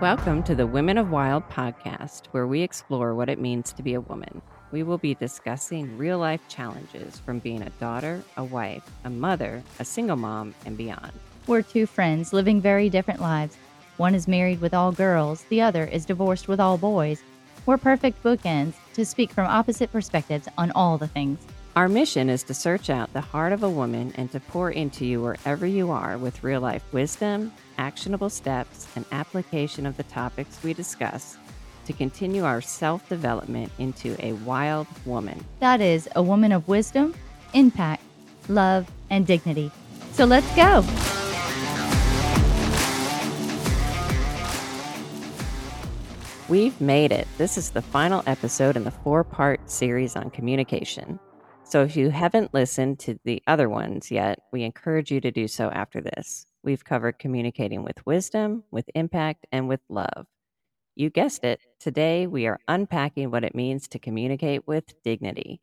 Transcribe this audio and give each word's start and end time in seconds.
Welcome 0.00 0.42
to 0.44 0.56
the 0.56 0.66
Women 0.66 0.98
of 0.98 1.12
Wild 1.12 1.48
podcast, 1.48 2.26
where 2.32 2.48
we 2.48 2.62
explore 2.62 3.14
what 3.14 3.28
it 3.28 3.40
means 3.40 3.72
to 3.72 3.82
be 3.82 3.94
a 3.94 4.00
woman. 4.00 4.42
We 4.72 4.82
will 4.82 4.98
be 4.98 5.14
discussing 5.14 5.96
real 5.96 6.18
life 6.18 6.40
challenges 6.48 7.20
from 7.20 7.38
being 7.38 7.62
a 7.62 7.70
daughter, 7.78 8.20
a 8.36 8.42
wife, 8.42 8.82
a 9.04 9.10
mother, 9.10 9.62
a 9.78 9.84
single 9.84 10.16
mom, 10.16 10.52
and 10.66 10.76
beyond. 10.76 11.12
We're 11.46 11.62
two 11.62 11.86
friends 11.86 12.32
living 12.32 12.60
very 12.60 12.90
different 12.90 13.20
lives. 13.20 13.56
One 13.96 14.16
is 14.16 14.26
married 14.26 14.60
with 14.60 14.74
all 14.74 14.90
girls, 14.90 15.44
the 15.44 15.62
other 15.62 15.84
is 15.84 16.04
divorced 16.04 16.48
with 16.48 16.58
all 16.58 16.76
boys. 16.76 17.22
We're 17.64 17.78
perfect 17.78 18.20
bookends 18.24 18.74
to 18.94 19.04
speak 19.04 19.30
from 19.30 19.46
opposite 19.46 19.92
perspectives 19.92 20.48
on 20.58 20.72
all 20.72 20.98
the 20.98 21.06
things. 21.06 21.38
Our 21.76 21.88
mission 21.88 22.30
is 22.30 22.44
to 22.44 22.54
search 22.54 22.88
out 22.88 23.12
the 23.12 23.20
heart 23.20 23.52
of 23.52 23.64
a 23.64 23.68
woman 23.68 24.12
and 24.14 24.30
to 24.30 24.38
pour 24.38 24.70
into 24.70 25.04
you 25.04 25.20
wherever 25.20 25.66
you 25.66 25.90
are 25.90 26.16
with 26.16 26.44
real 26.44 26.60
life 26.60 26.84
wisdom, 26.92 27.52
actionable 27.78 28.30
steps, 28.30 28.86
and 28.94 29.04
application 29.10 29.84
of 29.84 29.96
the 29.96 30.04
topics 30.04 30.62
we 30.62 30.72
discuss 30.72 31.36
to 31.86 31.92
continue 31.92 32.44
our 32.44 32.60
self 32.60 33.08
development 33.08 33.72
into 33.80 34.14
a 34.24 34.34
wild 34.44 34.86
woman. 35.04 35.44
That 35.58 35.80
is, 35.80 36.08
a 36.14 36.22
woman 36.22 36.52
of 36.52 36.68
wisdom, 36.68 37.12
impact, 37.54 38.04
love, 38.48 38.88
and 39.10 39.26
dignity. 39.26 39.72
So 40.12 40.26
let's 40.26 40.46
go. 40.54 40.84
We've 46.48 46.80
made 46.80 47.10
it. 47.10 47.26
This 47.36 47.58
is 47.58 47.70
the 47.70 47.82
final 47.82 48.22
episode 48.28 48.76
in 48.76 48.84
the 48.84 48.92
four 48.92 49.24
part 49.24 49.68
series 49.68 50.14
on 50.14 50.30
communication. 50.30 51.18
So 51.74 51.82
if 51.82 51.96
you 51.96 52.10
haven't 52.10 52.54
listened 52.54 53.00
to 53.00 53.18
the 53.24 53.42
other 53.48 53.68
ones 53.68 54.12
yet, 54.12 54.38
we 54.52 54.62
encourage 54.62 55.10
you 55.10 55.20
to 55.20 55.32
do 55.32 55.48
so 55.48 55.70
after 55.70 56.00
this. 56.00 56.46
We've 56.62 56.84
covered 56.84 57.18
communicating 57.18 57.82
with 57.82 58.06
wisdom, 58.06 58.62
with 58.70 58.88
impact, 58.94 59.48
and 59.50 59.68
with 59.68 59.80
love. 59.88 60.28
You 60.94 61.10
guessed 61.10 61.42
it, 61.42 61.60
today 61.80 62.28
we 62.28 62.46
are 62.46 62.60
unpacking 62.68 63.32
what 63.32 63.42
it 63.42 63.56
means 63.56 63.88
to 63.88 63.98
communicate 63.98 64.68
with 64.68 64.94
dignity. 65.02 65.62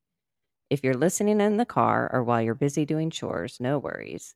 If 0.69 0.83
you're 0.83 0.95
listening 0.95 1.39
in 1.41 1.55
the 1.55 1.65
car 1.65 2.09
or 2.11 2.25
while 2.25 2.41
you're 2.41 2.55
busy 2.55 2.85
doing 2.85 3.09
chores, 3.09 3.59
no 3.61 3.79
worries. 3.79 4.35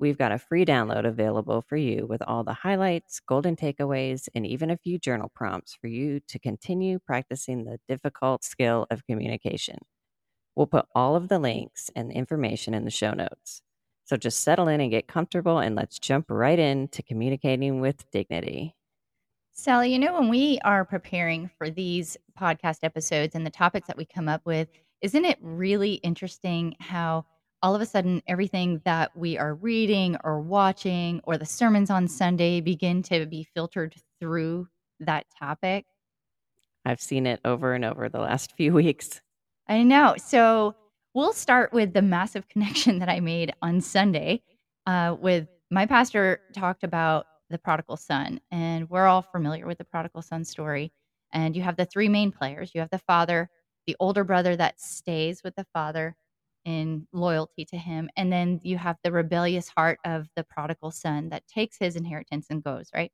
We've 0.00 0.18
got 0.18 0.32
a 0.32 0.38
free 0.38 0.64
download 0.64 1.06
available 1.06 1.62
for 1.68 1.76
you 1.76 2.06
with 2.06 2.22
all 2.22 2.44
the 2.44 2.54
highlights, 2.54 3.20
golden 3.20 3.56
takeaways, 3.56 4.28
and 4.34 4.46
even 4.46 4.70
a 4.70 4.78
few 4.78 4.98
journal 4.98 5.30
prompts 5.34 5.74
for 5.80 5.86
you 5.86 6.20
to 6.28 6.40
continue 6.40 6.98
practicing 6.98 7.64
the 7.64 7.78
difficult 7.88 8.44
skill 8.44 8.86
of 8.90 9.06
communication. 9.06 9.78
We'll 10.54 10.66
put 10.66 10.86
all 10.94 11.16
of 11.16 11.28
the 11.28 11.38
links 11.38 11.90
and 11.96 12.12
information 12.12 12.74
in 12.74 12.84
the 12.84 12.90
show 12.90 13.12
notes. 13.12 13.62
So 14.04 14.16
just 14.16 14.40
settle 14.40 14.68
in 14.68 14.80
and 14.80 14.90
get 14.90 15.08
comfortable, 15.08 15.58
and 15.58 15.74
let's 15.74 15.98
jump 15.98 16.26
right 16.28 16.58
into 16.58 17.02
communicating 17.02 17.80
with 17.80 18.10
dignity. 18.10 18.74
Sally, 19.52 19.92
you 19.92 19.98
know, 19.98 20.14
when 20.14 20.28
we 20.28 20.58
are 20.64 20.84
preparing 20.84 21.50
for 21.56 21.70
these 21.70 22.16
podcast 22.38 22.78
episodes 22.82 23.34
and 23.34 23.46
the 23.46 23.50
topics 23.50 23.86
that 23.86 23.96
we 23.96 24.04
come 24.04 24.28
up 24.28 24.40
with, 24.44 24.68
isn't 25.02 25.24
it 25.24 25.38
really 25.40 25.94
interesting 25.94 26.74
how 26.80 27.24
all 27.62 27.74
of 27.74 27.80
a 27.80 27.86
sudden 27.86 28.22
everything 28.26 28.80
that 28.84 29.16
we 29.16 29.38
are 29.38 29.54
reading 29.54 30.16
or 30.24 30.40
watching 30.40 31.20
or 31.24 31.38
the 31.38 31.46
sermons 31.46 31.90
on 31.90 32.08
Sunday 32.08 32.60
begin 32.60 33.02
to 33.04 33.24
be 33.26 33.46
filtered 33.54 33.94
through 34.18 34.68
that 35.00 35.26
topic? 35.38 35.86
I've 36.84 37.00
seen 37.00 37.26
it 37.26 37.40
over 37.44 37.74
and 37.74 37.84
over 37.84 38.08
the 38.08 38.20
last 38.20 38.52
few 38.56 38.72
weeks. 38.72 39.20
I 39.72 39.84
know. 39.84 40.16
So 40.18 40.74
we'll 41.14 41.32
start 41.32 41.72
with 41.72 41.94
the 41.94 42.02
massive 42.02 42.46
connection 42.50 42.98
that 42.98 43.08
I 43.08 43.20
made 43.20 43.54
on 43.62 43.80
Sunday. 43.80 44.42
Uh, 44.86 45.16
with 45.18 45.48
my 45.70 45.86
pastor 45.86 46.40
talked 46.54 46.84
about 46.84 47.24
the 47.48 47.56
prodigal 47.56 47.96
son, 47.96 48.38
and 48.50 48.90
we're 48.90 49.06
all 49.06 49.22
familiar 49.22 49.66
with 49.66 49.78
the 49.78 49.84
prodigal 49.84 50.20
son 50.20 50.44
story. 50.44 50.92
And 51.32 51.56
you 51.56 51.62
have 51.62 51.76
the 51.76 51.86
three 51.86 52.10
main 52.10 52.32
players. 52.32 52.72
You 52.74 52.82
have 52.82 52.90
the 52.90 52.98
father, 52.98 53.48
the 53.86 53.96
older 53.98 54.24
brother 54.24 54.54
that 54.56 54.78
stays 54.78 55.42
with 55.42 55.56
the 55.56 55.64
father 55.72 56.16
in 56.66 57.06
loyalty 57.14 57.64
to 57.64 57.78
him, 57.78 58.10
and 58.16 58.30
then 58.30 58.60
you 58.62 58.76
have 58.76 58.98
the 59.02 59.10
rebellious 59.10 59.68
heart 59.68 59.98
of 60.04 60.28
the 60.36 60.44
prodigal 60.44 60.90
son 60.90 61.30
that 61.30 61.48
takes 61.48 61.78
his 61.78 61.96
inheritance 61.96 62.48
and 62.50 62.62
goes 62.62 62.90
right. 62.94 63.10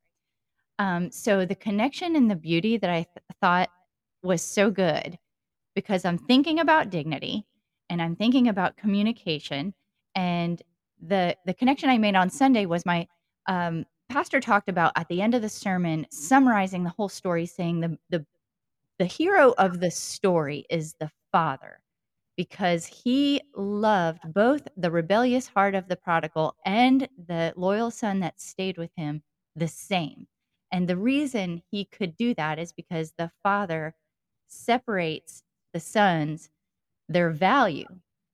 Um, 0.81 1.13
so 1.13 1.47
the 1.47 1.55
connection 1.55 2.17
and 2.17 2.29
the 2.29 2.37
beauty 2.37 2.79
that 2.79 2.91
I 2.91 3.05
th- 3.05 3.25
thought 3.41 3.71
was 4.23 4.43
so 4.43 4.71
good 4.73 5.19
because 5.79 6.05
I'm 6.05 6.19
thinking 6.19 6.59
about 6.59 6.91
dignity 6.91 7.47
and 7.89 8.03
I'm 8.03 8.17
thinking 8.17 8.49
about 8.49 8.77
communication. 8.77 9.73
And 10.17 10.61
the 11.01 11.37
the 11.47 11.55
connection 11.55 11.89
I 11.89 11.99
made 11.99 12.17
on 12.17 12.31
Sunday 12.31 12.67
was 12.67 12.85
my 12.85 13.07
um, 13.47 13.85
pastor 14.09 14.41
talked 14.41 14.69
about 14.69 14.91
at 14.97 15.07
the 15.07 15.23
end 15.23 15.37
of 15.37 15.43
the 15.43 15.49
sermon, 15.49 16.05
summarizing 16.11 16.83
the 16.83 16.91
whole 16.91 17.09
story, 17.09 17.47
saying 17.47 17.79
the 17.79 17.97
the 18.11 18.27
the 18.99 19.05
hero 19.05 19.55
of 19.57 19.79
the 19.79 19.93
story 19.93 20.67
is 20.69 20.95
the 20.99 21.13
father 21.31 21.79
because 22.37 22.85
he 22.85 23.41
loved 23.55 24.35
both 24.35 24.67
the 24.77 24.91
rebellious 24.91 25.47
heart 25.47 25.77
of 25.77 25.87
the 25.87 25.97
prodigal 25.97 26.57
and 26.67 27.09
the 27.29 27.53
loyal 27.55 27.93
son 27.93 28.19
that 28.19 28.41
stayed 28.41 28.79
with 28.79 28.91
him 28.97 29.23
the 29.55 29.69
same. 29.69 30.27
And 30.73 30.89
the 30.89 30.97
reason 30.97 31.63
he 31.71 31.85
could 31.85 32.17
do 32.17 32.35
that 32.35 32.59
is 32.59 32.73
because 32.73 33.13
the 33.17 33.31
father 33.45 33.95
separates 34.49 35.45
the 35.79 35.85
sons 35.85 36.51
their 37.09 37.31
value 37.31 37.87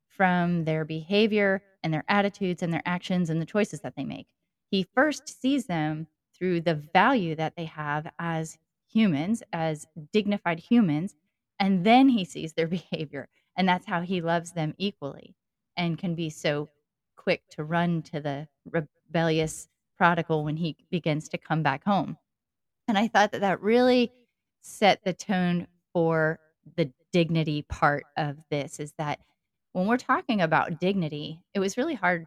from 0.09 0.65
their 0.65 0.82
behavior 0.82 1.62
and 1.82 1.93
their 1.93 2.05
attitudes 2.09 2.62
and 2.62 2.72
their 2.72 2.82
actions 2.87 3.28
and 3.28 3.38
the 3.38 3.47
choices 3.47 3.81
that 3.81 3.94
they 3.97 4.05
make. 4.05 4.28
He 4.71 4.88
first 4.94 5.43
sees 5.43 5.66
them 5.66 6.06
through 6.34 6.62
the 6.62 6.75
value 6.75 7.34
that 7.34 7.55
they 7.55 7.66
have 7.66 8.10
as 8.19 8.56
humans, 8.91 9.43
as 9.53 9.87
dignified 10.10 10.59
humans, 10.59 11.15
and 11.60 11.84
then 11.84 12.09
he 12.09 12.25
sees 12.25 12.55
their 12.55 12.66
behavior. 12.78 13.28
And 13.59 13.69
that's 13.69 13.87
how 13.87 14.00
he 14.00 14.22
loves 14.22 14.53
them 14.53 14.75
equally 14.78 15.34
and 15.76 15.99
can 15.99 16.15
be 16.15 16.31
so 16.31 16.71
quick 17.15 17.43
to 17.50 17.62
run 17.62 18.00
to 18.05 18.21
the 18.21 18.49
rebellious 18.71 19.69
prodigal 19.99 20.44
when 20.44 20.56
he 20.56 20.76
begins 20.91 21.28
to 21.28 21.38
come 21.38 21.62
back 21.62 21.84
home. 21.84 22.16
And 22.88 22.97
I 22.97 23.06
thought 23.06 23.32
that 23.32 23.43
that 23.43 23.61
really 23.61 24.12
set 24.62 25.05
the 25.05 25.12
tone 25.12 25.66
for 25.93 26.41
the 26.76 26.91
dignity 27.14 27.62
part 27.62 28.02
of 28.16 28.36
this 28.50 28.80
is 28.80 28.92
that 28.98 29.20
when 29.72 29.86
we're 29.86 29.97
talking 29.97 30.41
about 30.41 30.80
dignity, 30.80 31.38
it 31.54 31.60
was 31.60 31.76
really 31.76 31.94
hard. 31.94 32.26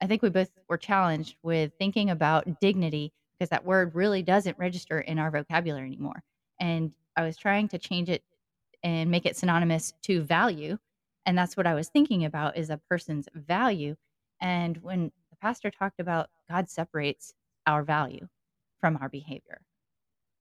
I 0.00 0.06
think 0.06 0.22
we 0.22 0.30
both 0.30 0.50
were 0.68 0.78
challenged 0.78 1.34
with 1.42 1.72
thinking 1.76 2.08
about 2.08 2.60
dignity 2.60 3.12
because 3.36 3.50
that 3.50 3.64
word 3.64 3.96
really 3.96 4.22
doesn't 4.22 4.56
register 4.56 5.00
in 5.00 5.18
our 5.18 5.32
vocabulary 5.32 5.88
anymore. 5.88 6.22
And 6.60 6.94
I 7.16 7.24
was 7.24 7.36
trying 7.36 7.66
to 7.70 7.78
change 7.78 8.08
it 8.08 8.22
and 8.84 9.10
make 9.10 9.26
it 9.26 9.36
synonymous 9.36 9.92
to 10.02 10.22
value. 10.22 10.78
And 11.26 11.36
that's 11.36 11.56
what 11.56 11.66
I 11.66 11.74
was 11.74 11.88
thinking 11.88 12.24
about 12.24 12.56
is 12.56 12.70
a 12.70 12.80
person's 12.88 13.28
value. 13.34 13.96
And 14.40 14.76
when 14.76 15.10
the 15.30 15.36
pastor 15.42 15.72
talked 15.72 15.98
about 15.98 16.30
God 16.48 16.70
separates 16.70 17.34
our 17.66 17.82
value 17.82 18.28
from 18.80 18.98
our 19.00 19.08
behavior, 19.08 19.62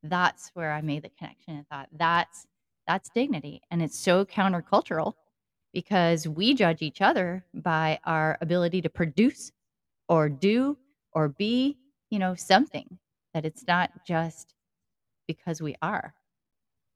that's 0.03 0.52
where 0.53 0.72
I 0.72 0.81
made 0.81 1.02
the 1.02 1.09
connection 1.18 1.56
and 1.56 1.68
thought 1.68 1.90
that's 1.97 2.46
that's 2.88 3.09
dignity. 3.09 3.62
And 3.70 3.81
it's 3.81 4.00
so 4.00 4.25
countercultural 4.25 5.14
because 5.74 6.28
we 6.28 6.53
judge 6.53 6.81
each 6.81 7.02
other 7.02 7.46
by 7.53 8.00
our 8.06 8.38
ability 8.42 8.81
to 8.81 8.90
produce 8.90 9.52
or 10.08 10.30
do 10.30 10.78
or 11.12 11.28
be, 11.28 11.78
you 12.09 12.20
know, 12.20 12.36
something 12.36 12.97
that 13.34 13.46
it's 13.46 13.68
not 13.68 13.92
just 14.06 14.53
because 15.28 15.62
we 15.62 15.76
are. 15.81 16.14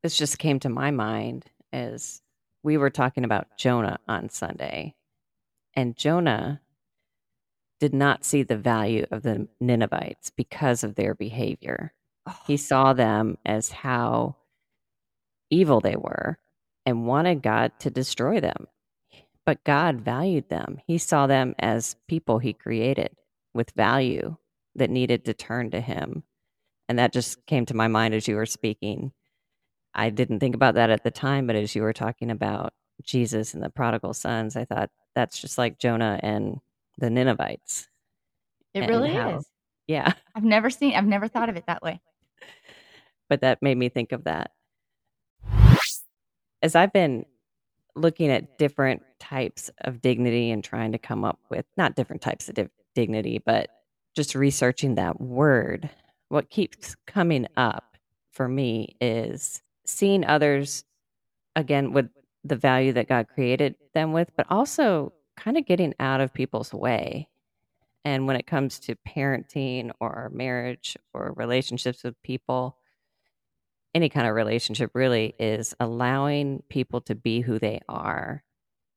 This 0.01 0.17
just 0.17 0.39
came 0.39 0.59
to 0.61 0.69
my 0.69 0.89
mind 0.91 1.45
as 1.71 2.21
we 2.63 2.77
were 2.77 2.89
talking 2.89 3.23
about 3.23 3.57
Jonah 3.57 3.99
on 4.07 4.29
Sunday. 4.29 4.95
And 5.75 5.95
Jonah 5.95 6.61
did 7.79 7.93
not 7.93 8.23
see 8.23 8.43
the 8.43 8.57
value 8.57 9.05
of 9.11 9.23
the 9.23 9.47
Ninevites 9.59 10.31
because 10.31 10.83
of 10.83 10.95
their 10.95 11.15
behavior. 11.15 11.93
Oh. 12.27 12.37
He 12.45 12.57
saw 12.57 12.93
them 12.93 13.37
as 13.45 13.71
how 13.71 14.37
evil 15.51 15.81
they 15.81 15.95
were 15.95 16.39
and 16.85 17.05
wanted 17.05 17.43
God 17.43 17.73
to 17.79 17.91
destroy 17.91 18.39
them. 18.39 18.67
But 19.45 19.63
God 19.63 20.01
valued 20.01 20.49
them. 20.49 20.79
He 20.87 20.97
saw 20.97 21.27
them 21.27 21.55
as 21.59 21.95
people 22.07 22.39
he 22.39 22.53
created 22.53 23.15
with 23.53 23.71
value 23.71 24.37
that 24.75 24.89
needed 24.89 25.25
to 25.25 25.33
turn 25.33 25.71
to 25.71 25.81
him. 25.81 26.23
And 26.87 26.99
that 26.99 27.13
just 27.13 27.45
came 27.45 27.65
to 27.67 27.75
my 27.75 27.87
mind 27.87 28.13
as 28.13 28.27
you 28.27 28.35
were 28.35 28.45
speaking. 28.45 29.11
I 29.93 30.09
didn't 30.09 30.39
think 30.39 30.55
about 30.55 30.75
that 30.75 30.89
at 30.89 31.03
the 31.03 31.11
time, 31.11 31.47
but 31.47 31.55
as 31.55 31.75
you 31.75 31.81
were 31.81 31.93
talking 31.93 32.31
about 32.31 32.73
Jesus 33.03 33.53
and 33.53 33.63
the 33.63 33.69
prodigal 33.69 34.13
sons, 34.13 34.55
I 34.55 34.65
thought 34.65 34.89
that's 35.15 35.39
just 35.39 35.57
like 35.57 35.79
Jonah 35.79 36.19
and 36.21 36.59
the 36.97 37.09
Ninevites. 37.09 37.87
It 38.73 38.87
really 38.87 39.13
how, 39.13 39.39
is. 39.39 39.45
Yeah. 39.87 40.13
I've 40.35 40.43
never 40.43 40.69
seen, 40.69 40.95
I've 40.95 41.05
never 41.05 41.27
thought 41.27 41.49
of 41.49 41.57
it 41.57 41.65
that 41.67 41.81
way. 41.81 41.99
But 43.27 43.41
that 43.41 43.61
made 43.61 43.77
me 43.77 43.89
think 43.89 44.11
of 44.11 44.25
that 44.25 44.51
as 46.61 46.75
I've 46.75 46.93
been 46.93 47.25
looking 47.95 48.29
at 48.29 48.57
different 48.57 49.03
types 49.19 49.69
of 49.81 50.01
dignity 50.01 50.51
and 50.51 50.63
trying 50.63 50.91
to 50.93 50.97
come 50.97 51.25
up 51.25 51.39
with 51.49 51.65
not 51.77 51.95
different 51.95 52.21
types 52.21 52.49
of 52.49 52.69
dignity, 52.95 53.41
but 53.45 53.69
just 54.15 54.35
researching 54.35 54.95
that 54.95 55.19
word, 55.19 55.89
what 56.29 56.49
keeps 56.49 56.95
coming 57.07 57.47
up 57.57 57.97
for 58.31 58.47
me 58.47 58.95
is 59.01 59.61
seeing 59.85 60.25
others 60.25 60.83
again 61.55 61.91
with 61.91 62.09
the 62.43 62.55
value 62.55 62.93
that 62.93 63.09
God 63.09 63.27
created 63.33 63.75
them 63.93 64.13
with, 64.13 64.31
but 64.35 64.47
also 64.49 65.13
kind 65.37 65.57
of 65.57 65.65
getting 65.65 65.93
out 65.99 66.21
of 66.21 66.33
people's 66.33 66.73
way. 66.73 67.27
And 68.03 68.25
when 68.25 68.35
it 68.35 68.47
comes 68.47 68.79
to 68.79 68.95
parenting 69.07 69.91
or 69.99 70.31
marriage 70.33 70.97
or 71.13 71.33
relationships 71.35 72.03
with 72.03 72.21
people, 72.23 72.77
any 73.93 74.09
kind 74.09 74.27
of 74.27 74.35
relationship 74.35 74.91
really 74.93 75.35
is 75.39 75.75
allowing 75.79 76.63
people 76.69 77.01
to 77.01 77.15
be 77.15 77.41
who 77.41 77.59
they 77.59 77.79
are 77.89 78.43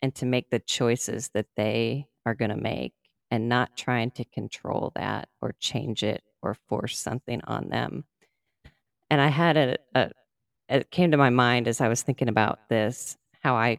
and 0.02 0.14
to 0.14 0.26
make 0.26 0.50
the 0.50 0.58
choices 0.58 1.30
that 1.34 1.46
they 1.56 2.06
are 2.26 2.34
going 2.34 2.50
to 2.50 2.56
make 2.56 2.92
and 3.30 3.48
not 3.48 3.76
trying 3.76 4.10
to 4.12 4.24
control 4.26 4.92
that 4.94 5.28
or 5.40 5.54
change 5.58 6.02
it 6.02 6.22
or 6.42 6.54
force 6.68 6.98
something 6.98 7.40
on 7.44 7.68
them. 7.68 8.04
And 9.10 9.20
I 9.20 9.28
had 9.28 9.56
a, 9.56 9.76
a 9.94 10.10
it 10.68 10.90
came 10.90 11.10
to 11.10 11.16
my 11.16 11.30
mind 11.30 11.68
as 11.68 11.80
I 11.80 11.88
was 11.88 12.02
thinking 12.02 12.28
about 12.28 12.68
this 12.68 13.16
how 13.42 13.54
I 13.56 13.78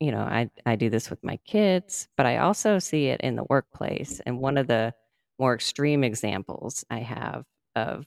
you 0.00 0.12
know, 0.12 0.20
I 0.20 0.50
I 0.64 0.76
do 0.76 0.88
this 0.88 1.10
with 1.10 1.22
my 1.22 1.36
kids, 1.44 2.08
but 2.16 2.26
I 2.26 2.38
also 2.38 2.78
see 2.78 3.06
it 3.06 3.20
in 3.20 3.36
the 3.36 3.44
workplace. 3.44 4.20
And 4.24 4.40
one 4.40 4.56
of 4.56 4.66
the 4.66 4.94
more 5.38 5.54
extreme 5.54 6.04
examples 6.04 6.84
I 6.90 7.00
have 7.00 7.44
of 7.76 8.06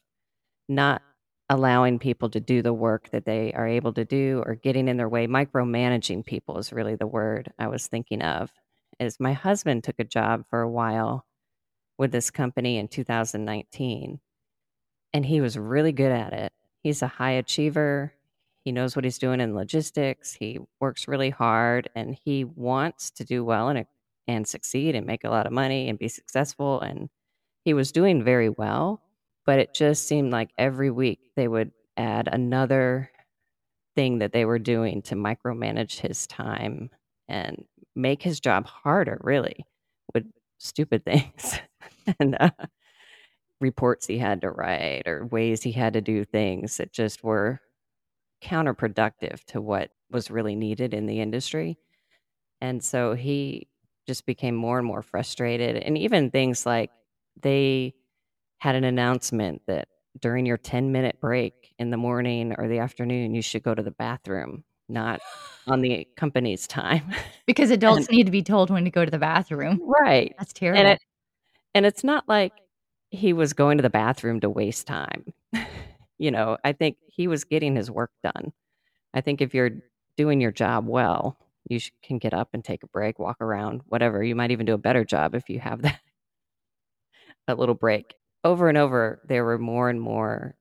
not 0.68 1.02
allowing 1.50 2.00
people 2.00 2.30
to 2.30 2.40
do 2.40 2.62
the 2.62 2.74
work 2.74 3.10
that 3.12 3.26
they 3.26 3.54
are 3.54 3.68
able 3.68 3.94
to 3.94 4.06
do 4.06 4.44
or 4.46 4.56
getting 4.56 4.88
in 4.88 4.98
their 4.98 5.10
way, 5.10 5.28
micromanaging 5.28 6.26
people 6.26 6.58
is 6.58 6.74
really 6.74 6.96
the 6.96 7.08
word 7.08 7.52
I 7.60 7.68
was 7.68 7.88
thinking 7.88 8.22
of. 8.22 8.52
Is 9.00 9.20
my 9.20 9.34
husband 9.34 9.84
took 9.84 10.00
a 10.00 10.04
job 10.04 10.46
for 10.50 10.62
a 10.62 10.70
while 10.70 11.26
with 11.98 12.12
this 12.12 12.32
company 12.32 12.78
in 12.78 12.88
2019 12.88 14.20
and 15.14 15.26
he 15.26 15.42
was 15.42 15.58
really 15.58 15.92
good 15.92 16.12
at 16.12 16.34
it. 16.34 16.54
He's 16.82 17.02
a 17.02 17.08
high 17.08 17.32
achiever. 17.32 18.14
He 18.66 18.72
knows 18.72 18.96
what 18.96 19.06
he's 19.06 19.20
doing 19.20 19.42
in 19.42 19.56
logistics. 19.56 20.34
He 20.34 20.60
works 20.80 21.08
really 21.08 21.30
hard 21.30 21.90
and 21.96 22.18
he 22.24 22.44
wants 22.44 23.12
to 23.12 23.24
do 23.24 23.44
well 23.44 23.70
and 23.70 23.86
and 24.28 24.48
succeed 24.48 24.96
and 24.96 25.06
make 25.06 25.26
a 25.26 25.30
lot 25.30 25.46
of 25.46 25.52
money 25.52 25.90
and 25.90 26.00
be 26.00 26.08
successful 26.08 26.80
and 26.80 27.10
he 27.66 27.74
was 27.74 27.92
doing 27.92 28.24
very 28.24 28.50
well, 28.50 29.02
but 29.46 29.60
it 29.60 29.74
just 29.74 30.08
seemed 30.08 30.32
like 30.32 30.50
every 30.58 30.92
week 30.92 31.20
they 31.36 31.48
would 31.48 31.72
add 31.98 32.28
another 32.32 33.12
thing 33.96 34.20
that 34.20 34.34
they 34.34 34.46
were 34.46 34.60
doing 34.60 35.02
to 35.04 35.16
micromanage 35.16 36.00
his 36.00 36.28
time 36.28 36.90
and 37.28 37.66
make 37.96 38.24
his 38.24 38.40
job 38.40 38.66
harder 38.66 39.20
really 39.24 39.66
with 40.14 40.26
stupid 40.60 41.06
things 41.06 41.60
and 42.20 42.36
uh, 42.40 42.50
reports 43.60 44.06
he 44.06 44.18
had 44.18 44.42
to 44.42 44.52
write 44.52 45.04
or 45.08 45.26
ways 45.28 45.64
he 45.64 45.72
had 45.72 45.94
to 45.94 46.02
do 46.02 46.26
things 46.26 46.78
that 46.78 46.92
just 46.92 47.24
were 47.24 47.60
counterproductive 48.44 49.44
to 49.46 49.62
what 49.62 49.92
was 50.12 50.30
really 50.30 50.56
needed 50.56 50.94
in 50.94 51.06
the 51.06 51.22
industry. 51.22 51.78
And 52.62 52.84
so 52.84 53.14
he 53.14 53.68
just 54.08 54.26
became 54.26 54.56
more 54.56 54.78
and 54.78 54.88
more 54.88 55.02
frustrated. 55.02 55.78
And 55.78 55.98
even 55.98 56.32
things 56.32 56.66
like 56.66 56.92
they 57.42 57.94
had 58.64 58.76
an 58.76 58.86
announcement 58.86 59.62
that 59.68 59.90
during 60.22 60.46
your 60.46 60.56
10 60.56 60.94
minute 60.94 61.20
break 61.20 61.74
in 61.80 61.90
the 61.90 61.98
morning 61.98 62.56
or 62.58 62.70
the 62.70 62.80
afternoon, 62.80 63.36
you 63.36 63.42
should 63.42 63.62
go 63.62 63.76
to 63.76 63.84
the 63.84 63.92
bathroom, 63.92 64.64
not 64.88 65.20
on 65.68 65.82
the 65.82 66.08
company's 66.16 66.66
time. 66.66 67.04
Because 67.46 67.72
adults 67.72 68.08
and, 68.08 68.16
need 68.16 68.24
to 68.24 68.32
be 68.32 68.42
told 68.42 68.70
when 68.70 68.86
to 68.86 68.90
go 68.90 69.04
to 69.04 69.12
the 69.12 69.20
bathroom. 69.20 69.82
Right. 69.84 70.34
That's 70.40 70.54
terrible. 70.54 70.80
And, 70.80 70.88
it, 70.88 71.00
and 71.76 71.86
it's 71.86 72.06
not 72.06 72.30
like 72.30 72.54
he 73.10 73.34
was 73.34 73.52
going 73.52 73.80
to 73.80 73.82
the 73.82 73.90
bathroom 73.90 74.40
to 74.40 74.50
waste 74.50 74.88
time. 74.88 75.26
you 76.18 76.32
know, 76.32 76.56
I 76.64 76.72
think 76.72 76.96
he 77.08 77.28
was 77.28 77.44
getting 77.44 77.76
his 77.76 77.92
work 77.92 78.12
done. 78.24 78.54
I 79.14 79.20
think 79.20 79.42
if 79.42 79.54
you're 79.54 79.72
doing 80.16 80.40
your 80.40 80.54
job 80.54 80.88
well, 80.88 81.38
you 81.70 81.82
can 82.02 82.18
get 82.18 82.34
up 82.34 82.52
and 82.54 82.64
take 82.64 82.84
a 82.84 82.88
break, 82.88 83.20
walk 83.20 83.42
around, 83.42 83.82
whatever. 83.88 84.24
You 84.24 84.36
might 84.36 84.52
even 84.52 84.66
do 84.66 84.74
a 84.74 84.78
better 84.78 85.04
job 85.04 85.36
if 85.36 85.50
you 85.50 85.60
have 85.60 85.82
that 85.82 86.00
a 87.50 87.56
little 87.56 87.76
break. 87.76 88.16
Over 88.44 88.70
and 88.70 88.78
over, 88.78 89.22
there 89.28 89.46
were 89.46 89.58
more 89.58 89.90
and 89.90 90.02
more 90.02 90.56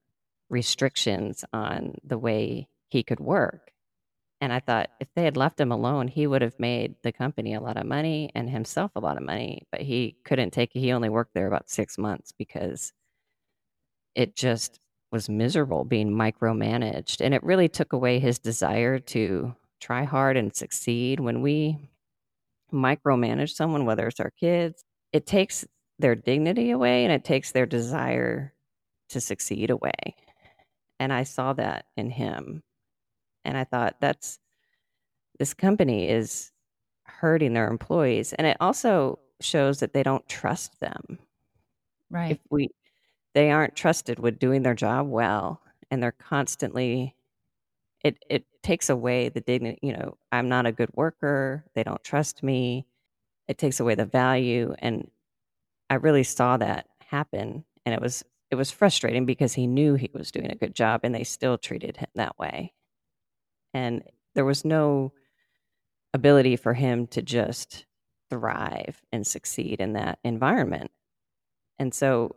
restrictions 0.48 1.44
on 1.52 1.96
the 2.04 2.18
way 2.18 2.68
he 2.88 3.02
could 3.02 3.20
work. 3.20 3.72
And 4.40 4.52
I 4.52 4.60
thought 4.60 4.90
if 5.00 5.08
they 5.14 5.24
had 5.24 5.36
left 5.36 5.60
him 5.60 5.70
alone, 5.70 6.08
he 6.08 6.26
would 6.26 6.42
have 6.42 6.58
made 6.58 6.96
the 7.02 7.12
company 7.12 7.54
a 7.54 7.60
lot 7.60 7.76
of 7.76 7.86
money 7.86 8.30
and 8.34 8.50
himself 8.50 8.90
a 8.96 9.00
lot 9.00 9.16
of 9.16 9.22
money. 9.22 9.62
But 9.70 9.82
he 9.82 10.16
couldn't 10.24 10.50
take 10.50 10.74
it. 10.74 10.80
He 10.80 10.92
only 10.92 11.08
worked 11.08 11.32
there 11.34 11.46
about 11.46 11.70
six 11.70 11.96
months 11.96 12.32
because 12.36 12.92
it 14.14 14.34
just 14.34 14.80
was 15.12 15.28
miserable 15.28 15.84
being 15.84 16.10
micromanaged. 16.10 17.20
And 17.20 17.34
it 17.34 17.42
really 17.44 17.68
took 17.68 17.92
away 17.92 18.18
his 18.18 18.38
desire 18.38 18.98
to 18.98 19.54
try 19.80 20.04
hard 20.04 20.36
and 20.36 20.54
succeed. 20.54 21.20
When 21.20 21.40
we 21.40 21.78
micromanage 22.72 23.50
someone, 23.50 23.84
whether 23.84 24.08
it's 24.08 24.20
our 24.20 24.32
kids, 24.40 24.82
it 25.12 25.24
takes 25.24 25.64
their 25.98 26.14
dignity 26.14 26.70
away 26.70 27.04
and 27.04 27.12
it 27.12 27.24
takes 27.24 27.52
their 27.52 27.66
desire 27.66 28.52
to 29.10 29.20
succeed 29.20 29.70
away. 29.70 30.16
And 30.98 31.12
I 31.12 31.24
saw 31.24 31.52
that 31.54 31.86
in 31.96 32.10
him. 32.10 32.62
And 33.44 33.56
I 33.56 33.64
thought, 33.64 33.96
that's 34.00 34.38
this 35.38 35.54
company 35.54 36.08
is 36.08 36.52
hurting 37.04 37.52
their 37.52 37.68
employees. 37.68 38.32
And 38.32 38.46
it 38.46 38.56
also 38.60 39.18
shows 39.40 39.80
that 39.80 39.92
they 39.92 40.02
don't 40.02 40.26
trust 40.28 40.78
them. 40.80 41.18
Right. 42.10 42.32
If 42.32 42.38
we, 42.50 42.68
they 43.34 43.50
aren't 43.50 43.74
trusted 43.74 44.18
with 44.18 44.38
doing 44.38 44.62
their 44.62 44.74
job 44.74 45.08
well 45.08 45.60
and 45.90 46.02
they're 46.02 46.12
constantly, 46.12 47.16
it, 48.04 48.18
it 48.30 48.44
takes 48.62 48.88
away 48.88 49.28
the 49.28 49.40
dignity. 49.40 49.78
You 49.82 49.94
know, 49.94 50.16
I'm 50.30 50.48
not 50.48 50.66
a 50.66 50.72
good 50.72 50.90
worker. 50.94 51.64
They 51.74 51.82
don't 51.82 52.02
trust 52.04 52.42
me. 52.42 52.86
It 53.48 53.58
takes 53.58 53.80
away 53.80 53.94
the 53.96 54.04
value. 54.06 54.74
And 54.78 55.10
I 55.92 55.96
really 55.96 56.24
saw 56.24 56.56
that 56.56 56.86
happen. 57.00 57.64
And 57.84 57.94
it 57.94 58.00
was, 58.00 58.24
it 58.50 58.54
was 58.54 58.70
frustrating 58.70 59.26
because 59.26 59.54
he 59.54 59.66
knew 59.66 59.94
he 59.94 60.10
was 60.14 60.30
doing 60.30 60.50
a 60.50 60.56
good 60.56 60.74
job 60.74 61.00
and 61.02 61.14
they 61.14 61.24
still 61.24 61.58
treated 61.58 61.96
him 61.96 62.08
that 62.14 62.38
way 62.38 62.72
and 63.74 64.02
there 64.34 64.44
was 64.44 64.64
no 64.64 65.12
ability 66.14 66.56
for 66.56 66.74
him 66.74 67.06
to 67.08 67.22
just 67.22 67.86
thrive 68.30 69.02
and 69.12 69.26
succeed 69.26 69.80
in 69.80 69.94
that 69.94 70.18
environment. 70.24 70.90
And 71.78 71.94
so 71.94 72.36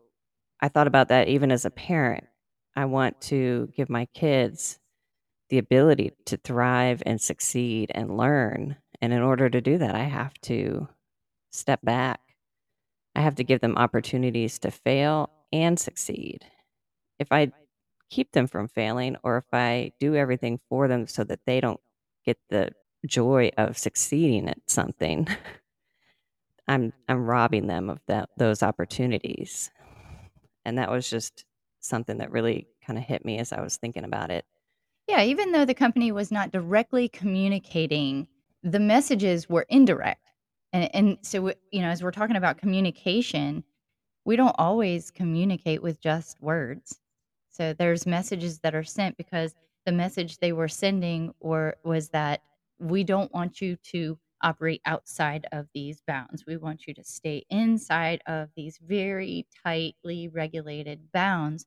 I 0.61 0.69
thought 0.69 0.87
about 0.87 1.09
that 1.09 1.27
even 1.27 1.51
as 1.51 1.65
a 1.65 1.69
parent. 1.69 2.25
I 2.75 2.85
want 2.85 3.21
to 3.21 3.69
give 3.75 3.89
my 3.89 4.05
kids 4.13 4.79
the 5.49 5.57
ability 5.57 6.11
to 6.25 6.37
thrive 6.37 7.03
and 7.05 7.21
succeed 7.21 7.91
and 7.93 8.17
learn. 8.17 8.77
And 9.01 9.13
in 9.13 9.21
order 9.21 9.49
to 9.49 9.61
do 9.61 9.77
that, 9.77 9.95
I 9.95 10.03
have 10.03 10.33
to 10.43 10.89
step 11.51 11.79
back. 11.83 12.19
I 13.15 13.21
have 13.21 13.35
to 13.35 13.43
give 13.43 13.61
them 13.61 13.77
opportunities 13.77 14.59
to 14.59 14.71
fail 14.71 15.29
and 15.53 15.79
succeed. 15.79 16.45
If 17.19 17.31
I 17.31 17.51
keep 18.09 18.31
them 18.33 18.47
from 18.47 18.67
failing 18.67 19.15
or 19.23 19.37
if 19.37 19.45
I 19.53 19.93
do 19.99 20.15
everything 20.15 20.59
for 20.69 20.87
them 20.87 21.07
so 21.07 21.23
that 21.23 21.39
they 21.45 21.61
don't 21.61 21.79
get 22.25 22.37
the 22.49 22.71
joy 23.05 23.51
of 23.57 23.77
succeeding 23.77 24.49
at 24.49 24.57
something, 24.67 25.27
I'm 26.67 26.93
I'm 27.07 27.25
robbing 27.25 27.67
them 27.67 27.89
of 27.89 27.99
that 28.07 28.29
those 28.37 28.63
opportunities. 28.63 29.71
And 30.65 30.77
that 30.77 30.89
was 30.89 31.09
just 31.09 31.45
something 31.79 32.17
that 32.17 32.31
really 32.31 32.67
kind 32.85 32.97
of 32.97 33.05
hit 33.05 33.23
me 33.23 33.37
as 33.37 33.53
I 33.53 33.61
was 33.61 33.77
thinking 33.77 34.03
about 34.03 34.31
it. 34.31 34.45
Yeah, 35.07 35.21
even 35.21 35.51
though 35.51 35.65
the 35.65 35.75
company 35.75 36.11
was 36.11 36.31
not 36.31 36.51
directly 36.51 37.07
communicating, 37.07 38.27
the 38.63 38.79
messages 38.79 39.47
were 39.47 39.67
indirect. 39.69 40.24
And 40.75 40.89
and 40.93 41.17
so 41.21 41.53
you 41.71 41.81
know, 41.81 41.87
as 41.87 42.03
we're 42.03 42.11
talking 42.11 42.35
about 42.35 42.57
communication, 42.57 43.63
we 44.25 44.35
don't 44.35 44.55
always 44.57 45.09
communicate 45.09 45.81
with 45.81 46.01
just 46.01 46.41
words. 46.41 46.99
So 47.49 47.73
there's 47.73 48.05
messages 48.05 48.59
that 48.59 48.75
are 48.75 48.83
sent 48.83 49.17
because 49.17 49.55
the 49.85 49.93
message 49.93 50.39
they 50.39 50.51
were 50.51 50.67
sending 50.67 51.33
or 51.39 51.77
was 51.85 52.09
that 52.09 52.41
we 52.79 53.05
don't 53.05 53.33
want 53.33 53.61
you 53.61 53.77
to 53.91 54.19
operate 54.43 54.81
outside 54.85 55.47
of 55.53 55.67
these 55.73 56.01
bounds. 56.05 56.45
We 56.45 56.57
want 56.57 56.87
you 56.87 56.93
to 56.95 57.03
stay 57.05 57.45
inside 57.49 58.21
of 58.27 58.49
these 58.57 58.77
very 58.85 59.47
tightly 59.63 60.27
regulated 60.27 61.11
bounds. 61.13 61.65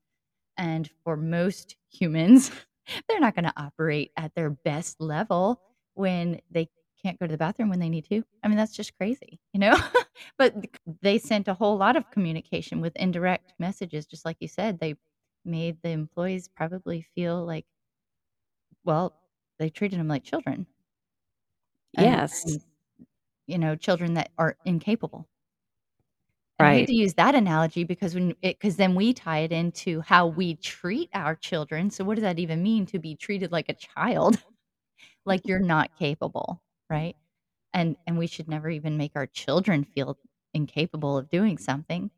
And 0.58 0.90
for 1.04 1.16
most 1.16 1.76
humans, 1.90 2.50
they're 3.08 3.20
not 3.20 3.34
going 3.34 3.46
to 3.46 3.54
operate 3.62 4.12
at 4.16 4.34
their 4.34 4.50
best 4.50 5.00
level 5.00 5.62
when 5.94 6.40
they 6.50 6.68
can't 7.02 7.18
go 7.18 7.26
to 7.26 7.32
the 7.32 7.38
bathroom 7.38 7.70
when 7.70 7.80
they 7.80 7.88
need 7.88 8.04
to. 8.06 8.24
I 8.42 8.48
mean, 8.48 8.56
that's 8.56 8.74
just 8.76 8.96
crazy, 8.96 9.40
you 9.52 9.60
know? 9.60 9.76
but 10.38 10.54
they 11.02 11.18
sent 11.18 11.48
a 11.48 11.54
whole 11.54 11.76
lot 11.76 11.96
of 11.96 12.10
communication 12.10 12.80
with 12.80 12.96
indirect 12.96 13.54
messages, 13.58 14.06
just 14.06 14.24
like 14.24 14.36
you 14.40 14.48
said. 14.48 14.78
They 14.80 14.96
made 15.44 15.78
the 15.82 15.90
employees 15.90 16.48
probably 16.48 17.02
feel 17.14 17.44
like, 17.44 17.66
well, 18.84 19.14
they 19.58 19.70
treated 19.70 19.98
them 20.00 20.08
like 20.08 20.24
children. 20.24 20.66
And, 21.96 22.22
yes. 22.22 22.44
And, 22.44 22.62
you 23.46 23.58
know, 23.58 23.76
children 23.76 24.14
that 24.14 24.30
are 24.38 24.58
incapable. 24.64 25.28
And 26.58 26.68
I 26.68 26.72
Right. 26.72 26.88
to 26.88 26.94
use 26.94 27.14
that 27.14 27.34
analogy 27.36 27.84
because 27.84 28.14
when 28.14 28.34
it 28.42 28.58
'cause 28.58 28.76
then 28.76 28.94
we 28.96 29.12
tie 29.14 29.40
it 29.40 29.52
into 29.52 30.00
how 30.00 30.26
we 30.26 30.56
treat 30.56 31.08
our 31.14 31.36
children, 31.36 31.90
so 31.90 32.04
what 32.04 32.16
does 32.16 32.22
that 32.22 32.38
even 32.40 32.62
mean 32.62 32.84
to 32.86 32.98
be 32.98 33.14
treated 33.16 33.52
like 33.52 33.68
a 33.68 33.74
child? 33.74 34.42
Like 35.26 35.46
you're 35.46 35.60
not 35.60 35.94
capable, 35.96 36.62
right? 36.90 37.16
Mm-hmm. 37.74 37.80
And 37.80 37.96
and 38.06 38.18
we 38.18 38.26
should 38.26 38.48
never 38.48 38.70
even 38.70 38.96
make 38.96 39.12
our 39.16 39.26
children 39.26 39.84
feel 39.84 40.18
incapable 40.54 41.16
of 41.18 41.30
doing 41.30 41.58
something. 41.58 42.10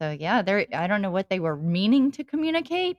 So, 0.00 0.16
yeah, 0.18 0.42
they're 0.42 0.66
I 0.74 0.86
don't 0.86 1.02
know 1.02 1.10
what 1.10 1.28
they 1.28 1.40
were 1.40 1.56
meaning 1.56 2.10
to 2.12 2.24
communicate. 2.24 2.96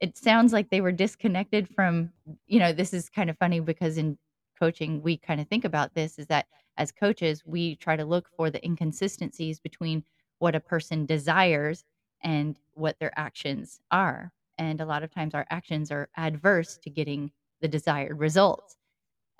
It 0.00 0.16
sounds 0.18 0.52
like 0.52 0.70
they 0.70 0.80
were 0.80 0.92
disconnected 0.92 1.68
from 1.68 2.12
you 2.46 2.58
know, 2.58 2.72
this 2.72 2.92
is 2.92 3.08
kind 3.08 3.30
of 3.30 3.38
funny 3.38 3.60
because 3.60 3.96
in 3.98 4.18
coaching, 4.58 5.02
we 5.02 5.16
kinda 5.16 5.44
think 5.44 5.64
about 5.64 5.94
this 5.94 6.18
is 6.18 6.26
that 6.28 6.46
as 6.76 6.92
coaches, 6.92 7.44
we 7.46 7.76
try 7.76 7.96
to 7.96 8.04
look 8.04 8.28
for 8.36 8.50
the 8.50 8.64
inconsistencies 8.64 9.60
between 9.60 10.04
what 10.38 10.54
a 10.54 10.60
person 10.60 11.06
desires 11.06 11.84
and 12.22 12.58
what 12.74 12.98
their 12.98 13.12
actions 13.18 13.80
are, 13.90 14.32
and 14.58 14.80
a 14.80 14.86
lot 14.86 15.02
of 15.02 15.10
times 15.10 15.34
our 15.34 15.46
actions 15.50 15.90
are 15.90 16.08
adverse 16.16 16.78
to 16.78 16.90
getting 16.90 17.30
the 17.60 17.68
desired 17.68 18.18
results. 18.18 18.76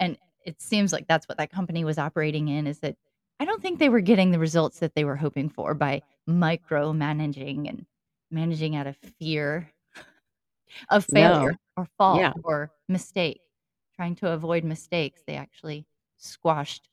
And 0.00 0.18
it 0.44 0.60
seems 0.60 0.92
like 0.92 1.06
that's 1.08 1.28
what 1.28 1.38
that 1.38 1.50
company 1.50 1.84
was 1.84 1.98
operating 1.98 2.48
in 2.48 2.66
is 2.66 2.80
that 2.80 2.96
I 3.40 3.44
don't 3.44 3.60
think 3.62 3.78
they 3.78 3.88
were 3.88 4.00
getting 4.00 4.30
the 4.30 4.38
results 4.38 4.78
that 4.80 4.94
they 4.94 5.04
were 5.04 5.16
hoping 5.16 5.48
for 5.48 5.74
by 5.74 6.02
micromanaging 6.28 7.68
and 7.68 7.86
managing 8.30 8.76
out 8.76 8.86
of 8.86 8.96
fear 9.18 9.70
of 10.90 11.06
No. 11.10 11.20
failure 11.20 11.56
or 11.76 11.86
fault 11.98 12.20
Yeah. 12.20 12.32
or 12.42 12.70
mistake. 12.88 13.40
Trying 13.96 14.16
to 14.16 14.32
avoid 14.32 14.64
mistakes, 14.64 15.22
they 15.26 15.36
actually 15.36 15.86
squashed 16.16 16.88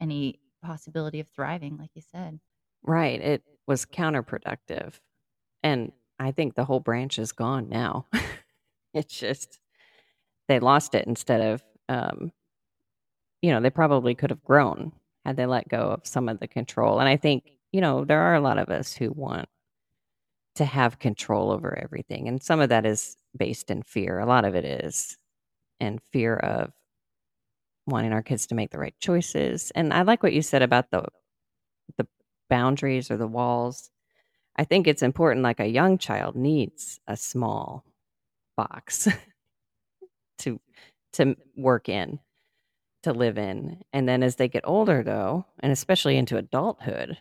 any 0.00 0.40
possibility 0.62 1.20
of 1.20 1.28
thriving, 1.28 1.76
like 1.78 1.90
you 1.94 2.02
said. 2.02 2.40
Right, 2.82 3.20
it 3.20 3.42
was 3.66 3.84
counterproductive, 3.86 5.00
and 5.62 5.92
I 6.18 6.30
think 6.32 6.54
the 6.54 6.64
whole 6.64 6.80
branch 6.80 7.18
is 7.18 7.32
gone 7.32 7.68
now. 7.68 8.06
It's 8.94 9.18
just 9.18 9.60
they 10.48 10.58
lost 10.58 10.94
it 10.94 11.06
instead 11.06 11.42
of, 11.42 11.62
um 11.90 12.32
you 13.46 13.52
know, 13.52 13.60
they 13.60 13.70
probably 13.70 14.14
could 14.16 14.30
have 14.30 14.44
grown 14.44 14.92
had 15.26 15.36
they 15.36 15.46
let 15.46 15.68
go 15.68 15.78
of 15.92 16.06
some 16.06 16.28
of 16.28 16.40
the 16.40 16.48
control, 16.48 17.00
and 17.00 17.08
I 17.08 17.16
think, 17.16 17.44
you 17.72 17.80
know, 17.80 18.04
there 18.04 18.20
are 18.22 18.36
a 18.36 18.40
lot 18.40 18.58
of 18.58 18.70
us 18.70 18.94
who 18.94 19.12
want 19.12 19.48
to 20.56 20.64
have 20.64 20.98
control 20.98 21.50
over 21.50 21.78
everything, 21.78 22.28
and 22.28 22.42
some 22.42 22.60
of 22.60 22.70
that 22.70 22.86
is 22.86 23.16
based 23.36 23.70
in 23.70 23.82
fear, 23.82 24.18
a 24.18 24.26
lot 24.26 24.44
of 24.44 24.54
it 24.54 24.64
is, 24.64 25.16
and 25.80 26.00
fear 26.12 26.36
of 26.36 26.72
wanting 27.86 28.12
our 28.12 28.22
kids 28.22 28.46
to 28.48 28.54
make 28.54 28.70
the 28.70 28.78
right 28.78 28.94
choices, 29.00 29.70
and 29.74 29.92
I 29.92 30.02
like 30.02 30.22
what 30.22 30.32
you 30.32 30.42
said 30.42 30.62
about 30.62 30.90
the 30.90 31.04
the 31.98 32.06
boundaries 32.50 33.10
or 33.10 33.16
the 33.18 33.26
walls. 33.28 33.90
I 34.56 34.64
think 34.64 34.86
it's 34.88 35.02
important, 35.02 35.42
like, 35.44 35.60
a 35.60 35.66
young 35.68 35.98
child 35.98 36.36
needs 36.36 37.00
a 37.08 37.16
small 37.16 37.84
box 38.56 39.08
to 40.38 40.60
to 41.14 41.36
work 41.56 41.88
in, 41.88 42.18
to 43.06 43.12
live 43.12 43.38
in, 43.38 43.82
and 43.92 44.08
then 44.08 44.22
as 44.22 44.36
they 44.36 44.48
get 44.48 44.68
older, 44.68 45.02
though, 45.02 45.46
and 45.60 45.72
especially 45.72 46.16
into 46.16 46.36
adulthood 46.36 47.18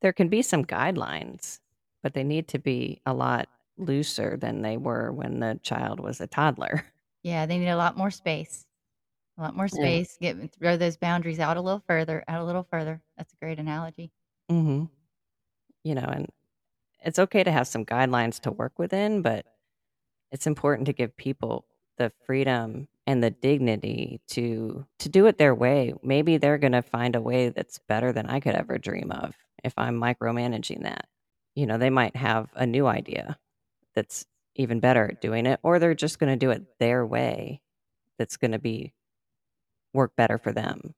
there 0.00 0.12
can 0.12 0.28
be 0.28 0.42
some 0.42 0.64
guidelines, 0.64 1.60
but 2.02 2.14
they 2.14 2.24
need 2.24 2.48
to 2.48 2.58
be 2.58 3.00
a 3.06 3.14
lot 3.14 3.48
looser 3.78 4.36
than 4.36 4.62
they 4.62 4.76
were 4.76 5.12
when 5.12 5.40
the 5.40 5.58
child 5.62 6.00
was 6.00 6.20
a 6.20 6.26
toddler. 6.26 6.84
Yeah, 7.22 7.46
they 7.46 7.58
need 7.58 7.70
a 7.70 7.76
lot 7.76 7.96
more 7.96 8.10
space. 8.12 8.66
A 9.38 9.42
lot 9.42 9.56
more 9.56 9.66
Yeah. 9.66 9.80
space, 9.80 10.16
get 10.20 10.52
throw 10.52 10.76
those 10.76 10.96
boundaries 10.96 11.40
out 11.40 11.56
a 11.56 11.60
little 11.60 11.82
further, 11.88 12.24
out 12.28 12.40
a 12.40 12.44
little 12.44 12.62
further. 12.62 13.02
That's 13.16 13.32
a 13.32 13.36
great 13.36 13.58
analogy. 13.58 14.12
Mhm. 14.50 14.88
You 15.84 15.94
know, 15.94 16.06
and 16.06 16.28
it's 17.04 17.18
okay 17.18 17.44
to 17.44 17.52
have 17.52 17.68
some 17.68 17.84
guidelines 17.84 18.40
to 18.42 18.52
work 18.52 18.78
within, 18.78 19.22
but 19.22 19.46
it's 20.32 20.46
important 20.46 20.86
to 20.86 20.92
give 20.92 21.16
people 21.16 21.66
the 21.98 22.12
freedom 22.26 22.88
and 23.06 23.22
the 23.22 23.30
dignity 23.30 24.20
to 24.28 24.86
to 24.98 25.08
do 25.08 25.26
it 25.26 25.38
their 25.38 25.54
way. 25.54 25.94
Maybe 26.02 26.36
they're 26.38 26.58
gonna 26.58 26.82
find 26.82 27.16
a 27.16 27.20
way 27.20 27.50
that's 27.50 27.78
better 27.88 28.12
than 28.12 28.26
I 28.26 28.40
could 28.40 28.54
ever 28.54 28.78
dream 28.78 29.12
of 29.12 29.34
if 29.64 29.74
I'm 29.76 30.00
micromanaging 30.00 30.82
that. 30.82 31.06
You 31.54 31.66
know, 31.66 31.78
they 31.78 31.90
might 31.90 32.16
have 32.16 32.50
a 32.54 32.66
new 32.66 32.86
idea 32.86 33.38
that's 33.94 34.26
even 34.56 34.80
better 34.80 35.10
at 35.10 35.20
doing 35.20 35.46
it, 35.46 35.60
or 35.62 35.78
they're 35.78 35.94
just 35.94 36.18
gonna 36.18 36.36
do 36.36 36.50
it 36.50 36.78
their 36.78 37.06
way 37.06 37.60
that's 38.18 38.36
gonna 38.36 38.58
be 38.58 38.92
work 39.92 40.14
better 40.16 40.38
for 40.38 40.52
them. 40.52 40.94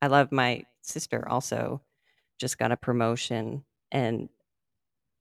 I 0.00 0.08
love 0.08 0.32
my 0.32 0.64
sister 0.82 1.28
also 1.28 1.82
just 2.38 2.58
got 2.58 2.72
a 2.72 2.76
promotion, 2.76 3.64
and 3.92 4.28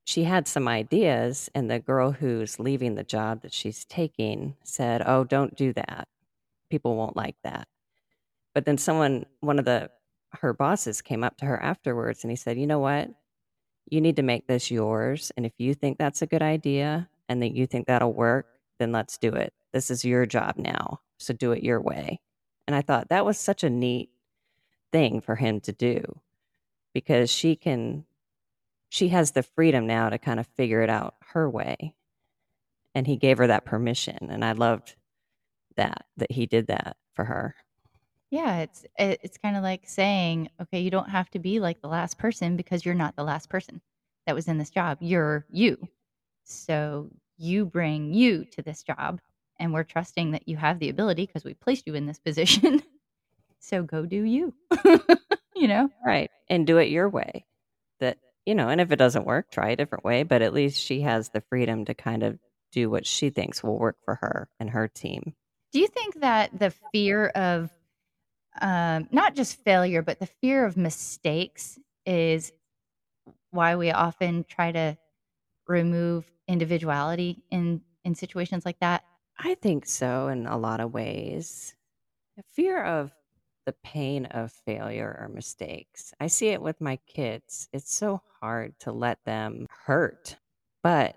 she 0.05 0.23
had 0.23 0.47
some 0.47 0.67
ideas, 0.67 1.49
and 1.53 1.69
the 1.69 1.79
girl 1.79 2.11
who's 2.11 2.59
leaving 2.59 2.95
the 2.95 3.03
job 3.03 3.41
that 3.41 3.53
she's 3.53 3.85
taking 3.85 4.55
said, 4.63 5.03
"Oh, 5.05 5.23
don't 5.23 5.55
do 5.55 5.73
that. 5.73 6.07
People 6.71 6.95
won't 6.95 7.15
like 7.15 7.35
that." 7.43 7.67
But 8.55 8.65
then 8.65 8.77
someone 8.77 9.25
one 9.41 9.59
of 9.59 9.65
the 9.65 9.91
her 10.33 10.53
bosses 10.53 11.01
came 11.01 11.23
up 11.23 11.37
to 11.37 11.45
her 11.45 11.61
afterwards, 11.61 12.23
and 12.23 12.31
he 12.31 12.37
said, 12.37 12.57
"You 12.57 12.65
know 12.67 12.79
what? 12.79 13.09
You 13.85 14.01
need 14.01 14.15
to 14.15 14.23
make 14.23 14.47
this 14.47 14.71
yours, 14.71 15.31
and 15.35 15.45
if 15.45 15.53
you 15.59 15.73
think 15.73 15.97
that's 15.97 16.21
a 16.21 16.27
good 16.27 16.41
idea 16.41 17.09
and 17.27 17.41
that 17.41 17.53
you 17.53 17.67
think 17.67 17.87
that'll 17.87 18.13
work, 18.13 18.47
then 18.79 18.91
let's 18.91 19.17
do 19.17 19.33
it. 19.33 19.53
This 19.73 19.91
is 19.91 20.05
your 20.05 20.25
job 20.25 20.57
now, 20.57 21.01
so 21.17 21.33
do 21.33 21.51
it 21.51 21.63
your 21.63 21.81
way." 21.81 22.21
And 22.67 22.75
I 22.75 22.81
thought 22.81 23.09
that 23.09 23.25
was 23.25 23.37
such 23.37 23.63
a 23.63 23.69
neat 23.69 24.09
thing 24.91 25.21
for 25.21 25.35
him 25.35 25.59
to 25.61 25.71
do 25.71 26.21
because 26.93 27.29
she 27.29 27.55
can 27.55 28.05
she 28.89 29.09
has 29.09 29.31
the 29.31 29.43
freedom 29.43 29.87
now 29.87 30.09
to 30.09 30.17
kinda 30.17 30.43
figure 30.43 30.81
it 30.81 30.89
out 30.89 31.15
her 31.27 31.49
way. 31.49 31.95
And 32.93 33.07
he 33.07 33.15
gave 33.15 33.37
her 33.37 33.47
that 33.47 33.65
permission, 33.65 34.29
and 34.29 34.43
I 34.43 34.51
loved 34.51 34.95
that, 35.77 36.05
that 36.17 36.31
he 36.31 36.45
did 36.45 36.67
that 36.67 36.97
for 37.15 37.25
her. 37.25 37.55
Yeah, 38.29 38.59
it's 38.59 38.85
it's 38.97 39.37
kinda 39.37 39.59
like 39.61 39.81
saying, 39.87 40.49
"Okay, 40.61 40.79
you 40.79 40.89
don't 40.89 41.09
have 41.09 41.29
to 41.31 41.39
be 41.39 41.59
like 41.59 41.81
the 41.81 41.89
last 41.89 42.17
person 42.17 42.55
because 42.55 42.85
you're 42.85 42.95
not 42.95 43.15
the 43.17 43.23
last 43.25 43.49
person 43.49 43.81
that 44.25 44.35
was 44.35 44.47
in 44.47 44.57
this 44.57 44.69
job. 44.69 44.99
You're 45.01 45.45
you. 45.49 45.77
So, 46.45 47.09
you 47.37 47.65
bring 47.65 48.13
you 48.13 48.45
to 48.45 48.61
this 48.61 48.83
job, 48.83 49.21
and 49.59 49.73
we're 49.73 49.83
trusting 49.83 50.31
that 50.31 50.47
you 50.47 50.57
have 50.57 50.79
the 50.79 50.89
ability 50.89 51.25
because 51.27 51.43
we 51.43 51.53
placed 51.55 51.87
you 51.87 51.95
in 51.95 52.05
this 52.05 52.19
position. 52.19 52.81
So 53.59 53.83
go 53.83 54.05
do 54.05 54.23
you." 54.23 54.53
You 55.55 55.67
know? 55.67 55.89
Right, 56.05 56.31
and 56.49 56.65
do 56.65 56.77
it 56.79 56.89
your 56.89 57.09
way. 57.09 57.45
That 57.99 58.17
you 58.45 58.55
know, 58.55 58.69
and 58.69 58.81
if 58.81 58.91
it 58.91 58.97
doesn't 58.97 59.25
work, 59.27 59.51
try 59.51 59.69
a 59.71 59.75
different 59.75 60.03
way, 60.05 60.23
but 60.23 60.41
at 60.41 60.53
least 60.53 60.81
she 60.83 61.01
has 61.01 61.29
the 61.29 61.41
freedom 61.49 61.85
to 61.85 61.93
kind 61.93 62.23
of 62.23 62.39
do 62.71 62.89
what 62.89 63.05
she 63.05 63.29
thinks 63.29 63.63
will 63.63 63.77
work 63.77 63.97
for 64.05 64.15
her 64.15 64.49
and 64.59 64.69
her 64.71 64.87
team. 64.87 65.35
Do 65.71 65.79
you 65.79 65.87
think 65.87 66.19
that 66.21 66.57
the 66.57 66.71
fear 66.91 67.27
of, 67.27 67.71
um, 68.61 69.07
not 69.11 69.35
just 69.35 69.63
failure, 69.63 70.01
but 70.01 70.19
the 70.19 70.25
fear 70.25 70.65
of 70.65 70.77
mistakes 70.77 71.79
is 72.05 72.51
why 73.51 73.75
we 73.75 73.91
often 73.91 74.43
try 74.45 74.71
to 74.71 74.97
remove 75.67 76.31
individuality 76.47 77.43
in 77.51 77.81
in 78.03 78.15
situations 78.15 78.65
like 78.65 78.79
that? 78.79 79.03
I 79.37 79.55
think 79.55 79.85
so 79.85 80.27
in 80.27 80.47
a 80.47 80.57
lot 80.57 80.79
of 80.79 80.93
ways. 80.93 81.75
The 82.37 82.43
fear 82.43 82.83
of 82.83 83.13
the 83.65 83.73
pain 83.73 84.25
of 84.27 84.51
failure 84.51 85.17
or 85.19 85.29
mistakes. 85.29 86.13
I 86.19 86.27
see 86.27 86.49
it 86.49 86.61
with 86.61 86.81
my 86.81 86.97
kids. 87.07 87.69
It's 87.73 87.93
so 87.93 88.21
hard 88.41 88.79
to 88.79 88.91
let 88.91 89.23
them 89.25 89.67
hurt, 89.85 90.37
but 90.83 91.15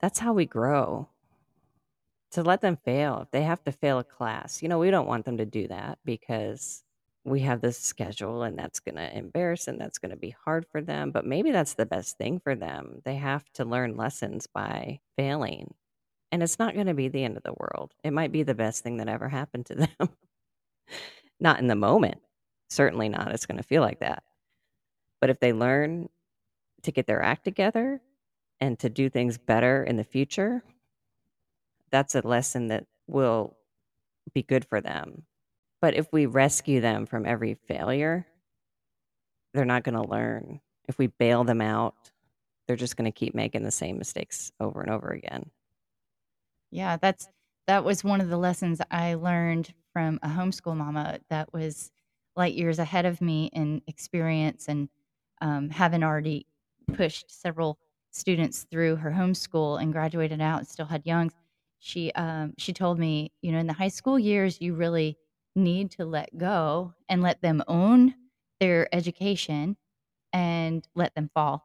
that's 0.00 0.18
how 0.18 0.32
we 0.32 0.46
grow. 0.46 1.08
To 2.32 2.42
let 2.42 2.60
them 2.60 2.76
fail, 2.76 3.22
if 3.22 3.30
they 3.32 3.42
have 3.42 3.62
to 3.64 3.72
fail 3.72 3.98
a 3.98 4.04
class, 4.04 4.62
you 4.62 4.68
know, 4.68 4.78
we 4.78 4.90
don't 4.90 5.08
want 5.08 5.24
them 5.24 5.38
to 5.38 5.46
do 5.46 5.66
that 5.68 5.98
because 6.04 6.84
we 7.24 7.40
have 7.40 7.60
this 7.60 7.78
schedule 7.78 8.44
and 8.44 8.56
that's 8.56 8.80
gonna 8.80 9.10
embarrass 9.12 9.66
and 9.68 9.80
that's 9.80 9.98
gonna 9.98 10.16
be 10.16 10.34
hard 10.44 10.64
for 10.70 10.80
them, 10.80 11.10
but 11.10 11.26
maybe 11.26 11.50
that's 11.50 11.74
the 11.74 11.86
best 11.86 12.18
thing 12.18 12.38
for 12.38 12.54
them. 12.54 13.02
They 13.04 13.16
have 13.16 13.44
to 13.54 13.64
learn 13.64 13.96
lessons 13.96 14.46
by 14.46 15.00
failing, 15.16 15.74
and 16.30 16.42
it's 16.42 16.58
not 16.58 16.74
gonna 16.76 16.94
be 16.94 17.08
the 17.08 17.24
end 17.24 17.36
of 17.36 17.42
the 17.42 17.54
world. 17.54 17.94
It 18.04 18.12
might 18.12 18.32
be 18.32 18.44
the 18.44 18.54
best 18.54 18.82
thing 18.84 18.98
that 18.98 19.08
ever 19.08 19.28
happened 19.28 19.66
to 19.66 19.74
them. 19.98 20.08
Not 21.40 21.58
in 21.58 21.66
the 21.66 21.74
moment. 21.74 22.20
Certainly 22.68 23.08
not, 23.08 23.32
it's 23.32 23.46
gonna 23.46 23.64
feel 23.64 23.82
like 23.82 24.00
that. 24.00 24.22
But 25.20 25.30
if 25.30 25.40
they 25.40 25.52
learn 25.52 26.08
to 26.82 26.92
get 26.92 27.06
their 27.06 27.22
act 27.22 27.44
together 27.44 28.00
and 28.60 28.78
to 28.78 28.88
do 28.88 29.10
things 29.10 29.36
better 29.36 29.84
in 29.84 29.96
the 29.96 30.04
future 30.04 30.62
that's 31.90 32.14
a 32.14 32.26
lesson 32.26 32.68
that 32.68 32.86
will 33.06 33.56
be 34.32 34.42
good 34.42 34.64
for 34.64 34.80
them. 34.80 35.24
But 35.80 35.94
if 35.94 36.12
we 36.12 36.26
rescue 36.26 36.80
them 36.80 37.06
from 37.06 37.26
every 37.26 37.54
failure 37.54 38.26
they're 39.52 39.64
not 39.64 39.84
gonna 39.84 40.06
learn. 40.06 40.60
If 40.88 40.98
we 40.98 41.08
bail 41.08 41.44
them 41.44 41.60
out, 41.60 41.94
they're 42.66 42.76
just 42.76 42.96
gonna 42.96 43.12
keep 43.12 43.34
making 43.34 43.62
the 43.62 43.70
same 43.70 43.98
mistakes 43.98 44.52
over 44.60 44.80
and 44.80 44.90
over 44.90 45.08
again. 45.08 45.50
Yeah, 46.70 46.96
that's 46.96 47.28
that 47.66 47.84
was 47.84 48.04
one 48.04 48.20
of 48.20 48.28
the 48.28 48.36
lessons 48.36 48.80
I 48.90 49.14
learned 49.14 49.72
from 49.92 50.18
a 50.22 50.28
homeschool 50.28 50.76
mama 50.76 51.18
that 51.28 51.52
was 51.52 51.90
light 52.36 52.54
years 52.54 52.78
ahead 52.78 53.06
of 53.06 53.20
me 53.20 53.50
in 53.52 53.82
experience 53.86 54.66
and 54.68 54.88
um, 55.40 55.70
having 55.70 56.02
already 56.02 56.46
pushed 56.94 57.30
several 57.30 57.78
students 58.10 58.66
through 58.70 58.96
her 58.96 59.10
homeschool 59.10 59.80
and 59.80 59.92
graduated 59.92 60.40
out 60.40 60.58
and 60.58 60.68
still 60.68 60.86
had 60.86 61.06
youngs, 61.06 61.32
she 61.80 62.12
um, 62.12 62.54
she 62.58 62.72
told 62.74 62.98
me, 62.98 63.32
you 63.42 63.52
know, 63.52 63.58
in 63.60 63.68
the 63.68 63.74
high 63.74 63.88
school 63.88 64.18
years, 64.18 64.60
you 64.60 64.74
really 64.74 65.18
need 65.56 65.92
to 65.92 66.06
let 66.06 66.36
go 66.38 66.94
and 67.08 67.22
let 67.22 67.42
them 67.42 67.62
own 67.68 68.14
their 68.60 68.94
education 68.94 69.76
and 70.32 70.86
let 70.94 71.14
them 71.14 71.30
fall. 71.34 71.64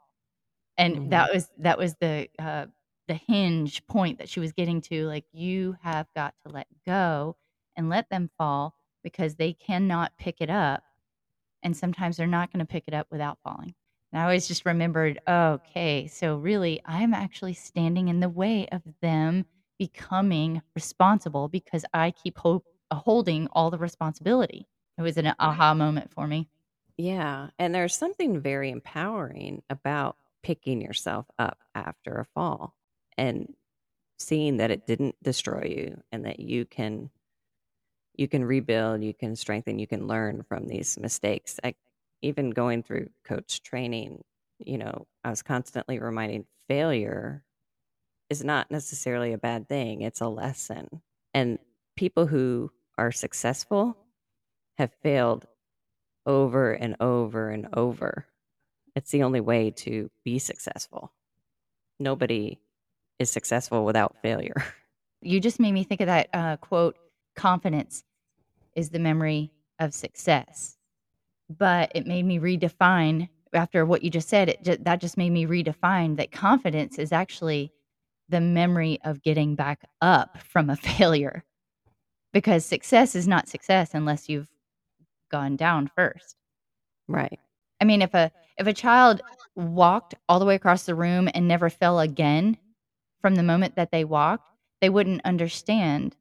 And 0.78 1.00
Mhm. 1.04 1.10
that 1.12 1.34
was 1.34 1.50
that 1.60 1.78
was 1.78 1.96
the 1.98 2.30
uh, 2.40 2.68
the 3.08 3.16
hinge 3.16 3.86
point 3.88 4.20
that 4.20 4.30
she 4.30 4.40
was 4.40 4.52
getting 4.54 4.82
to. 4.82 5.06
Like 5.08 5.26
you 5.32 5.78
have 5.82 6.08
got 6.16 6.36
to 6.46 6.52
let 6.54 6.68
go 6.86 7.38
and 7.76 7.90
let 7.90 8.10
them 8.10 8.30
fall 8.38 8.76
because 9.04 9.36
they 9.36 9.54
cannot 9.54 10.18
pick 10.18 10.42
it 10.42 10.50
up, 10.50 10.84
and 11.64 11.76
sometimes 11.76 12.18
they're 12.18 12.28
not 12.28 12.52
going 12.52 12.60
to 12.66 12.72
pick 12.72 12.86
it 12.88 12.94
up 12.94 13.08
without 13.12 13.40
falling. 13.44 13.76
And 14.12 14.22
I 14.22 14.24
always 14.24 14.48
just 14.48 14.66
remembered, 14.66 15.20
okay, 15.28 16.08
so 16.08 16.38
really, 16.38 16.82
I'm 16.86 17.14
actually 17.14 17.54
standing 17.54 18.08
in 18.08 18.20
the 18.20 18.30
way 18.30 18.68
of 18.70 18.84
them 19.02 19.46
becoming 19.78 20.62
responsible 20.76 21.48
because 21.48 21.86
I 21.94 22.12
keep 22.12 22.38
ho- 22.38 22.64
holding 22.92 23.48
all 23.52 23.72
the 23.72 23.78
responsibility. 23.78 24.68
It 24.98 25.02
was 25.02 25.18
an 25.18 25.34
aha 25.40 25.74
moment 25.74 26.12
for 26.12 26.28
me. 26.28 26.50
Yeah, 26.98 27.50
and 27.60 27.76
there's 27.76 27.96
something 27.96 28.40
very 28.40 28.70
empowering 28.70 29.64
about 29.70 30.18
picking 30.44 30.82
yourself 30.82 31.26
up 31.38 31.60
after 31.74 32.20
a 32.20 32.26
fall 32.26 32.76
and 33.18 33.54
seeing 34.20 34.58
that 34.58 34.72
it 34.72 34.88
didn't 34.88 35.16
destroy 35.22 35.64
you 35.66 36.02
and 36.12 36.26
that 36.26 36.40
you 36.40 36.66
can 36.66 37.10
you 38.18 38.28
can 38.28 38.46
rebuild, 38.46 39.04
you 39.04 39.14
can 39.14 39.36
strengthen, 39.36 39.80
you 39.80 39.88
can 39.88 40.08
learn 40.08 40.44
from 40.44 40.68
these 40.68 40.98
mistakes. 41.00 41.60
I, 41.64 41.76
even 42.22 42.52
going 42.52 42.84
through 42.84 43.10
coach 43.26 43.62
training, 43.62 44.24
you 44.60 44.78
know, 44.78 45.08
I 45.24 45.30
was 45.30 45.42
constantly 45.44 46.00
reminding 46.00 46.46
failure 46.68 47.44
is 48.30 48.44
not 48.44 48.72
necessarily 48.72 49.34
a 49.34 49.38
bad 49.38 49.68
thing, 49.68 50.02
it's 50.02 50.22
a 50.22 50.28
lesson. 50.28 51.02
And 51.34 51.60
people 51.96 52.26
who 52.26 52.72
are 52.98 53.12
successful 53.12 53.98
have 54.78 54.92
failed 55.04 55.46
over 56.26 56.74
and 56.74 56.96
over 57.00 57.50
and 57.50 57.68
over. 57.74 58.26
It's 58.96 59.12
the 59.12 59.24
only 59.24 59.42
way 59.42 59.72
to 59.72 60.10
be 60.24 60.40
successful. 60.40 61.12
Nobody 62.00 62.60
is 63.20 63.32
successful 63.32 63.86
without 63.86 64.18
failure. 64.22 64.56
You 65.22 65.40
just 65.40 65.60
made 65.60 65.72
me 65.72 65.84
think 65.84 66.02
of 66.02 66.08
that 66.08 66.30
uh, 66.34 66.58
quote 66.58 66.98
confidence 67.36 68.04
is 68.76 68.92
the 68.92 69.00
memory 69.00 69.50
of 69.80 69.92
success. 69.92 70.78
But 71.50 71.92
it 71.96 72.06
made 72.06 72.26
me 72.26 72.38
redefine 72.38 73.30
after 73.56 73.86
what 73.86 74.04
you 74.04 74.10
just 74.10 74.30
said, 74.30 74.50
it 74.50 74.64
ju- 74.64 74.78
that 74.82 75.02
just 75.02 75.18
made 75.18 75.32
me 75.32 75.46
redefine 75.46 76.18
that 76.18 76.32
confidence 76.32 77.00
is 77.00 77.12
actually 77.12 77.72
the 78.30 78.42
memory 78.42 79.00
of 79.04 79.22
getting 79.22 79.56
back 79.56 79.82
up 80.02 80.38
from 80.44 80.70
a 80.70 80.76
failure. 80.78 81.44
Because 82.34 82.66
success 82.66 83.16
is 83.16 83.28
not 83.28 83.48
success 83.50 83.94
unless 83.94 84.30
you've 84.30 84.50
gone 85.32 85.56
down 85.56 85.88
first. 85.96 86.36
Right. 87.08 87.40
I 87.82 87.86
mean, 87.86 88.02
if 88.02 88.14
a 88.14 88.32
if 88.58 88.68
a 88.68 88.74
child 88.74 89.22
walked 89.56 90.16
all 90.30 90.40
the 90.40 90.46
way 90.46 90.56
across 90.56 90.86
the 90.86 90.96
room 90.96 91.30
and 91.34 91.48
never 91.48 91.70
fell 91.70 92.00
again 92.00 92.58
from 93.22 93.36
the 93.36 93.44
moment 93.44 93.76
that 93.76 93.92
they 93.92 94.06
walked, 94.06 94.50
they 94.82 94.90
wouldn't 94.90 95.22
understand 95.26 96.16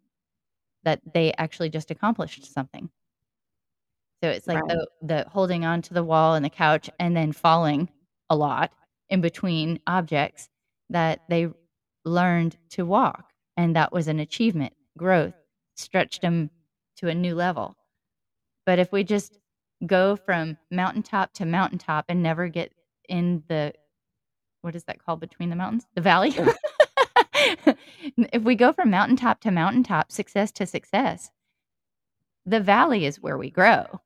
that 0.85 1.01
they 1.15 1.33
actually 1.35 1.71
just 1.71 1.91
accomplished 1.91 2.47
something. 2.53 2.91
So 4.23 4.31
it's 4.31 4.47
like 4.47 4.63
Right. 4.63 4.69
the 4.69 4.89
the 5.03 5.29
holding 5.29 5.65
on 5.65 5.83
to 5.83 5.95
the 5.95 6.03
wall 6.05 6.35
and 6.35 6.45
the 6.45 6.51
couch 6.51 6.89
and 6.99 7.17
then 7.17 7.33
falling 7.33 7.89
a 8.31 8.37
lot 8.37 8.73
in 9.11 9.21
between 9.21 9.81
objects 9.87 10.49
that 10.90 11.21
they 11.29 11.49
learned 12.05 12.57
to 12.71 12.85
walk 12.85 13.33
and 13.57 13.77
that 13.77 13.93
was 13.93 14.09
an 14.09 14.21
achievement, 14.21 14.73
growth, 14.99 15.35
stretched 15.77 16.23
them 16.23 16.51
to 16.97 17.09
a 17.09 17.14
new 17.14 17.35
level. 17.35 17.77
But 18.67 18.79
if 18.79 18.93
we 18.93 19.05
just 19.05 19.38
go 19.87 20.17
from 20.17 20.57
mountaintop 20.71 21.33
to 21.35 21.45
mountaintop 21.45 22.07
and 22.09 22.23
never 22.23 22.49
get 22.49 22.73
in 23.09 23.43
the 23.49 23.73
what 24.62 24.75
is 24.75 24.85
that 24.85 25.05
called 25.05 25.21
between 25.21 25.51
the 25.51 25.57
mountains? 25.57 25.87
The 25.95 26.01
valley? 26.01 26.35
If 28.17 28.43
we 28.43 28.55
go 28.55 28.73
from 28.73 28.90
mountaintop 28.90 29.40
to 29.40 29.51
mountaintop, 29.51 30.11
success 30.11 30.51
to 30.53 30.67
success, 30.67 31.31
the 32.47 32.61
valley 32.61 33.05
is 33.05 33.21
where 33.21 33.37
we 33.37 33.51
grow. 33.51 34.01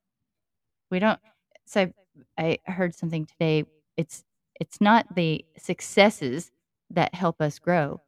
We 0.91 0.99
don't 0.99 1.21
so 1.67 1.93
I 2.37 2.59
heard 2.65 2.95
something 2.95 3.27
today. 3.27 3.65
It's 3.97 4.25
it's 4.61 4.81
not 4.81 5.15
the 5.15 5.45
successes 5.57 6.51
that 6.91 7.15
help 7.15 7.41
us 7.41 7.59
grow. 7.59 8.01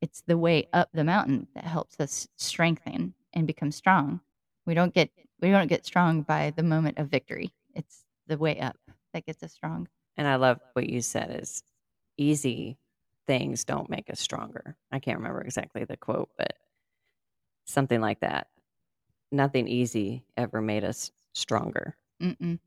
It's 0.00 0.22
the 0.22 0.38
way 0.38 0.68
up 0.72 0.90
the 0.92 1.04
mountain 1.04 1.48
that 1.54 1.64
helps 1.64 1.98
us 2.00 2.28
strengthen 2.36 3.14
and 3.32 3.46
become 3.46 3.72
strong. 3.72 4.20
We 4.66 4.74
don't 4.74 4.94
get 4.94 5.10
we 5.40 5.50
don't 5.50 5.68
get 5.68 5.84
strong 5.86 6.22
by 6.22 6.50
the 6.50 6.62
moment 6.62 6.98
of 6.98 7.08
victory. 7.08 7.52
It's 7.74 8.04
the 8.26 8.38
way 8.38 8.60
up 8.60 8.76
that 9.12 9.26
gets 9.26 9.42
us 9.42 9.52
strong. 9.52 9.88
And 10.16 10.26
I 10.26 10.36
love 10.36 10.60
what 10.72 10.88
you 10.88 11.00
said 11.00 11.30
is 11.40 11.62
easy 12.16 12.78
things 13.26 13.64
don't 13.64 13.90
make 13.90 14.10
us 14.10 14.20
stronger. 14.20 14.76
I 14.90 14.98
can't 14.98 15.18
remember 15.18 15.42
exactly 15.42 15.84
the 15.84 15.96
quote, 15.96 16.30
but 16.36 16.54
something 17.66 18.00
like 18.00 18.20
that. 18.20 18.48
Nothing 19.30 19.68
easy 19.68 20.24
ever 20.36 20.60
made 20.60 20.84
us 20.84 21.12
stronger. 21.34 21.96
Mm-mm. 22.22 22.58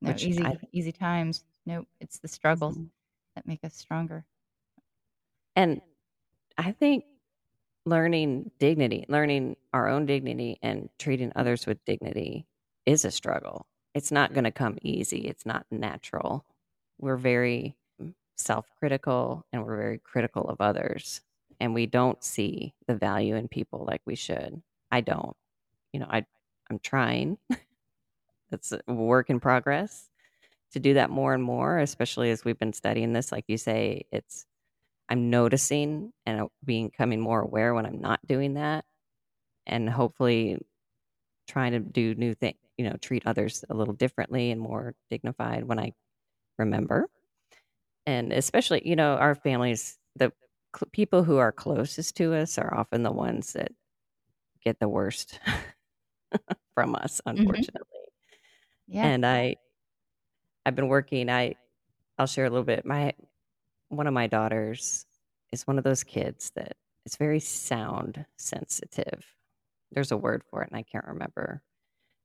No 0.00 0.10
Which 0.10 0.24
easy 0.24 0.44
I 0.44 0.58
easy 0.72 0.92
times. 0.92 1.44
Nope, 1.66 1.86
it's 2.00 2.18
the 2.18 2.28
struggles 2.28 2.76
Mhm. 2.76 2.90
that 3.34 3.46
make 3.46 3.64
us 3.64 3.74
stronger. 3.74 4.24
And 5.56 5.80
I 6.58 6.72
think 6.72 7.04
learning 7.86 8.50
dignity, 8.58 9.04
learning 9.08 9.56
our 9.72 9.88
own 9.88 10.06
dignity 10.06 10.58
and 10.62 10.88
treating 10.98 11.32
others 11.36 11.66
with 11.66 11.84
dignity 11.84 12.46
is 12.86 13.04
a 13.04 13.10
struggle. 13.10 13.66
It's 13.94 14.10
not 14.10 14.32
going 14.32 14.44
to 14.44 14.50
come 14.50 14.78
easy. 14.82 15.18
It's 15.28 15.46
not 15.46 15.66
natural. 15.70 16.44
We're 16.98 17.16
very 17.16 17.76
self 18.36 18.66
critical 18.78 19.44
and 19.52 19.64
we're 19.64 19.76
very 19.76 19.98
critical 19.98 20.48
of 20.48 20.60
others. 20.60 21.20
And 21.60 21.74
we 21.74 21.86
don't 21.86 22.22
see 22.22 22.74
the 22.86 22.96
value 22.96 23.36
in 23.36 23.48
people 23.48 23.84
like 23.86 24.02
we 24.04 24.16
should. 24.16 24.60
I 24.90 25.00
don't. 25.00 25.36
You 25.92 26.00
know, 26.00 26.08
I, 26.10 26.26
I'm 26.68 26.80
trying. 26.80 27.38
it's 28.52 28.72
a 28.72 28.92
work 28.92 29.30
in 29.30 29.38
progress 29.40 30.08
to 30.72 30.80
do 30.80 30.94
that 30.94 31.10
more 31.10 31.34
and 31.34 31.42
more, 31.42 31.78
especially 31.78 32.30
as 32.30 32.44
we've 32.44 32.58
been 32.58 32.72
studying 32.72 33.12
this. 33.12 33.30
Like 33.30 33.44
you 33.46 33.56
say, 33.56 34.06
it's 34.10 34.46
I'm 35.08 35.30
noticing 35.30 36.12
and 36.26 36.42
uh, 36.42 36.48
becoming 36.64 37.20
more 37.20 37.40
aware 37.42 37.74
when 37.74 37.86
I'm 37.86 38.00
not 38.00 38.26
doing 38.26 38.54
that, 38.54 38.84
and 39.66 39.90
hopefully 39.90 40.58
trying 41.48 41.72
to 41.72 41.80
do 41.80 42.14
new 42.16 42.34
things. 42.34 42.58
You 42.78 42.90
know, 42.90 42.96
treat 42.98 43.26
others 43.26 43.64
a 43.70 43.74
little 43.74 43.94
differently 43.94 44.50
and 44.50 44.60
more 44.60 44.94
dignified 45.10 45.64
when 45.64 45.78
I 45.80 45.92
remember. 46.58 47.08
And 48.06 48.32
especially, 48.32 48.82
you 48.86 48.96
know, 48.96 49.16
our 49.16 49.34
families, 49.34 49.98
the 50.16 50.32
cl- 50.76 50.88
people 50.92 51.24
who 51.24 51.38
are 51.38 51.52
closest 51.52 52.16
to 52.16 52.34
us 52.34 52.58
are 52.58 52.74
often 52.74 53.02
the 53.02 53.12
ones 53.12 53.52
that 53.54 53.72
get 54.62 54.80
the 54.80 54.88
worst 54.88 55.40
from 56.74 56.94
us, 56.94 57.20
Mhm. 57.36 57.44
unfortunately. 57.44 58.00
Yeah. 58.86 59.12
And 59.12 59.24
I, 59.26 59.56
I've 60.66 60.74
been 60.74 60.88
working. 60.88 61.28
I, 61.30 61.54
I'll 62.18 62.26
share 62.26 62.46
a 62.46 62.50
little 62.50 62.64
bit. 62.64 62.84
My 62.86 63.14
one 63.96 64.06
of 64.06 64.14
my 64.14 64.26
daughters 64.26 65.06
is 65.52 65.66
one 65.66 65.78
of 65.78 65.84
those 65.84 66.04
kids 66.04 66.52
that 66.56 66.76
is 67.06 67.16
very 67.16 67.40
sound 67.40 68.24
sensitive. 68.36 69.24
There's 69.92 70.12
a 70.12 70.16
word 70.16 70.42
for 70.50 70.62
it, 70.62 70.70
and 70.70 70.76
I 70.78 70.82
can't 70.82 71.06
remember. 71.06 71.62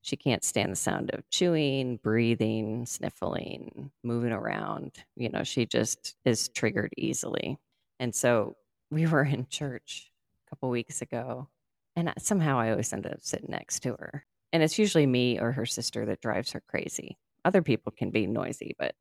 She 0.02 0.16
can't 0.16 0.44
stand 0.44 0.72
the 0.72 0.78
sound 0.78 1.12
of 1.14 1.30
chewing, 1.30 1.98
breathing, 1.98 2.86
sniffling, 2.86 3.92
moving 4.04 4.32
around. 4.32 4.94
You 5.16 5.30
know, 5.30 5.44
she 5.44 5.66
just 5.66 6.16
is 6.26 6.50
triggered 6.50 6.94
easily. 6.98 7.60
And 8.00 8.16
so 8.16 8.56
we 8.90 9.06
were 9.06 9.24
in 9.24 9.48
church 9.50 10.12
a 10.48 10.50
couple 10.50 10.70
weeks 10.70 11.02
ago, 11.02 11.50
and 11.96 12.14
somehow 12.18 12.58
I 12.58 12.72
always 12.72 12.94
end 12.94 13.06
up 13.06 13.20
sitting 13.22 13.52
next 13.52 13.82
to 13.82 13.90
her. 13.90 14.26
And 14.52 14.64
it's 14.64 14.80
usually 14.80 15.06
me 15.06 15.40
or 15.40 15.52
her 15.52 15.66
sister 15.66 16.06
that 16.08 16.22
drives 16.22 16.52
her 16.54 16.64
crazy. 16.68 17.18
Other 17.46 17.62
people 17.62 17.92
can 17.92 18.10
be 18.10 18.26
noisy, 18.26 18.76
but 18.80 18.96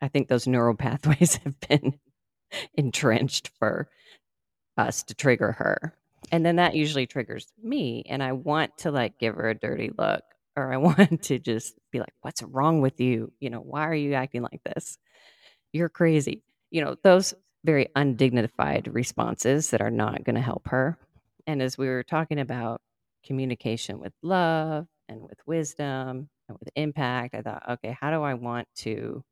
I 0.00 0.08
think 0.08 0.28
those 0.28 0.46
neural 0.46 0.74
pathways 0.76 1.36
have 1.44 1.58
been 1.60 1.98
entrenched 2.74 3.50
for 3.58 3.88
us 4.76 5.02
to 5.04 5.14
trigger 5.14 5.52
her. 5.52 5.94
And 6.30 6.44
then 6.44 6.56
that 6.56 6.74
usually 6.74 7.06
triggers 7.06 7.52
me. 7.62 8.04
And 8.08 8.22
I 8.22 8.32
want 8.32 8.76
to 8.78 8.90
like 8.90 9.18
give 9.18 9.34
her 9.34 9.48
a 9.48 9.54
dirty 9.54 9.90
look 9.96 10.22
or 10.56 10.72
I 10.72 10.76
want 10.78 11.22
to 11.24 11.38
just 11.38 11.74
be 11.90 12.00
like, 12.00 12.14
what's 12.22 12.42
wrong 12.42 12.80
with 12.80 13.00
you? 13.00 13.32
You 13.40 13.50
know, 13.50 13.60
why 13.60 13.86
are 13.86 13.94
you 13.94 14.14
acting 14.14 14.42
like 14.42 14.62
this? 14.64 14.98
You're 15.72 15.88
crazy. 15.88 16.42
You 16.70 16.84
know, 16.84 16.96
those 17.02 17.34
very 17.64 17.88
undignified 17.96 18.88
responses 18.92 19.70
that 19.70 19.80
are 19.80 19.90
not 19.90 20.24
going 20.24 20.36
to 20.36 20.42
help 20.42 20.68
her. 20.68 20.96
And 21.46 21.62
as 21.62 21.76
we 21.78 21.88
were 21.88 22.02
talking 22.02 22.38
about 22.38 22.80
communication 23.24 23.98
with 23.98 24.12
love 24.22 24.86
and 25.08 25.22
with 25.22 25.38
wisdom 25.46 26.28
and 26.48 26.58
with 26.58 26.68
impact. 26.76 27.34
I 27.34 27.42
thought, 27.42 27.62
okay, 27.70 27.96
how 27.98 28.10
do 28.10 28.22
I 28.22 28.34
want 28.34 28.68
to 28.76 29.22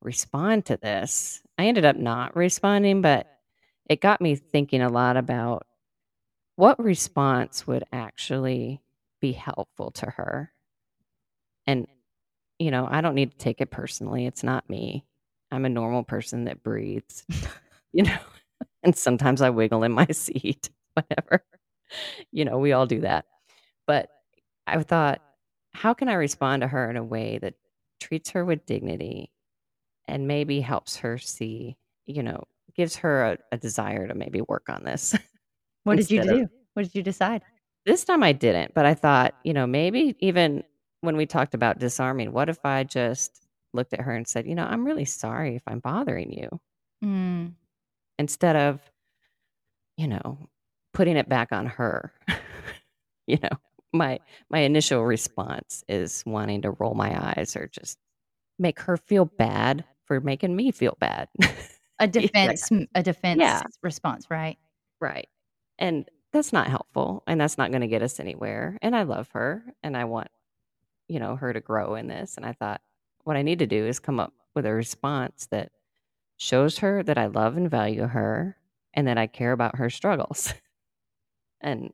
respond 0.00 0.66
to 0.66 0.76
this? 0.76 1.42
I 1.58 1.66
ended 1.66 1.84
up 1.84 1.96
not 1.96 2.36
responding, 2.36 3.02
but 3.02 3.26
it 3.88 4.00
got 4.00 4.20
me 4.20 4.34
thinking 4.36 4.82
a 4.82 4.88
lot 4.88 5.16
about 5.16 5.66
what 6.56 6.82
response 6.82 7.66
would 7.66 7.84
actually 7.92 8.80
be 9.20 9.32
helpful 9.32 9.90
to 9.92 10.06
her. 10.06 10.52
And, 11.66 11.86
you 12.58 12.70
know, 12.70 12.88
I 12.90 13.00
don't 13.00 13.14
need 13.14 13.32
to 13.32 13.38
take 13.38 13.60
it 13.60 13.70
personally. 13.70 14.26
It's 14.26 14.42
not 14.42 14.68
me. 14.70 15.04
I'm 15.50 15.64
a 15.64 15.70
normal 15.70 16.02
person 16.02 16.44
that 16.44 16.62
breathes, 16.62 17.24
you 17.92 18.04
know, 18.04 18.18
and 18.82 18.96
sometimes 18.96 19.42
I 19.42 19.50
wiggle 19.50 19.82
in 19.82 19.92
my 19.92 20.06
seat, 20.10 20.70
whatever. 20.94 21.44
You 22.32 22.44
know, 22.44 22.58
we 22.58 22.72
all 22.72 22.86
do 22.86 23.00
that. 23.00 23.26
But 23.86 24.08
I 24.66 24.82
thought, 24.82 25.22
how 25.72 25.94
can 25.94 26.08
I 26.08 26.14
respond 26.14 26.62
to 26.62 26.68
her 26.68 26.90
in 26.90 26.96
a 26.96 27.04
way 27.04 27.38
that 27.38 27.54
treats 28.00 28.30
her 28.30 28.44
with 28.44 28.66
dignity 28.66 29.30
and 30.08 30.26
maybe 30.28 30.60
helps 30.60 30.96
her 30.98 31.18
see, 31.18 31.76
you 32.06 32.22
know, 32.22 32.44
gives 32.74 32.96
her 32.96 33.24
a, 33.24 33.38
a 33.52 33.56
desire 33.58 34.06
to 34.06 34.14
maybe 34.14 34.40
work 34.42 34.68
on 34.68 34.84
this? 34.84 35.14
What 35.84 35.96
did 35.98 36.10
you 36.10 36.18
instead 36.18 36.34
of- 36.40 36.48
do? 36.48 36.54
What 36.74 36.82
did 36.82 36.94
you 36.94 37.02
decide? 37.02 37.42
This 37.84 38.04
time 38.04 38.22
I 38.24 38.32
didn't, 38.32 38.74
but 38.74 38.84
I 38.86 38.94
thought, 38.94 39.34
you 39.44 39.52
know, 39.52 39.66
maybe 39.66 40.16
even 40.18 40.64
when 41.02 41.16
we 41.16 41.26
talked 41.26 41.54
about 41.54 41.78
disarming, 41.78 42.32
what 42.32 42.48
if 42.48 42.58
I 42.64 42.82
just 42.82 43.46
looked 43.72 43.92
at 43.92 44.00
her 44.00 44.10
and 44.12 44.26
said, 44.26 44.46
you 44.48 44.56
know, 44.56 44.64
I'm 44.64 44.84
really 44.84 45.04
sorry 45.04 45.54
if 45.54 45.62
I'm 45.68 45.78
bothering 45.78 46.32
you 46.32 46.48
Mm, 47.04 47.52
instead 48.18 48.56
of, 48.56 48.80
you 49.96 50.08
know, 50.08 50.38
putting 50.92 51.16
it 51.16 51.28
back 51.28 51.52
on 51.52 51.66
her. 51.66 52.12
you 53.26 53.38
know, 53.42 53.56
my 53.92 54.18
my 54.50 54.60
initial 54.60 55.04
response 55.04 55.84
is 55.88 56.22
wanting 56.26 56.62
to 56.62 56.70
roll 56.72 56.94
my 56.94 57.34
eyes 57.34 57.56
or 57.56 57.68
just 57.68 57.98
make 58.58 58.80
her 58.80 58.96
feel 58.96 59.24
bad 59.26 59.84
for 60.06 60.20
making 60.20 60.56
me 60.56 60.70
feel 60.72 60.96
bad. 61.00 61.28
a 61.98 62.06
defense, 62.06 62.70
a 62.94 63.02
defense 63.02 63.40
Yeah. 63.40 63.62
response, 63.82 64.30
right? 64.30 64.58
Right. 65.00 65.28
And 65.78 66.08
that's 66.32 66.52
not 66.52 66.68
helpful 66.68 67.22
and 67.26 67.40
that's 67.40 67.58
not 67.58 67.70
going 67.70 67.80
to 67.82 67.86
get 67.88 68.02
us 68.02 68.20
anywhere. 68.20 68.78
And 68.82 68.94
I 68.96 69.02
love 69.04 69.28
her 69.32 69.64
and 69.82 69.96
I 69.96 70.04
want, 70.04 70.28
you 71.08 71.20
know, 71.20 71.36
her 71.36 71.52
to 71.52 71.60
grow 71.60 71.94
in 71.94 72.08
this. 72.08 72.36
And 72.36 72.46
I 72.46 72.52
thought 72.52 72.82
what 73.24 73.36
I 73.36 73.42
need 73.42 73.60
to 73.60 73.66
do 73.66 73.86
is 73.86 73.98
come 74.00 74.20
up 74.20 74.34
with 74.54 74.66
a 74.66 74.72
response 74.72 75.46
that 75.50 75.72
shows 76.38 76.78
her 76.78 77.02
that 77.04 77.18
I 77.18 77.26
love 77.26 77.56
and 77.56 77.70
value 77.70 78.06
her 78.06 78.56
and 78.94 79.06
that 79.08 79.18
I 79.18 79.26
care 79.26 79.52
about 79.52 79.76
her 79.76 79.90
struggles. 79.90 80.54
and, 81.60 81.92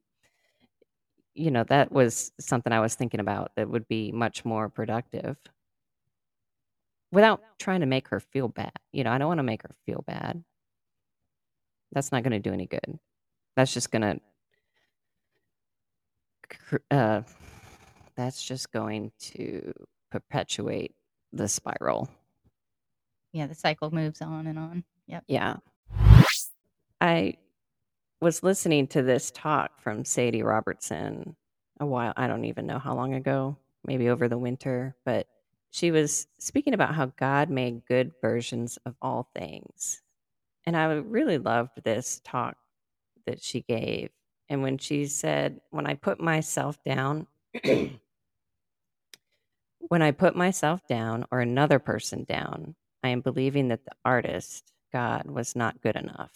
you 1.35 1.51
know, 1.51 1.65
that 1.65 1.91
was 1.93 2.33
something 2.41 2.73
I 2.73 2.81
was 2.81 2.95
thinking 2.95 3.21
about 3.21 3.53
that 3.57 3.71
would 3.71 3.89
be 3.89 4.13
much 4.13 4.45
more 4.45 4.69
productive 4.69 5.37
without 7.13 7.41
trying 7.59 7.81
to 7.81 7.87
make 7.87 8.09
her 8.09 8.19
feel 8.19 8.49
bad. 8.49 8.73
You 8.93 9.05
know, 9.05 9.13
I 9.13 9.19
don't 9.19 9.29
want 9.29 9.39
to 9.39 9.45
make 9.45 9.63
her 9.63 9.75
feel 9.87 10.03
bad. 10.07 10.43
That's 11.93 12.11
not 12.11 12.23
going 12.23 12.33
to 12.33 12.39
do 12.39 12.53
any 12.53 12.67
good. 12.67 12.99
That's 13.55 13.73
just 13.73 13.93
going 13.93 14.03
to 14.03 14.21
uh, 16.91 17.23
that's 18.17 18.43
just 18.43 18.73
going 18.73 19.13
to 19.19 19.73
perpetuate 20.11 20.95
the 21.33 21.49
spiral. 21.49 22.11
Yeah, 23.33 23.47
the 23.47 23.55
cycle 23.55 23.91
moves 23.91 24.21
on 24.21 24.47
and 24.47 24.59
on. 24.59 24.85
Yep. 25.07 25.25
Yeah. 25.29 25.57
I 27.01 27.37
was 28.21 28.43
listening 28.43 28.87
to 28.89 29.03
this 29.03 29.31
talk 29.31 29.81
from 29.81 30.05
Sadie 30.05 30.43
Robertson 30.43 31.37
a 31.81 31.87
while, 31.87 32.13
I 32.17 32.27
don't 32.27 32.45
even 32.45 32.67
know 32.67 32.79
how 32.79 32.95
long 32.95 33.15
ago, 33.15 33.57
maybe 33.85 34.09
over 34.09 34.29
the 34.29 34.39
winter, 34.39 34.95
but 35.05 35.27
she 35.73 35.91
was 35.91 36.27
speaking 36.39 36.75
about 36.75 36.95
how 36.95 37.07
God 37.07 37.49
made 37.49 37.87
good 37.87 38.13
versions 38.21 38.79
of 38.85 38.95
all 39.01 39.31
things. 39.35 40.03
And 40.67 40.77
I 40.77 40.85
really 40.93 41.39
loved 41.39 41.83
this 41.83 42.21
talk 42.25 42.59
that 43.27 43.43
she 43.43 43.63
gave. 43.63 44.11
And 44.51 44.63
when 44.63 44.77
she 44.77 45.07
said, 45.07 45.63
When 45.71 45.87
I 45.87 45.95
put 45.95 46.21
myself 46.21 46.77
down, 46.85 47.27
when 49.79 50.03
I 50.03 50.11
put 50.11 50.37
myself 50.37 50.87
down 50.87 51.25
or 51.31 51.41
another 51.41 51.79
person 51.79 52.25
down, 52.25 52.75
I 53.03 53.09
am 53.09 53.23
believing 53.23 53.69
that 53.69 53.87
the 53.87 53.93
artist, 54.05 54.75
God, 54.93 55.25
was 55.27 55.57
not 55.57 55.81
good 55.81 55.97
enough. 55.97 56.33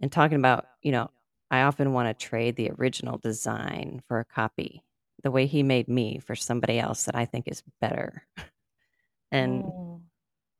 And 0.00 0.10
talking 0.10 0.38
about, 0.38 0.66
you 0.82 0.90
know, 0.90 1.08
I 1.52 1.62
often 1.62 1.92
want 1.92 2.08
to 2.08 2.26
trade 2.26 2.56
the 2.56 2.72
original 2.72 3.16
design 3.18 4.02
for 4.08 4.18
a 4.18 4.24
copy, 4.24 4.82
the 5.22 5.30
way 5.30 5.46
he 5.46 5.62
made 5.62 5.88
me 5.88 6.18
for 6.18 6.34
somebody 6.34 6.78
else 6.78 7.04
that 7.04 7.16
I 7.16 7.24
think 7.24 7.48
is 7.48 7.62
better. 7.80 8.26
And 9.34 9.64
Oh, 9.64 10.02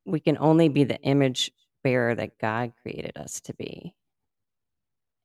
we 0.05 0.19
can 0.19 0.37
only 0.39 0.67
be 0.67 0.83
the 0.83 0.99
image 1.01 1.51
bearer 1.83 2.15
that 2.15 2.39
God 2.39 2.73
created 2.81 3.17
us 3.17 3.39
to 3.41 3.53
be. 3.53 3.93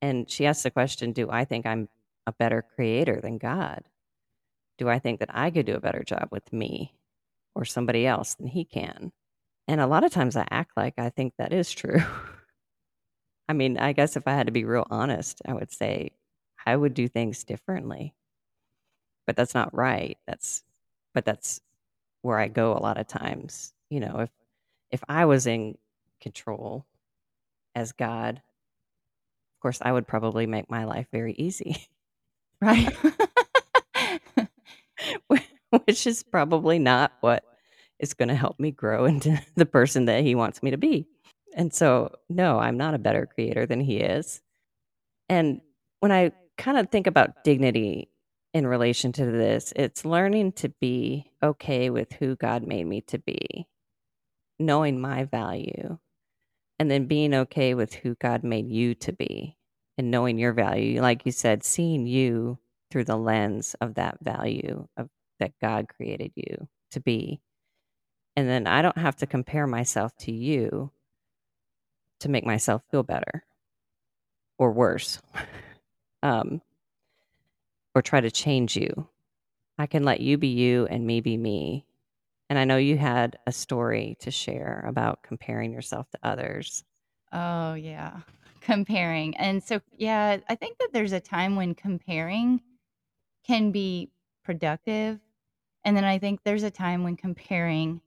And 0.01 0.31
she 0.31 0.47
asked 0.47 0.63
the 0.63 0.71
question 0.71 1.13
Do 1.13 1.31
I 1.31 1.45
think 1.45 1.67
I'm 1.67 1.89
a 2.27 2.33
better 2.33 2.65
creator 2.75 3.21
than 3.21 3.39
God? 3.39 3.85
Do 4.77 4.89
I 4.89 4.99
think 4.99 5.21
that 5.21 5.31
I 5.35 5.51
could 5.51 5.67
do 5.67 5.75
a 5.75 5.81
better 5.81 6.05
job 6.05 6.29
with 6.31 6.53
me 6.53 6.95
or 7.55 7.65
somebody 7.65 8.07
else 8.07 8.35
than 8.35 8.47
he 8.47 8.65
can? 8.65 9.13
And 9.67 9.81
a 9.81 9.87
lot 9.87 10.05
of 10.05 10.13
times 10.13 10.37
I 10.37 10.47
act 10.51 10.73
like 10.77 10.95
I 10.99 11.11
think 11.11 11.35
that 11.39 11.53
is 11.53 11.73
true. 11.73 12.01
I 13.49 13.55
mean, 13.55 13.79
I 13.79 13.93
guess 13.93 14.17
if 14.17 14.29
I 14.29 14.33
had 14.33 14.47
to 14.47 14.53
be 14.53 14.65
real 14.65 14.87
honest, 14.91 15.41
I 15.47 15.55
would 15.55 15.73
say 15.73 16.13
I 16.65 16.77
would 16.77 16.95
do 16.95 17.09
things 17.09 17.45
differently. 17.45 18.15
But 19.29 19.37
that's 19.37 19.55
not 19.55 19.75
right. 19.75 20.17
That's 20.27 20.65
but 21.13 21.27
that's 21.27 21.61
where 22.23 22.39
I 22.39 22.49
go 22.49 22.73
a 22.73 22.81
lot 22.81 22.97
of 22.97 23.07
times. 23.07 23.75
You 23.91 24.01
know, 24.01 24.21
if 24.21 24.31
if 24.91 25.05
I 25.07 25.27
was 25.27 25.47
in 25.47 25.77
control 26.19 26.87
as 27.75 27.93
God, 27.93 28.37
of 28.37 29.61
course 29.61 29.81
I 29.83 29.93
would 29.93 30.09
probably 30.09 30.47
make 30.47 30.71
my 30.71 30.87
life 30.87 31.09
very 31.13 31.35
easy. 31.35 31.89
right. 32.63 32.97
which 35.85 36.07
is 36.07 36.23
probably 36.23 36.79
not 36.79 37.13
what 37.21 37.45
is 37.99 38.15
going 38.15 38.31
to 38.31 38.35
help 38.35 38.59
me 38.59 38.71
grow 38.71 39.05
into 39.05 39.39
the 39.57 39.67
person 39.67 40.07
that 40.07 40.25
he 40.25 40.35
wants 40.35 40.63
me 40.63 40.71
to 40.71 40.79
be. 40.79 41.07
And 41.55 41.75
so, 41.75 42.13
no, 42.31 42.59
I'm 42.59 42.79
not 42.79 42.95
a 42.95 42.99
better 42.99 43.27
creator 43.27 43.67
than 43.67 43.81
he 43.81 43.99
is. 43.99 44.41
And 45.29 45.61
when 46.01 46.13
I 46.13 46.33
kind 46.57 46.79
of 46.79 46.89
think 46.89 47.07
about 47.07 47.45
dignity 47.45 48.09
in 48.55 48.67
relation 48.67 49.13
to 49.13 49.27
this, 49.27 49.73
it's 49.77 50.05
learning 50.05 50.53
to 50.53 50.71
be 50.81 51.31
okay 51.43 51.91
with 51.91 52.13
who 52.13 52.37
God 52.37 52.67
made 52.67 52.87
me 52.87 53.03
to 53.03 53.19
be, 53.19 53.69
knowing 54.59 55.01
my 55.01 55.25
value, 55.25 55.99
and 56.79 56.91
then 56.91 57.07
being 57.07 57.35
okay 57.35 57.75
with 57.75 57.95
who 57.95 58.15
God 58.15 58.45
made 58.45 58.69
you 58.71 58.95
to 58.97 59.13
be 59.13 59.57
and 59.97 60.11
knowing 60.11 60.39
your 60.39 60.53
value. 60.53 61.03
Like 61.03 61.27
you 61.27 61.33
said, 61.33 61.65
seeing 61.65 62.07
you 62.07 62.59
through 62.91 63.05
the 63.05 63.17
lens 63.17 63.77
of 63.81 63.95
that 63.95 64.19
value 64.23 64.87
of 64.97 65.09
that 65.41 65.53
God 65.61 65.87
created 65.89 66.33
you 66.35 66.69
to 66.93 67.01
be. 67.01 67.41
And 68.35 68.49
then 68.49 68.67
I 68.67 68.83
don't 68.83 68.99
have 68.99 69.17
to 69.17 69.27
compare 69.27 69.67
myself 69.67 70.17
to 70.21 70.33
you 70.33 70.91
to 72.21 72.29
make 72.29 72.47
myself 72.47 72.83
feel 72.91 73.03
better 73.03 73.45
or 74.59 74.73
worse 74.73 75.21
um, 76.23 76.61
or 77.95 78.03
try 78.03 78.21
to 78.21 78.31
change 78.31 78.77
you. 78.77 79.09
I 79.79 79.87
can 79.87 80.03
let 80.05 80.21
you 80.21 80.39
be 80.39 80.49
you 80.49 80.87
and 80.87 81.07
me 81.07 81.21
be 81.21 81.37
me. 81.37 81.87
And 82.51 82.59
I 82.59 82.65
know 82.65 82.77
you 82.77 82.97
had 82.97 83.39
a 83.47 83.53
story 83.53 84.17
to 84.21 84.31
share 84.31 84.85
about 84.89 85.23
comparing 85.23 85.73
yourself 85.73 86.11
to 86.11 86.19
others. 86.23 86.85
Oh, 87.33 87.75
yeah. 87.75 88.21
Comparing. 88.61 89.37
And 89.37 89.63
so, 89.63 89.81
yeah, 89.97 90.39
I 90.49 90.55
think 90.55 90.79
that 90.79 90.91
there's 90.93 91.13
a 91.13 91.21
time 91.21 91.57
when 91.57 91.75
comparing 91.75 92.61
can 93.47 93.71
be 93.71 94.11
productive. 94.45 95.21
And 95.85 95.97
then 95.97 96.05
I 96.05 96.19
think 96.19 96.41
there's 96.45 96.65
a 96.65 96.71
time 96.71 97.03
when 97.03 97.17
comparing 97.17 98.01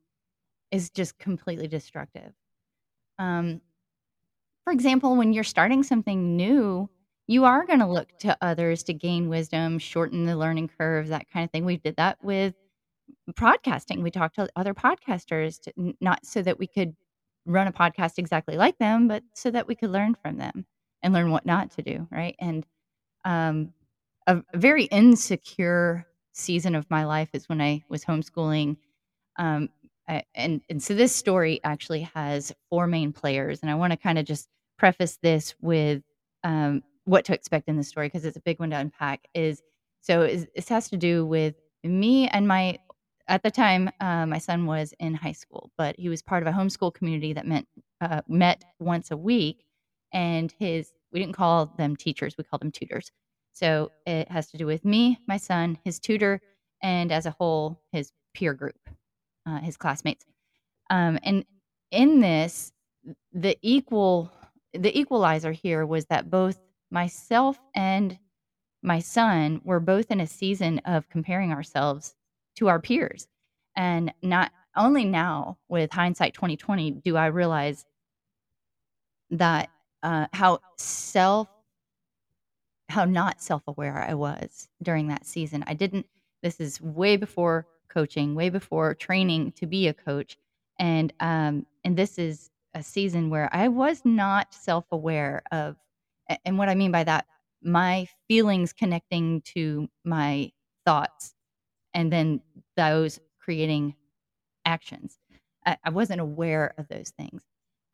is 0.69 0.89
just 0.89 1.17
completely 1.17 1.67
destructive. 1.67 2.33
Um, 3.17 3.61
for 4.63 4.73
example, 4.73 5.15
when 5.15 5.33
you're 5.33 5.43
starting 5.43 5.83
something 5.83 6.35
new, 6.35 6.89
you 7.31 7.45
are 7.45 7.65
going 7.65 7.79
to 7.79 7.87
look 7.87 8.09
to 8.19 8.37
others 8.41 8.83
to 8.83 8.93
gain 8.93 9.29
wisdom, 9.29 9.79
shorten 9.79 10.25
the 10.25 10.35
learning 10.35 10.69
curve, 10.77 11.07
that 11.07 11.29
kind 11.31 11.45
of 11.45 11.51
thing. 11.51 11.63
We 11.63 11.77
did 11.77 11.95
that 11.95 12.21
with 12.21 12.55
podcasting. 13.31 14.03
We 14.03 14.11
talked 14.11 14.35
to 14.35 14.49
other 14.57 14.73
podcasters, 14.73 15.61
to, 15.61 15.93
not 16.01 16.25
so 16.25 16.41
that 16.41 16.59
we 16.59 16.67
could 16.67 16.93
run 17.45 17.67
a 17.67 17.71
podcast 17.71 18.17
exactly 18.17 18.57
like 18.57 18.77
them, 18.79 19.07
but 19.07 19.23
so 19.33 19.49
that 19.49 19.65
we 19.65 19.75
could 19.75 19.91
learn 19.91 20.13
from 20.21 20.37
them 20.37 20.65
and 21.01 21.13
learn 21.13 21.31
what 21.31 21.45
not 21.45 21.71
to 21.71 21.81
do. 21.81 22.05
Right. 22.11 22.35
And 22.37 22.65
um, 23.23 23.73
a 24.27 24.43
very 24.53 24.83
insecure 24.85 26.05
season 26.33 26.75
of 26.75 26.89
my 26.89 27.05
life 27.05 27.29
is 27.31 27.47
when 27.47 27.61
I 27.61 27.83
was 27.87 28.03
homeschooling. 28.03 28.75
Um, 29.39 29.69
I, 30.05 30.23
and 30.35 30.61
and 30.69 30.83
so 30.83 30.93
this 30.93 31.15
story 31.15 31.61
actually 31.63 32.01
has 32.13 32.51
four 32.69 32.87
main 32.87 33.13
players, 33.13 33.61
and 33.61 33.71
I 33.71 33.75
want 33.75 33.91
to 33.91 33.97
kind 33.97 34.19
of 34.19 34.25
just 34.25 34.49
preface 34.77 35.17
this 35.21 35.55
with 35.61 36.03
um, 36.43 36.83
what 37.05 37.25
to 37.25 37.33
expect 37.33 37.67
in 37.67 37.77
the 37.77 37.83
story 37.83 38.07
because 38.07 38.25
it's 38.25 38.37
a 38.37 38.41
big 38.41 38.59
one 38.59 38.69
to 38.71 38.77
unpack. 38.77 39.27
Is 39.33 39.61
so 40.01 40.21
is, 40.21 40.47
this 40.55 40.69
has 40.69 40.89
to 40.89 40.97
do 40.97 41.25
with 41.25 41.55
me 41.83 42.27
and 42.27 42.47
my 42.47 42.77
at 43.27 43.43
the 43.43 43.51
time 43.51 43.89
uh, 43.99 44.25
my 44.25 44.37
son 44.37 44.65
was 44.65 44.93
in 44.99 45.13
high 45.13 45.31
school, 45.31 45.71
but 45.77 45.95
he 45.97 46.09
was 46.09 46.21
part 46.21 46.43
of 46.43 46.47
a 46.53 46.57
homeschool 46.57 46.93
community 46.93 47.33
that 47.33 47.47
meant 47.47 47.67
uh, 48.01 48.21
met 48.27 48.63
once 48.79 49.11
a 49.11 49.17
week, 49.17 49.65
and 50.13 50.53
his 50.59 50.91
we 51.11 51.19
didn't 51.19 51.35
call 51.35 51.73
them 51.77 51.95
teachers, 51.95 52.35
we 52.37 52.43
called 52.43 52.61
them 52.61 52.71
tutors. 52.71 53.11
So 53.53 53.91
it 54.05 54.29
has 54.31 54.49
to 54.51 54.57
do 54.57 54.65
with 54.65 54.85
me, 54.85 55.19
my 55.27 55.37
son, 55.37 55.77
his 55.83 55.99
tutor, 55.99 56.41
and 56.81 57.11
as 57.11 57.25
a 57.25 57.31
whole, 57.31 57.81
his 57.91 58.11
peer 58.33 58.53
group, 58.53 58.79
uh, 59.45 59.59
his 59.59 59.77
classmates. 59.77 60.25
Um, 60.89 61.19
and 61.23 61.45
in 61.91 62.19
this, 62.19 62.71
the 63.33 63.57
equal 63.61 64.31
the 64.73 64.97
equalizer 64.97 65.51
here 65.51 65.85
was 65.85 66.05
that 66.05 66.29
both 66.29 66.59
myself 66.91 67.59
and 67.73 68.19
my 68.83 68.99
son 68.99 69.61
were 69.63 69.79
both 69.79 70.11
in 70.11 70.19
a 70.19 70.27
season 70.27 70.79
of 70.85 71.09
comparing 71.09 71.51
ourselves 71.51 72.15
to 72.55 72.67
our 72.67 72.79
peers. 72.79 73.27
And 73.75 74.13
not 74.21 74.51
only 74.75 75.05
now 75.05 75.57
with 75.69 75.91
hindsight 75.91 76.33
2020 76.33 76.91
do 76.91 77.17
I 77.17 77.27
realize 77.27 77.85
that 79.31 79.69
uh, 80.03 80.27
how 80.33 80.59
self 80.77 81.47
how 82.89 83.05
not 83.05 83.41
self-aware 83.41 83.97
I 83.97 84.13
was 84.13 84.67
during 84.83 85.07
that 85.07 85.25
season. 85.25 85.63
I 85.65 85.73
didn't 85.73 86.05
this 86.43 86.59
is 86.59 86.81
way 86.81 87.15
before 87.15 87.67
coaching, 87.87 88.35
way 88.35 88.49
before 88.49 88.93
training 88.95 89.53
to 89.53 89.65
be 89.65 89.87
a 89.87 89.93
coach. 89.93 90.37
And 90.79 91.13
um 91.19 91.65
and 91.83 91.95
this 91.97 92.17
is 92.17 92.49
a 92.73 92.83
season 92.83 93.29
where 93.29 93.49
I 93.53 93.67
was 93.67 94.01
not 94.03 94.53
self-aware 94.53 95.43
of 95.51 95.77
and 96.45 96.57
what 96.57 96.69
I 96.69 96.75
mean 96.75 96.91
by 96.91 97.03
that 97.03 97.25
my 97.63 98.07
feelings 98.27 98.73
connecting 98.73 99.41
to 99.41 99.87
my 100.03 100.51
thoughts 100.85 101.33
and 101.93 102.11
then 102.11 102.41
those 102.75 103.19
creating 103.39 103.95
actions. 104.65 105.19
I, 105.65 105.77
I 105.83 105.89
wasn't 105.89 106.21
aware 106.21 106.73
of 106.77 106.87
those 106.87 107.11
things. 107.11 107.43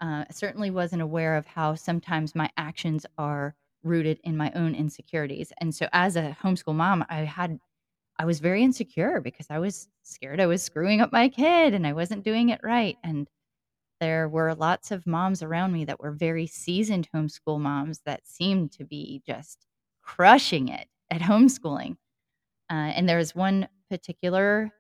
Uh, 0.02 0.26
I 0.30 0.32
certainly 0.32 0.70
wasn't 0.70 1.02
aware 1.02 1.36
of 1.36 1.46
how 1.48 1.76
sometimes 1.76 2.36
my 2.36 2.50
actions 2.58 3.06
are 3.18 3.56
rooted 3.84 4.20
in 4.24 4.38
my 4.38 4.52
own 4.54 4.76
insecurities. 4.76 5.52
And 5.60 5.74
so 5.74 5.88
as 5.92 6.16
a 6.16 6.38
homeschool 6.42 6.76
mom, 6.76 7.06
I 7.10 7.20
had 7.20 7.60
I 8.20 8.26
was 8.26 8.40
very 8.40 8.64
insecure 8.64 9.22
because 9.22 9.48
I 9.50 9.60
was 9.60 9.88
scared 10.02 10.40
I 10.40 10.48
was 10.48 10.64
screwing 10.64 11.02
up 11.02 11.12
my 11.12 11.30
kid 11.30 11.74
and 11.74 11.86
I 11.86 11.94
wasn't 11.94 12.24
doing 12.24 12.50
it 12.50 12.60
right. 12.64 12.98
And 13.04 13.28
there 14.00 14.30
were 14.30 14.54
lots 14.56 14.92
of 14.92 15.08
moms 15.08 15.42
around 15.42 15.74
me 15.74 15.86
that 15.86 16.00
were 16.00 16.12
very 16.12 16.48
seasoned 16.48 17.08
homeschool 17.14 17.60
moms 17.60 18.02
that 18.06 18.28
seemed 18.28 18.72
to 18.74 18.86
be 18.86 19.22
just 19.26 19.66
crushing 20.02 20.70
it 20.70 20.88
at 21.12 21.22
homeschooling. 21.22 21.98
Uh, 22.70 22.92
and 22.96 23.08
there 23.08 23.18
was 23.18 23.36
one 23.36 23.68
particular 23.90 24.72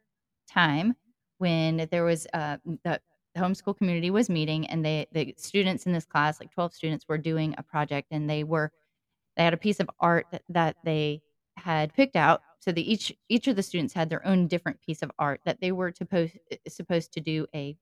time 0.49 0.95
when 1.37 1.87
there 1.91 2.03
was 2.03 2.27
uh, 2.33 2.57
the 2.83 2.99
homeschool 3.37 3.77
community 3.77 4.09
was 4.09 4.29
meeting 4.29 4.65
and 4.67 4.83
they 4.83 5.05
the 5.11 5.33
students 5.37 5.85
in 5.85 5.93
this 5.93 6.05
class 6.05 6.39
like 6.39 6.51
12 6.51 6.73
students 6.73 7.05
were 7.07 7.17
doing 7.17 7.53
a 7.57 7.63
project 7.63 8.07
and 8.11 8.27
they 8.29 8.43
were 8.43 8.71
they 9.35 9.43
had 9.43 9.53
a 9.53 9.57
piece 9.57 9.79
of 9.79 9.89
art 9.99 10.25
that, 10.49 10.75
they 10.83 11.21
had 11.55 11.93
picked 11.93 12.15
out 12.15 12.41
so 12.59 12.71
that 12.71 12.81
each 12.81 13.13
each 13.29 13.47
of 13.47 13.55
the 13.55 13.63
students 13.63 13.93
had 13.93 14.09
their 14.09 14.25
own 14.25 14.47
different 14.47 14.81
piece 14.81 15.01
of 15.01 15.11
art 15.19 15.39
that 15.45 15.61
they 15.61 15.71
were 15.71 15.91
to 15.91 16.05
post, 16.05 16.35
supposed 16.67 17.13
to 17.13 17.21
do 17.21 17.45
a 17.55 17.77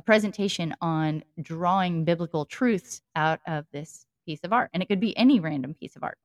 a 0.00 0.02
presentation 0.02 0.74
on 0.80 1.22
drawing 1.42 2.04
biblical 2.06 2.46
truths 2.46 3.02
out 3.16 3.38
of 3.46 3.66
this 3.70 4.06
piece 4.24 4.40
of 4.44 4.52
art 4.52 4.70
and 4.72 4.82
it 4.82 4.86
could 4.86 4.98
be 4.98 5.14
any 5.18 5.40
random 5.40 5.74
piece 5.74 5.94
of 5.94 6.02
art. 6.02 6.16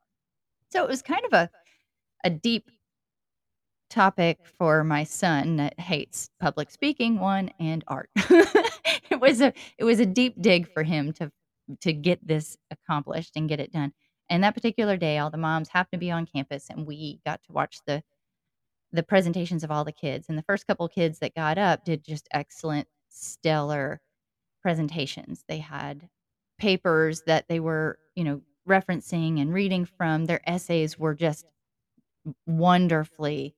So 0.72 0.82
it 0.82 0.88
was 0.88 1.02
kind 1.02 1.26
of 1.26 1.34
a 1.34 1.50
a 2.24 2.30
deep 2.30 2.72
topic 3.90 4.40
for 4.58 4.84
my 4.86 5.04
son 5.04 5.58
that 5.58 5.78
hates 5.78 6.30
public 6.40 6.72
speaking 6.72 7.20
one 7.20 7.52
and 7.60 7.84
art. 7.88 8.10
It 9.12 9.22
was 9.22 9.40
a 9.40 9.54
it 9.78 9.84
was 9.84 10.00
a 10.00 10.06
deep 10.06 10.42
dig 10.42 10.68
for 10.74 10.84
him 10.84 11.14
to 11.14 11.32
to 11.82 11.94
get 11.94 12.26
this 12.26 12.58
accomplished 12.72 13.34
and 13.36 13.48
get 13.48 13.60
it 13.60 13.72
done. 13.72 13.94
And 14.30 14.44
that 14.44 14.56
particular 14.56 14.98
day 14.98 15.18
all 15.20 15.30
the 15.30 15.38
moms 15.38 15.70
happened 15.70 16.00
to 16.00 16.06
be 16.06 16.12
on 16.12 16.26
campus 16.26 16.70
and 16.70 16.88
we 16.88 17.20
got 17.26 17.44
to 17.44 17.52
watch 17.52 17.80
the 17.86 18.02
the 18.92 19.04
presentations 19.04 19.64
of 19.64 19.72
all 19.72 19.84
the 19.84 19.92
kids. 19.92 20.28
And 20.28 20.38
the 20.38 20.44
first 20.44 20.66
couple 20.66 20.88
kids 20.88 21.20
that 21.20 21.36
got 21.36 21.58
up 21.58 21.86
did 21.86 22.04
just 22.04 22.28
excellent 22.34 22.88
stellar 23.16 24.02
presentations 24.62 25.44
they 25.48 25.60
had 25.60 26.10
papers 26.58 27.22
that 27.28 27.48
they 27.48 27.60
were 27.60 28.00
you 28.16 28.24
know 28.24 28.42
referencing 28.68 29.42
and 29.42 29.54
reading 29.54 29.86
from 29.86 30.26
their 30.26 30.42
essays 30.50 30.98
were 30.98 31.14
just 31.14 31.46
wonderfully 32.46 33.56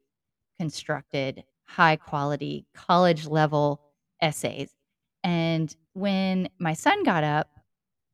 constructed, 0.60 1.44
high 1.66 1.96
quality, 1.96 2.66
college 2.74 3.26
level 3.28 3.82
essays. 4.22 4.72
And 5.24 5.74
when 5.94 6.50
my 6.60 6.74
son 6.74 7.04
got 7.04 7.24
up 7.24 7.50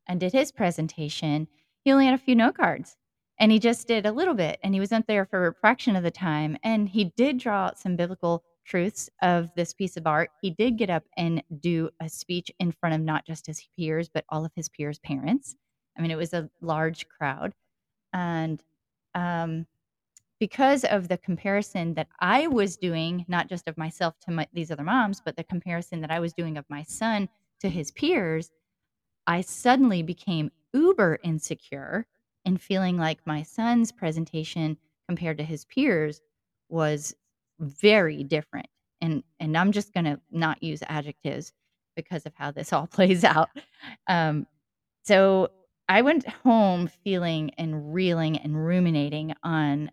and 0.08 0.20
did 0.20 0.32
his 0.32 0.52
presentation, 0.52 1.48
he 1.84 1.92
only 1.92 2.06
had 2.06 2.14
a 2.14 2.18
few 2.18 2.34
note 2.34 2.56
cards 2.56 2.96
and 3.38 3.50
he 3.50 3.58
just 3.58 3.88
did 3.88 4.06
a 4.06 4.12
little 4.12 4.34
bit 4.34 4.58
and 4.62 4.74
he 4.74 4.80
was 4.80 4.92
up 4.92 5.06
there 5.06 5.24
for 5.24 5.48
a 5.48 5.54
fraction 5.54 5.96
of 5.96 6.02
the 6.02 6.10
time. 6.10 6.56
And 6.62 6.88
he 6.88 7.12
did 7.16 7.38
draw 7.38 7.66
out 7.66 7.78
some 7.78 7.96
biblical 7.96 8.42
truths 8.64 9.10
of 9.22 9.50
this 9.54 9.72
piece 9.72 9.96
of 9.96 10.06
art. 10.06 10.30
He 10.40 10.50
did 10.50 10.78
get 10.78 10.90
up 10.90 11.04
and 11.16 11.42
do 11.60 11.90
a 12.00 12.08
speech 12.08 12.50
in 12.58 12.72
front 12.72 12.94
of 12.94 13.00
not 13.00 13.26
just 13.26 13.46
his 13.46 13.66
peers, 13.76 14.08
but 14.08 14.24
all 14.28 14.44
of 14.44 14.52
his 14.54 14.68
peers' 14.68 14.98
parents. 14.98 15.56
I 15.96 16.02
mean, 16.02 16.10
it 16.10 16.16
was 16.16 16.32
a 16.32 16.50
large 16.60 17.08
crowd. 17.08 17.54
And 18.12 18.62
um, 19.14 19.66
because 20.40 20.84
of 20.84 21.08
the 21.08 21.18
comparison 21.18 21.94
that 21.94 22.08
I 22.20 22.46
was 22.46 22.76
doing, 22.76 23.24
not 23.28 23.48
just 23.48 23.68
of 23.68 23.78
myself 23.78 24.14
to 24.20 24.30
my, 24.30 24.46
these 24.52 24.70
other 24.70 24.82
moms, 24.82 25.20
but 25.24 25.36
the 25.36 25.44
comparison 25.44 26.00
that 26.00 26.10
I 26.10 26.20
was 26.20 26.32
doing 26.32 26.56
of 26.56 26.64
my 26.68 26.82
son 26.82 27.28
to 27.60 27.68
his 27.68 27.90
peers, 27.92 28.50
I 29.26 29.40
suddenly 29.40 30.02
became 30.02 30.50
uber 30.72 31.18
insecure 31.22 32.06
and 32.44 32.60
feeling 32.60 32.98
like 32.98 33.26
my 33.26 33.42
son's 33.42 33.92
presentation 33.92 34.76
compared 35.08 35.38
to 35.38 35.44
his 35.44 35.64
peers 35.64 36.20
was 36.68 37.14
very 37.60 38.24
different. 38.24 38.66
And 39.00 39.22
and 39.40 39.56
I'm 39.56 39.72
just 39.72 39.92
going 39.92 40.04
to 40.04 40.20
not 40.30 40.62
use 40.62 40.82
adjectives 40.88 41.52
because 41.96 42.26
of 42.26 42.32
how 42.34 42.50
this 42.50 42.72
all 42.74 42.86
plays 42.86 43.24
out. 43.24 43.50
Um, 44.08 44.46
so 45.04 45.48
I 45.88 46.02
went 46.02 46.26
home 46.28 46.88
feeling 47.04 47.50
and 47.58 47.94
reeling 47.94 48.38
and 48.38 48.64
ruminating 48.66 49.34
on 49.42 49.90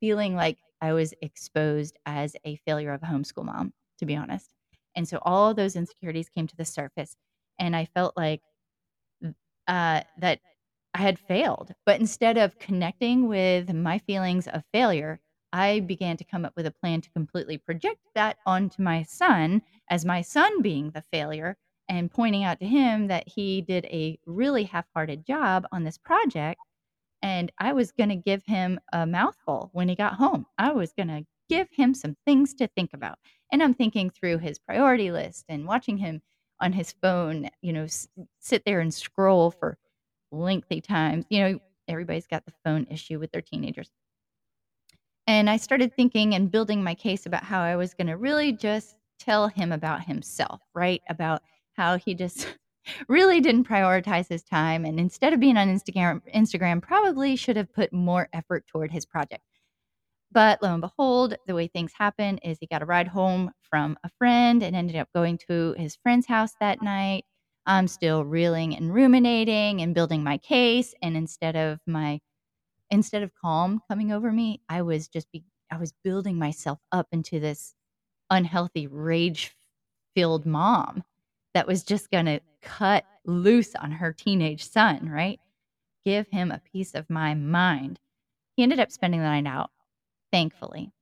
feeling 0.00 0.34
like 0.34 0.58
I 0.80 0.92
was 0.92 1.14
exposed 1.22 1.96
as 2.06 2.36
a 2.44 2.56
failure 2.66 2.92
of 2.92 3.02
a 3.02 3.06
homeschool 3.06 3.44
mom, 3.44 3.72
to 3.98 4.06
be 4.06 4.16
honest. 4.16 4.50
And 4.94 5.08
so 5.08 5.18
all 5.22 5.54
those 5.54 5.76
insecurities 5.76 6.28
came 6.28 6.46
to 6.46 6.56
the 6.56 6.64
surface, 6.64 7.16
and 7.58 7.74
I 7.76 7.86
felt 7.94 8.16
like 8.16 8.42
uh, 9.68 10.02
that 10.18 10.40
I 10.94 10.98
had 10.98 11.18
failed. 11.18 11.72
But 11.84 12.00
instead 12.00 12.38
of 12.38 12.58
connecting 12.58 13.28
with 13.28 13.72
my 13.72 13.98
feelings 13.98 14.48
of 14.48 14.62
failure, 14.72 15.20
I 15.56 15.80
began 15.80 16.16
to 16.18 16.24
come 16.24 16.44
up 16.44 16.54
with 16.56 16.66
a 16.66 16.70
plan 16.70 17.00
to 17.02 17.10
completely 17.10 17.58
project 17.58 18.00
that 18.14 18.38
onto 18.46 18.82
my 18.82 19.02
son 19.04 19.62
as 19.90 20.04
my 20.04 20.22
son 20.22 20.62
being 20.62 20.90
the 20.90 21.02
failure 21.12 21.56
and 21.88 22.10
pointing 22.10 22.44
out 22.44 22.60
to 22.60 22.66
him 22.66 23.06
that 23.08 23.28
he 23.28 23.62
did 23.62 23.84
a 23.86 24.18
really 24.26 24.64
half 24.64 24.86
hearted 24.94 25.26
job 25.26 25.66
on 25.72 25.84
this 25.84 25.98
project 25.98 26.60
and 27.22 27.50
I 27.58 27.72
was 27.72 27.92
going 27.92 28.10
to 28.10 28.16
give 28.16 28.44
him 28.46 28.78
a 28.92 29.06
mouthful 29.06 29.70
when 29.72 29.88
he 29.88 29.94
got 29.94 30.14
home. 30.14 30.46
I 30.58 30.72
was 30.72 30.92
going 30.92 31.08
to 31.08 31.24
give 31.48 31.68
him 31.72 31.94
some 31.94 32.16
things 32.26 32.54
to 32.54 32.66
think 32.68 32.90
about. 32.92 33.18
And 33.52 33.62
I'm 33.62 33.74
thinking 33.74 34.10
through 34.10 34.38
his 34.38 34.58
priority 34.58 35.10
list 35.10 35.44
and 35.48 35.66
watching 35.66 35.98
him 35.98 36.20
on 36.60 36.72
his 36.72 36.92
phone, 37.02 37.48
you 37.62 37.72
know, 37.72 37.84
s- 37.84 38.08
sit 38.40 38.64
there 38.64 38.80
and 38.80 38.92
scroll 38.92 39.50
for 39.50 39.78
lengthy 40.32 40.80
times. 40.80 41.24
You 41.30 41.40
know, 41.40 41.60
everybody's 41.88 42.26
got 42.26 42.44
the 42.46 42.52
phone 42.64 42.86
issue 42.90 43.18
with 43.18 43.32
their 43.32 43.42
teenagers. 43.42 43.90
And 45.26 45.50
I 45.50 45.56
started 45.56 45.94
thinking 45.94 46.34
and 46.34 46.50
building 46.50 46.82
my 46.82 46.94
case 46.94 47.26
about 47.26 47.44
how 47.44 47.60
I 47.60 47.76
was 47.76 47.94
going 47.94 48.06
to 48.06 48.16
really 48.16 48.52
just 48.52 48.96
tell 49.18 49.48
him 49.48 49.72
about 49.72 50.04
himself, 50.04 50.60
right? 50.74 51.02
About 51.08 51.42
how 51.74 51.98
he 51.98 52.14
just 52.14 52.46
really 53.08 53.40
didn't 53.40 53.68
prioritize 53.68 54.28
his 54.28 54.44
time 54.44 54.84
and 54.84 55.00
instead 55.00 55.32
of 55.32 55.40
being 55.40 55.56
on 55.56 55.68
Instagram 55.68 56.20
Instagram 56.34 56.80
probably 56.80 57.34
should 57.34 57.56
have 57.56 57.72
put 57.72 57.92
more 57.92 58.28
effort 58.32 58.64
toward 58.68 58.92
his 58.92 59.04
project. 59.04 59.42
But 60.32 60.62
lo 60.62 60.72
and 60.72 60.80
behold, 60.80 61.36
the 61.46 61.54
way 61.54 61.66
things 61.68 61.92
happen 61.98 62.38
is 62.38 62.58
he 62.60 62.66
got 62.66 62.82
a 62.82 62.86
ride 62.86 63.08
home 63.08 63.52
from 63.62 63.96
a 64.04 64.10
friend 64.18 64.62
and 64.62 64.76
ended 64.76 64.96
up 64.96 65.08
going 65.14 65.38
to 65.48 65.74
his 65.78 65.96
friend's 65.96 66.26
house 66.26 66.52
that 66.60 66.82
night. 66.82 67.24
I'm 67.66 67.88
still 67.88 68.24
reeling 68.24 68.76
and 68.76 68.94
ruminating 68.94 69.82
and 69.82 69.94
building 69.94 70.22
my 70.22 70.38
case 70.38 70.94
and 71.02 71.16
instead 71.16 71.56
of 71.56 71.80
my 71.86 72.20
instead 72.90 73.22
of 73.22 73.34
calm 73.34 73.80
coming 73.88 74.12
over 74.12 74.32
me, 74.32 74.60
I 74.68 74.82
was 74.82 75.08
just 75.08 75.30
be, 75.32 75.44
I 75.70 75.78
was 75.78 75.92
building 76.04 76.38
myself 76.38 76.78
up 76.92 77.08
into 77.12 77.40
this 77.40 77.74
unhealthy 78.30 78.86
rage 78.86 79.56
filled 80.14 80.46
mom 80.46 81.04
that 81.54 81.66
was 81.66 81.82
just 81.82 82.10
going 82.10 82.26
to 82.26 82.40
cut 82.62 83.04
loose 83.24 83.74
on 83.74 83.90
her 83.92 84.12
teenage 84.12 84.68
son, 84.68 85.08
right? 85.08 85.40
Give 86.04 86.26
him 86.28 86.50
a 86.50 86.60
piece 86.72 86.94
of 86.94 87.08
my 87.10 87.34
mind. 87.34 87.98
He 88.56 88.62
ended 88.62 88.80
up 88.80 88.92
spending 88.92 89.20
the 89.20 89.26
night 89.26 89.46
out, 89.46 89.70
thankfully. 90.32 90.92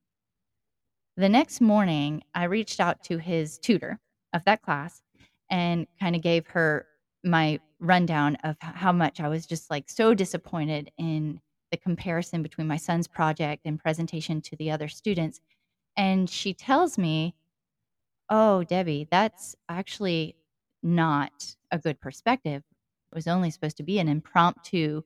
The 1.17 1.29
next 1.29 1.61
morning, 1.61 2.23
I 2.33 2.45
reached 2.45 2.79
out 2.79 3.03
to 3.05 3.17
his 3.17 3.57
tutor 3.57 3.99
of 4.33 4.43
that 4.45 4.61
class 4.61 5.01
and 5.49 5.87
kind 5.99 6.15
of 6.15 6.21
gave 6.21 6.47
her 6.47 6.87
my 7.23 7.59
rundown 7.79 8.35
of 8.43 8.57
how 8.59 8.91
much 8.91 9.19
I 9.19 9.29
was 9.29 9.45
just 9.45 9.69
like 9.69 9.89
so 9.89 10.13
disappointed 10.13 10.91
in 10.97 11.39
the 11.75 11.81
comparison 11.81 12.41
between 12.41 12.67
my 12.67 12.77
son's 12.77 13.05
project 13.05 13.63
and 13.65 13.77
presentation 13.77 14.39
to 14.39 14.55
the 14.55 14.71
other 14.71 14.87
students. 14.87 15.41
And 15.97 16.29
she 16.29 16.53
tells 16.53 16.97
me, 16.97 17.35
Oh, 18.29 18.63
Debbie, 18.63 19.07
that's 19.11 19.57
actually 19.67 20.35
not 20.81 21.55
a 21.71 21.77
good 21.77 21.99
perspective. 21.99 22.63
It 23.11 23.15
was 23.15 23.27
only 23.27 23.51
supposed 23.51 23.75
to 23.77 23.83
be 23.83 23.99
an 23.99 24.07
impromptu 24.07 25.03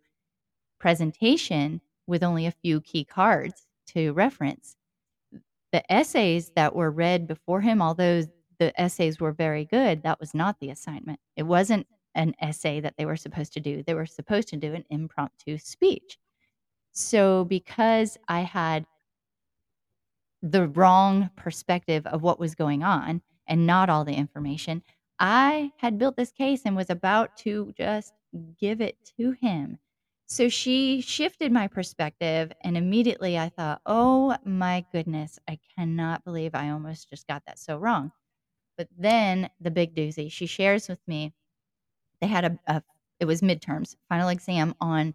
presentation 0.79 1.81
with 2.05 2.23
only 2.23 2.45
a 2.45 2.51
few 2.51 2.81
key 2.81 3.03
cards 3.03 3.65
to 3.87 4.13
reference. 4.13 4.77
The 5.73 5.91
essays 5.91 6.51
that 6.55 6.75
were 6.75 6.91
read 6.91 7.27
before 7.27 7.61
him, 7.61 7.81
although 7.81 8.23
the 8.59 8.79
essays 8.79 9.19
were 9.19 9.31
very 9.31 9.65
good, 9.65 10.03
that 10.03 10.19
was 10.19 10.35
not 10.35 10.59
the 10.59 10.69
assignment. 10.69 11.19
It 11.35 11.43
wasn't 11.43 11.87
an 12.13 12.35
essay 12.39 12.79
that 12.79 12.93
they 12.95 13.05
were 13.05 13.17
supposed 13.17 13.53
to 13.53 13.59
do. 13.59 13.83
They 13.83 13.95
were 13.95 14.05
supposed 14.05 14.49
to 14.49 14.57
do 14.57 14.75
an 14.75 14.85
impromptu 14.91 15.57
speech. 15.57 16.19
So, 16.91 17.45
because 17.45 18.17
I 18.27 18.41
had 18.41 18.85
the 20.41 20.67
wrong 20.67 21.29
perspective 21.35 22.05
of 22.07 22.21
what 22.23 22.39
was 22.39 22.55
going 22.55 22.83
on 22.83 23.21
and 23.47 23.67
not 23.67 23.89
all 23.89 24.05
the 24.05 24.13
information, 24.13 24.81
I 25.19 25.71
had 25.77 25.97
built 25.97 26.15
this 26.15 26.31
case 26.31 26.61
and 26.65 26.75
was 26.75 26.89
about 26.89 27.35
to 27.37 27.73
just 27.77 28.13
give 28.59 28.79
it 28.79 28.97
to 29.17 29.31
him. 29.31 29.79
So 30.27 30.47
she 30.47 31.01
shifted 31.01 31.51
my 31.51 31.67
perspective, 31.67 32.51
and 32.61 32.77
immediately 32.77 33.37
I 33.37 33.49
thought, 33.49 33.81
oh 33.87 34.37
my 34.45 34.85
goodness, 34.91 35.39
I 35.47 35.57
cannot 35.75 36.23
believe 36.23 36.53
I 36.53 36.69
almost 36.69 37.09
just 37.09 37.27
got 37.27 37.43
that 37.47 37.57
so 37.57 37.77
wrong. 37.77 38.11
But 38.77 38.89
then 38.97 39.49
the 39.61 39.71
big 39.71 39.95
doozy, 39.95 40.31
she 40.31 40.45
shares 40.47 40.87
with 40.89 40.99
me, 41.07 41.33
they 42.21 42.27
had 42.27 42.45
a, 42.45 42.59
a 42.67 42.83
it 43.19 43.25
was 43.25 43.41
midterms, 43.41 43.95
final 44.09 44.29
exam 44.29 44.75
on 44.79 45.13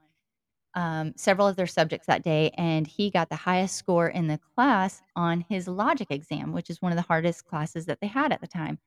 um, 0.74 1.12
several 1.16 1.46
of 1.46 1.56
their 1.56 1.66
subjects 1.66 2.06
that 2.06 2.22
day, 2.24 2.50
and 2.56 2.87
he 2.87 3.10
got 3.10 3.28
the 3.28 3.37
highest 3.37 3.76
score 3.76 4.08
in 4.08 4.26
the 4.26 4.40
class 4.54 5.02
on 5.14 5.44
his 5.48 5.68
logic 5.68 6.08
exam, 6.10 6.52
which 6.52 6.70
is 6.70 6.82
one 6.82 6.92
of 6.92 6.96
the 6.96 7.02
hardest 7.02 7.46
classes 7.46 7.87
that 7.87 8.00
they 8.00 8.06
had 8.08 8.32
at 8.32 8.40
the 8.40 8.46
time. 8.46 8.78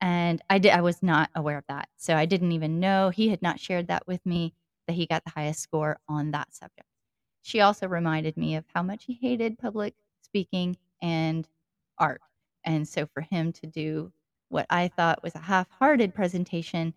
And 0.00 0.42
I 0.50 0.58
did 0.58 0.72
I 0.72 0.82
was 0.82 1.02
not 1.02 1.30
aware 1.34 1.56
of 1.56 1.64
that. 1.68 1.88
So 1.96 2.14
I 2.14 2.26
didn't 2.26 2.52
even 2.52 2.78
know 2.80 3.08
he 3.08 3.28
had 3.28 3.40
not 3.40 3.60
shared 3.60 3.88
that 3.88 4.06
with 4.06 4.24
me 4.26 4.54
that 4.86 4.94
he 4.94 5.06
got 5.06 5.24
the 5.24 5.30
highest 5.30 5.60
score 5.60 5.98
on 6.08 6.32
that 6.32 6.54
subject. 6.54 6.88
She 7.42 7.60
also 7.60 7.88
reminded 7.88 8.36
me 8.36 8.56
of 8.56 8.64
how 8.74 8.82
much 8.82 9.04
he 9.04 9.14
hated 9.14 9.58
public 9.58 9.94
speaking 10.20 10.76
and 11.00 11.48
art. 11.98 12.20
And 12.64 12.86
so 12.86 13.06
for 13.06 13.22
him 13.22 13.52
to 13.52 13.66
do 13.66 14.12
what 14.48 14.66
I 14.68 14.88
thought 14.88 15.22
was 15.22 15.34
a 15.34 15.40
half-hearted 15.40 16.14
presentation 16.14 16.94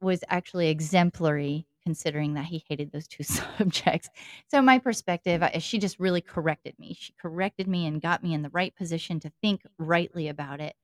was 0.00 0.24
actually 0.28 0.68
exemplary 0.68 1.66
considering 1.86 2.34
that 2.34 2.46
he 2.46 2.64
hated 2.68 2.90
those 2.90 3.06
two 3.06 3.22
subjects. 3.58 4.10
So 4.48 4.60
my 4.60 4.80
perspective, 4.80 5.40
uh, 5.40 5.60
she 5.60 5.78
just 5.78 6.00
really 6.00 6.20
corrected 6.20 6.76
me. 6.80 6.96
She 6.98 7.12
corrected 7.12 7.68
me 7.68 7.86
and 7.86 8.02
got 8.02 8.24
me 8.24 8.34
in 8.34 8.42
the 8.42 8.50
right 8.50 8.74
position 8.74 9.20
to 9.20 9.30
think 9.40 9.62
rightly 9.78 10.26
about 10.26 10.60
it. 10.60 10.74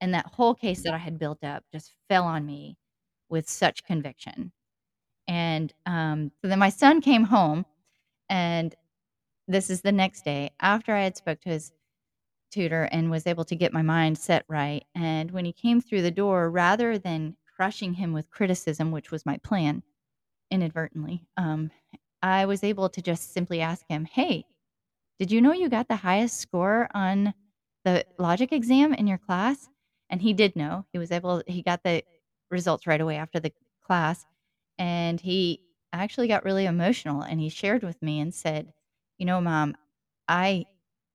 And 0.00 0.14
that 0.14 0.26
whole 0.26 0.54
case 0.54 0.84
that 0.84 0.94
I 0.94 0.98
had 0.98 1.18
built 1.18 1.42
up 1.42 1.64
just 1.72 1.92
fell 2.08 2.22
on 2.22 2.46
me 2.46 2.76
with 3.28 3.48
such 3.48 3.82
conviction. 3.82 4.52
And 5.26 5.74
um, 5.86 6.30
so 6.40 6.46
then 6.46 6.60
my 6.60 6.68
son 6.68 7.00
came 7.00 7.24
home, 7.24 7.66
and 8.30 8.72
this 9.48 9.70
is 9.70 9.80
the 9.80 9.90
next 9.90 10.24
day 10.24 10.50
after 10.60 10.94
I 10.94 11.02
had 11.02 11.16
spoke 11.16 11.40
to 11.40 11.48
his 11.48 11.72
tutor 12.52 12.84
and 12.92 13.10
was 13.10 13.26
able 13.26 13.44
to 13.46 13.56
get 13.56 13.72
my 13.72 13.82
mind 13.82 14.18
set 14.18 14.44
right. 14.46 14.84
And 14.94 15.32
when 15.32 15.44
he 15.44 15.52
came 15.52 15.80
through 15.80 16.02
the 16.02 16.12
door, 16.12 16.48
rather 16.48 16.96
than 16.96 17.36
crushing 17.56 17.94
him 17.94 18.12
with 18.12 18.30
criticism, 18.30 18.92
which 18.92 19.10
was 19.10 19.26
my 19.26 19.36
plan 19.38 19.82
inadvertently, 20.50 21.26
um, 21.36 21.70
I 22.22 22.46
was 22.46 22.64
able 22.64 22.88
to 22.90 23.02
just 23.02 23.32
simply 23.32 23.60
ask 23.60 23.84
him, 23.88 24.04
Hey, 24.04 24.44
did 25.18 25.30
you 25.32 25.40
know 25.40 25.52
you 25.52 25.68
got 25.68 25.88
the 25.88 25.96
highest 25.96 26.38
score 26.40 26.88
on 26.94 27.34
the 27.84 28.04
logic 28.18 28.52
exam 28.52 28.94
in 28.94 29.06
your 29.06 29.18
class? 29.18 29.68
And 30.10 30.22
he 30.22 30.32
did 30.32 30.56
know. 30.56 30.86
He 30.92 30.98
was 30.98 31.10
able, 31.12 31.42
he 31.46 31.62
got 31.62 31.82
the 31.82 32.02
results 32.50 32.86
right 32.86 33.00
away 33.00 33.16
after 33.16 33.40
the 33.40 33.52
class. 33.84 34.24
And 34.78 35.20
he 35.20 35.60
actually 35.92 36.28
got 36.28 36.44
really 36.44 36.66
emotional 36.66 37.22
and 37.22 37.40
he 37.40 37.48
shared 37.48 37.82
with 37.82 38.00
me 38.02 38.20
and 38.20 38.34
said, 38.34 38.72
You 39.18 39.26
know, 39.26 39.40
mom, 39.40 39.76
I 40.28 40.66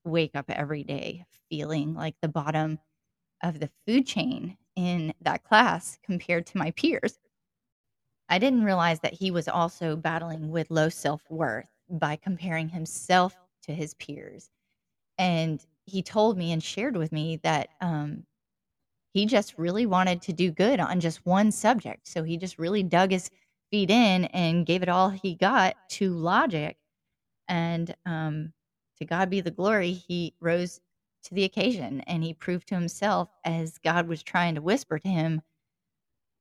wake 0.05 0.35
up 0.35 0.49
every 0.49 0.83
day 0.83 1.25
feeling 1.49 1.93
like 1.93 2.15
the 2.21 2.27
bottom 2.27 2.79
of 3.43 3.59
the 3.59 3.69
food 3.87 4.07
chain 4.07 4.57
in 4.75 5.13
that 5.21 5.43
class 5.43 5.99
compared 6.03 6.47
to 6.47 6.57
my 6.57 6.71
peers. 6.71 7.17
I 8.33 8.39
didn't 8.39 8.63
realize 8.63 8.99
that 9.01 9.13
he 9.13 9.29
was 9.29 9.47
also 9.47 9.95
battling 9.95 10.49
with 10.49 10.71
low 10.71 10.89
self 10.89 11.21
worth 11.29 11.67
by 11.87 12.15
comparing 12.15 12.67
himself 12.67 13.37
to 13.61 13.71
his 13.71 13.93
peers. 13.93 14.49
And 15.19 15.63
he 15.85 16.01
told 16.01 16.35
me 16.35 16.51
and 16.51 16.63
shared 16.63 16.97
with 16.97 17.11
me 17.11 17.39
that 17.43 17.69
um, 17.79 18.23
he 19.13 19.27
just 19.27 19.53
really 19.59 19.85
wanted 19.85 20.19
to 20.23 20.33
do 20.33 20.49
good 20.49 20.79
on 20.79 20.99
just 20.99 21.23
one 21.27 21.51
subject. 21.51 22.07
So 22.07 22.23
he 22.23 22.35
just 22.35 22.57
really 22.57 22.81
dug 22.81 23.11
his 23.11 23.29
feet 23.69 23.91
in 23.91 24.25
and 24.25 24.65
gave 24.65 24.81
it 24.81 24.89
all 24.89 25.09
he 25.09 25.35
got 25.35 25.75
to 25.89 26.15
logic. 26.15 26.77
And 27.47 27.93
um, 28.07 28.51
to 28.97 29.05
God 29.05 29.29
be 29.29 29.41
the 29.41 29.51
glory, 29.51 29.91
he 29.91 30.33
rose 30.39 30.81
to 31.25 31.35
the 31.35 31.43
occasion 31.43 32.01
and 32.07 32.23
he 32.23 32.33
proved 32.33 32.67
to 32.69 32.75
himself, 32.75 33.29
as 33.45 33.77
God 33.77 34.07
was 34.07 34.23
trying 34.23 34.55
to 34.55 34.61
whisper 34.61 34.97
to 34.97 35.07
him 35.07 35.43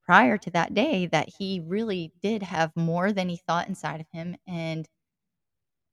prior 0.05 0.37
to 0.37 0.51
that 0.51 0.73
day, 0.73 1.07
that 1.07 1.29
he 1.37 1.61
really 1.61 2.11
did 2.21 2.43
have 2.43 2.75
more 2.75 3.11
than 3.11 3.29
he 3.29 3.37
thought 3.37 3.67
inside 3.67 4.01
of 4.01 4.07
him. 4.11 4.35
And 4.47 4.87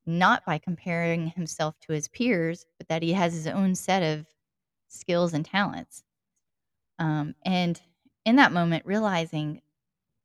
not 0.07 0.44
by 0.44 0.59
comparing 0.59 1.29
himself 1.29 1.79
to 1.81 1.92
his 1.92 2.09
peers, 2.09 2.64
but 2.79 2.88
that 2.88 3.03
he 3.03 3.12
has 3.12 3.33
his 3.33 3.46
own 3.46 3.75
set 3.75 4.03
of 4.03 4.27
skills 4.88 5.35
and 5.35 5.44
talents. 5.44 6.03
Um, 6.99 7.35
and 7.44 7.81
in 8.25 8.37
that 8.37 8.53
moment, 8.53 8.87
realizing 8.87 9.62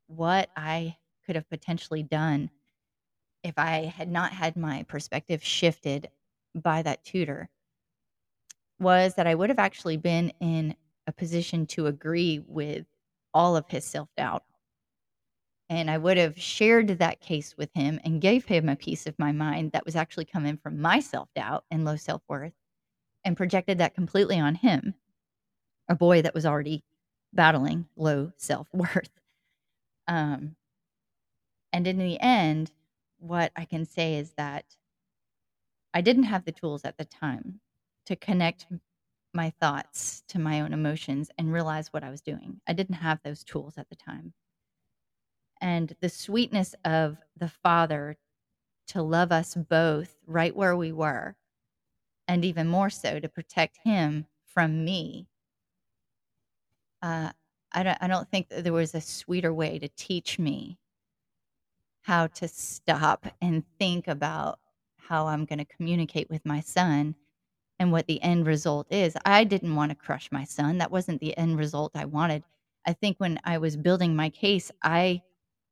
what 0.08 0.50
I 0.58 0.98
could 1.26 1.36
have 1.36 1.50
potentially 1.50 2.04
done 2.04 2.52
if 3.44 3.58
I 3.58 3.86
had 3.86 4.10
not 4.10 4.32
had 4.34 4.58
my 4.58 4.84
perspective 4.84 5.44
shifted 5.44 6.10
by 6.56 6.82
that 6.84 7.04
tutor 7.06 7.50
was 8.80 9.16
that 9.16 9.28
I 9.28 9.36
would 9.36 9.50
have 9.50 9.60
actually 9.60 9.98
been 9.98 10.32
in 10.40 10.76
a 11.08 11.12
position 11.12 11.66
to 11.68 11.88
agree 11.88 12.40
with 12.48 12.86
all 13.36 13.56
of 13.56 13.68
his 13.70 13.86
self 13.86 14.10
doubt. 14.18 14.44
And 15.70 15.92
I 15.92 15.98
would 15.98 16.18
have 16.18 16.40
shared 16.40 16.88
that 16.88 17.22
case 17.22 17.56
with 17.58 17.70
him 17.76 18.00
and 18.04 18.22
gave 18.22 18.46
him 18.46 18.70
a 18.70 18.76
piece 18.76 19.06
of 19.06 19.20
my 19.20 19.32
mind 19.32 19.72
that 19.74 19.86
was 19.86 19.96
actually 19.96 20.26
coming 20.26 20.58
from 20.58 20.82
my 20.82 21.00
self 21.00 21.30
doubt 21.36 21.66
and 21.70 21.86
low 21.86 21.98
self 21.98 22.24
worth 22.28 22.54
and 23.24 23.38
projected 23.38 23.80
that 23.80 23.96
completely 23.96 24.40
on 24.40 24.56
him, 24.56 24.96
a 25.90 25.96
boy 25.96 26.22
that 26.22 26.34
was 26.34 26.46
already 26.46 26.84
battling 27.34 27.86
low 27.96 28.32
self 28.38 28.68
worth. 28.74 29.12
Um, 30.08 30.56
and 31.74 31.88
in 31.88 31.98
the 31.98 32.22
end, 32.22 32.72
what 33.18 33.52
I 33.56 33.66
can 33.66 33.86
say 33.86 34.18
is 34.18 34.34
that 34.38 34.66
I 35.96 36.02
didn't 36.02 36.26
have 36.26 36.46
the 36.46 36.52
tools 36.52 36.86
at 36.86 36.96
the 37.00 37.06
time 37.06 37.60
to 38.06 38.16
connect 38.16 38.68
my 39.36 39.52
thoughts 39.60 40.24
to 40.30 40.40
my 40.40 40.62
own 40.62 40.74
emotions 40.74 41.30
and 41.38 41.52
realize 41.52 41.92
what 41.92 42.04
I 42.04 42.10
was 42.10 42.22
doing. 42.22 42.62
I 42.68 42.74
didn't 42.74 42.96
have 42.96 43.20
those 43.24 43.44
tools 43.44 43.78
at 43.78 43.90
the 43.90 43.96
time. 43.96 44.34
And 45.62 45.96
the 46.02 46.10
sweetness 46.10 46.76
of 46.86 47.18
the 47.38 47.50
Father 47.50 48.18
to 48.88 49.02
love 49.02 49.32
us 49.32 49.56
both 49.56 50.16
right 50.26 50.56
where 50.56 50.76
we 50.76 50.92
were, 50.92 51.36
and 52.28 52.46
even 52.46 52.68
more 52.68 52.90
so 52.90 53.20
to 53.20 53.30
protect 53.30 53.78
Him 53.84 54.26
from 54.46 54.84
me. 54.86 55.28
Uh, 57.02 57.32
I 57.72 57.84
don't, 57.84 57.98
I 58.02 58.08
don't 58.08 58.30
think 58.30 58.50
there 58.50 58.74
was 58.74 58.96
a 58.96 59.02
sweeter 59.02 59.54
way 59.54 59.80
to 59.80 59.90
teach 59.90 60.40
me 60.40 60.78
how 62.04 62.28
to 62.28 62.48
stop 62.48 63.28
and 63.42 63.64
think 63.80 64.08
about 64.08 64.60
how 64.98 65.28
I'm 65.28 65.46
going 65.46 65.60
to 65.60 65.66
communicate 65.66 66.30
with 66.30 66.46
my 66.46 66.60
son 66.60 67.16
and 67.80 67.92
what 67.92 68.08
the 68.08 68.22
end 68.22 68.48
result 68.48 68.88
is. 68.90 69.16
I 69.26 69.44
didn't 69.44 69.76
want 69.76 69.90
to 69.92 69.96
crush 69.96 70.32
my 70.32 70.44
son. 70.44 70.78
That 70.78 70.92
wasn't 70.92 71.20
the 71.20 71.38
end 71.38 71.58
result 71.58 71.92
I 71.96 72.06
wanted. 72.06 72.44
I 72.86 72.94
think 72.94 73.18
when 73.18 73.40
I 73.44 73.58
was 73.58 73.76
building 73.76 74.16
my 74.16 74.30
case, 74.30 74.72
I 74.84 75.22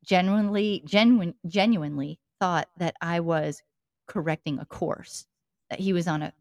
genuinely, 0.04 0.84
genuine, 0.86 1.36
genuinely 1.48 2.20
thought 2.40 2.68
that 2.78 2.96
I 3.02 3.20
was 3.20 3.62
correcting 4.08 4.60
a 4.60 4.66
course, 4.66 5.26
that 5.70 5.80
he 5.80 5.94
was 5.94 6.08
on 6.08 6.24
a, 6.24 6.34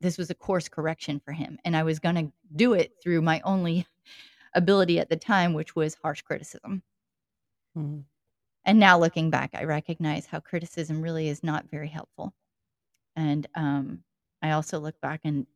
this 0.00 0.18
was 0.18 0.30
a 0.30 0.34
course 0.34 0.68
correction 0.68 1.20
for 1.24 1.32
him. 1.32 1.58
And 1.64 1.76
I 1.76 1.82
was 1.82 1.98
going 1.98 2.14
to 2.16 2.32
do 2.56 2.74
it 2.74 2.92
through 3.02 3.22
my 3.22 3.40
only 3.44 3.86
ability 4.54 4.98
at 4.98 5.08
the 5.08 5.16
time, 5.16 5.54
which 5.54 5.76
was 5.76 5.96
harsh 6.02 6.22
criticism. 6.22 6.82
Mhm. 7.76 8.04
And 8.64 8.78
now 8.78 8.98
looking 8.98 9.30
back, 9.30 9.50
I 9.54 9.64
recognize 9.64 10.26
how 10.26 10.40
criticism 10.40 11.00
really 11.00 11.28
is 11.28 11.42
not 11.42 11.70
very 11.70 11.88
helpful. 11.88 12.34
And 13.16 13.46
um, 13.54 14.04
I 14.42 14.52
also 14.52 14.78
look 14.78 15.00
back 15.00 15.20
and 15.24 15.46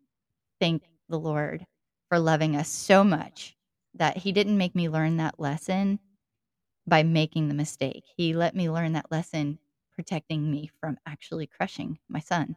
thank 0.60 0.82
the 1.08 1.18
Lord 1.18 1.66
for 2.08 2.18
loving 2.18 2.56
us 2.56 2.68
so 2.68 3.04
much 3.04 3.56
that 3.94 4.16
He 4.16 4.32
didn't 4.32 4.58
make 4.58 4.74
me 4.74 4.88
learn 4.88 5.16
that 5.18 5.38
lesson 5.40 5.98
by 6.86 7.02
making 7.02 7.48
the 7.48 7.54
mistake. 7.54 8.04
He 8.16 8.34
let 8.34 8.54
me 8.54 8.70
learn 8.70 8.92
that 8.92 9.10
lesson 9.10 9.58
protecting 9.94 10.50
me 10.50 10.70
from 10.80 10.98
actually 11.06 11.46
crushing 11.46 11.98
my 12.08 12.18
son. 12.20 12.56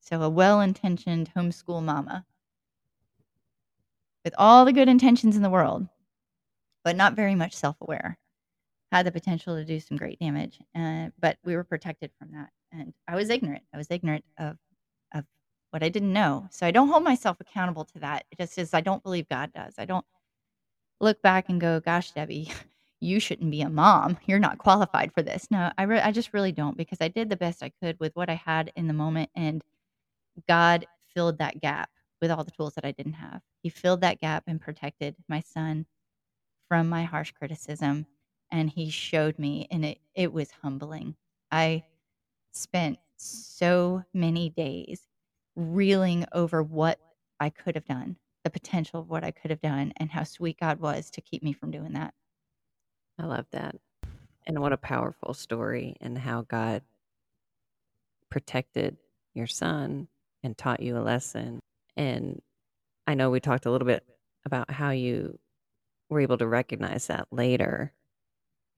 So, 0.00 0.22
a 0.22 0.28
well 0.28 0.60
intentioned 0.60 1.30
homeschool 1.36 1.82
mama 1.82 2.24
with 4.24 4.34
all 4.38 4.64
the 4.64 4.72
good 4.72 4.88
intentions 4.88 5.36
in 5.36 5.42
the 5.42 5.50
world, 5.50 5.86
but 6.84 6.96
not 6.96 7.14
very 7.14 7.34
much 7.34 7.54
self 7.54 7.76
aware, 7.80 8.18
had 8.90 9.06
the 9.06 9.12
potential 9.12 9.56
to 9.56 9.64
do 9.64 9.80
some 9.80 9.96
great 9.96 10.18
damage. 10.18 10.58
Uh, 10.74 11.08
but 11.18 11.38
we 11.44 11.56
were 11.56 11.64
protected 11.64 12.10
from 12.18 12.32
that. 12.32 12.50
And 12.72 12.92
I 13.06 13.16
was 13.16 13.30
ignorant. 13.30 13.64
I 13.72 13.76
was 13.76 13.90
ignorant 13.90 14.24
of, 14.38 14.50
of 14.50 14.56
what 15.70 15.82
I 15.82 15.88
didn't 15.88 16.12
know. 16.12 16.48
So 16.50 16.66
I 16.66 16.70
don't 16.70 16.88
hold 16.88 17.04
myself 17.04 17.38
accountable 17.40 17.84
to 17.86 17.98
that. 18.00 18.24
It 18.30 18.38
just 18.38 18.58
is, 18.58 18.74
I 18.74 18.80
don't 18.80 19.02
believe 19.02 19.28
God 19.28 19.52
does. 19.52 19.74
I 19.78 19.84
don't 19.84 20.04
look 21.00 21.20
back 21.22 21.48
and 21.48 21.60
go, 21.60 21.80
gosh, 21.80 22.12
Debbie, 22.12 22.50
you 23.00 23.20
shouldn't 23.20 23.50
be 23.50 23.62
a 23.62 23.68
mom. 23.68 24.18
You're 24.26 24.38
not 24.38 24.58
qualified 24.58 25.12
for 25.12 25.22
this. 25.22 25.48
No, 25.50 25.70
I, 25.78 25.82
re- 25.84 26.00
I 26.00 26.12
just 26.12 26.32
really 26.32 26.52
don't 26.52 26.76
because 26.76 26.98
I 27.00 27.08
did 27.08 27.28
the 27.28 27.36
best 27.36 27.62
I 27.62 27.72
could 27.82 27.98
with 28.00 28.14
what 28.16 28.30
I 28.30 28.34
had 28.34 28.72
in 28.76 28.88
the 28.88 28.94
moment. 28.94 29.30
And 29.34 29.62
God 30.48 30.86
filled 31.14 31.38
that 31.38 31.60
gap 31.60 31.90
with 32.20 32.30
all 32.30 32.44
the 32.44 32.50
tools 32.50 32.74
that 32.74 32.84
I 32.84 32.92
didn't 32.92 33.14
have. 33.14 33.42
He 33.62 33.68
filled 33.68 34.00
that 34.00 34.20
gap 34.20 34.44
and 34.46 34.60
protected 34.60 35.14
my 35.28 35.40
son 35.40 35.86
from 36.68 36.88
my 36.88 37.04
harsh 37.04 37.32
criticism. 37.32 38.06
And 38.50 38.70
he 38.70 38.88
showed 38.90 39.38
me, 39.38 39.68
and 39.70 39.84
it, 39.84 39.98
it 40.14 40.32
was 40.32 40.50
humbling. 40.62 41.14
I 41.50 41.84
spent 42.52 42.98
so 43.16 44.04
many 44.14 44.50
days 44.50 45.07
reeling 45.58 46.24
over 46.32 46.62
what 46.62 47.00
I 47.40 47.50
could 47.50 47.74
have 47.74 47.84
done, 47.84 48.16
the 48.44 48.50
potential 48.50 49.00
of 49.00 49.10
what 49.10 49.24
I 49.24 49.32
could 49.32 49.50
have 49.50 49.60
done, 49.60 49.92
and 49.96 50.10
how 50.10 50.22
sweet 50.22 50.58
God 50.60 50.80
was 50.80 51.10
to 51.10 51.20
keep 51.20 51.42
me 51.42 51.52
from 51.52 51.72
doing 51.72 51.94
that. 51.94 52.14
I 53.18 53.24
love 53.24 53.46
that. 53.50 53.74
And 54.46 54.60
what 54.60 54.72
a 54.72 54.78
powerful 54.78 55.34
story, 55.34 55.96
and 56.00 56.16
how 56.16 56.42
God 56.42 56.82
protected 58.30 58.96
your 59.34 59.48
son 59.48 60.08
and 60.42 60.56
taught 60.56 60.80
you 60.80 60.96
a 60.96 61.00
lesson. 61.00 61.58
And 61.96 62.40
I 63.06 63.14
know 63.14 63.30
we 63.30 63.40
talked 63.40 63.66
a 63.66 63.70
little 63.70 63.86
bit 63.86 64.04
about 64.46 64.70
how 64.70 64.90
you 64.90 65.38
were 66.08 66.20
able 66.20 66.38
to 66.38 66.46
recognize 66.46 67.08
that 67.08 67.26
later 67.32 67.92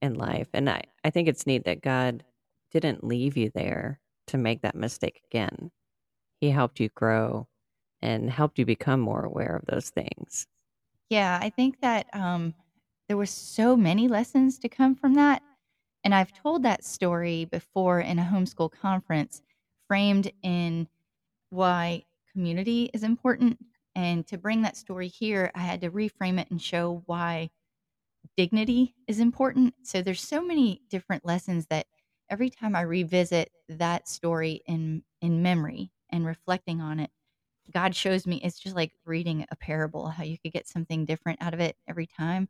in 0.01 0.15
life. 0.15 0.49
And 0.55 0.69
I, 0.71 0.85
I 1.05 1.11
think 1.11 1.29
it's 1.29 1.47
neat 1.47 1.65
that 1.67 1.83
God 1.83 2.25
didn't 2.71 3.05
leave 3.05 3.37
you 3.37 3.51
there 3.55 4.01
to 4.29 4.39
make 4.39 4.63
that 4.63 4.75
mistake 4.75 5.21
again. 5.31 5.71
He 6.41 6.51
helped 6.51 6.81
you 6.81 6.89
grow 6.91 7.49
and 8.03 8.31
helped 8.31 8.59
you 8.59 8.67
become 8.67 9.01
more 9.01 9.25
aware 9.25 9.57
of 9.57 9.67
those 9.67 9.91
things. 9.91 10.47
Yeah, 11.09 11.39
I 11.41 11.51
think 11.51 11.81
that 11.81 12.07
um, 12.15 12.55
there 13.09 13.17
were 13.17 13.27
so 13.27 13.77
many 13.77 14.09
lessons 14.09 14.59
to 14.61 14.69
come 14.69 14.95
from 14.95 15.15
that. 15.15 15.43
And 16.05 16.15
I've 16.15 16.33
told 16.33 16.63
that 16.63 16.85
story 16.85 17.45
before 17.45 18.01
in 18.01 18.19
a 18.19 18.25
homeschool 18.25 18.71
conference, 18.73 19.43
framed 19.89 20.31
in 20.43 20.89
why 21.51 22.05
community 22.33 22.91
is 22.95 23.03
important. 23.03 23.59
And 23.95 24.27
to 24.29 24.39
bring 24.39 24.63
that 24.63 24.77
story 24.77 25.09
here, 25.09 25.51
I 25.55 25.61
had 25.61 25.81
to 25.83 25.91
reframe 25.91 26.41
it 26.41 26.51
and 26.51 26.63
show 26.63 27.03
why 27.07 27.51
dignity 28.37 28.95
is 29.07 29.21
important. 29.21 29.75
So 29.83 30.03
there's 30.03 30.23
so 30.23 30.43
many 30.43 30.83
different 30.89 31.25
lessons 31.25 31.67
that 31.67 31.87
every 32.29 32.51
time 32.51 32.77
I 32.77 32.83
revisit 32.83 33.51
that 33.69 34.09
story 34.09 34.63
in 34.67 35.05
in 35.21 35.43
memory 35.43 35.91
and 36.11 36.27
reflecting 36.27 36.81
on 36.81 37.01
it, 37.01 37.11
God 37.73 37.95
shows 37.95 38.27
me 38.27 38.41
it's 38.43 38.59
just 38.59 38.77
like 38.77 38.93
reading 39.05 39.47
a 39.51 39.57
parable, 39.57 40.09
how 40.09 40.25
you 40.25 40.39
could 40.39 40.53
get 40.53 40.69
something 40.69 41.05
different 41.05 41.41
out 41.43 41.55
of 41.55 41.61
it 41.61 41.77
every 41.89 42.07
time. 42.07 42.49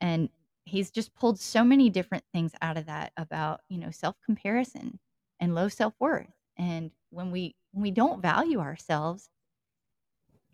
And 0.00 0.28
he's 0.64 0.90
just 0.90 1.14
pulled 1.14 1.40
so 1.40 1.64
many 1.64 1.90
different 1.90 2.24
things 2.32 2.52
out 2.62 2.76
of 2.76 2.86
that 2.86 3.12
about, 3.16 3.60
you 3.68 3.78
know, 3.78 3.90
self-comparison 3.90 4.98
and 5.40 5.54
low 5.54 5.68
self-worth. 5.68 6.32
And 6.56 6.90
when 7.10 7.30
we 7.30 7.54
when 7.72 7.82
we 7.82 7.90
don't 7.90 8.22
value 8.22 8.58
ourselves, 8.60 9.28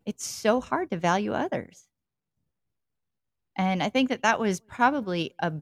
it's 0.05 0.27
so 0.27 0.61
hard 0.61 0.91
to 0.91 0.97
value 0.97 1.33
others. 1.33 1.89
And 3.57 3.83
I 3.83 3.89
think 3.89 4.09
that 4.09 4.23
that 4.23 4.41
was 4.41 4.61
probably 4.61 5.35
a 5.39 5.53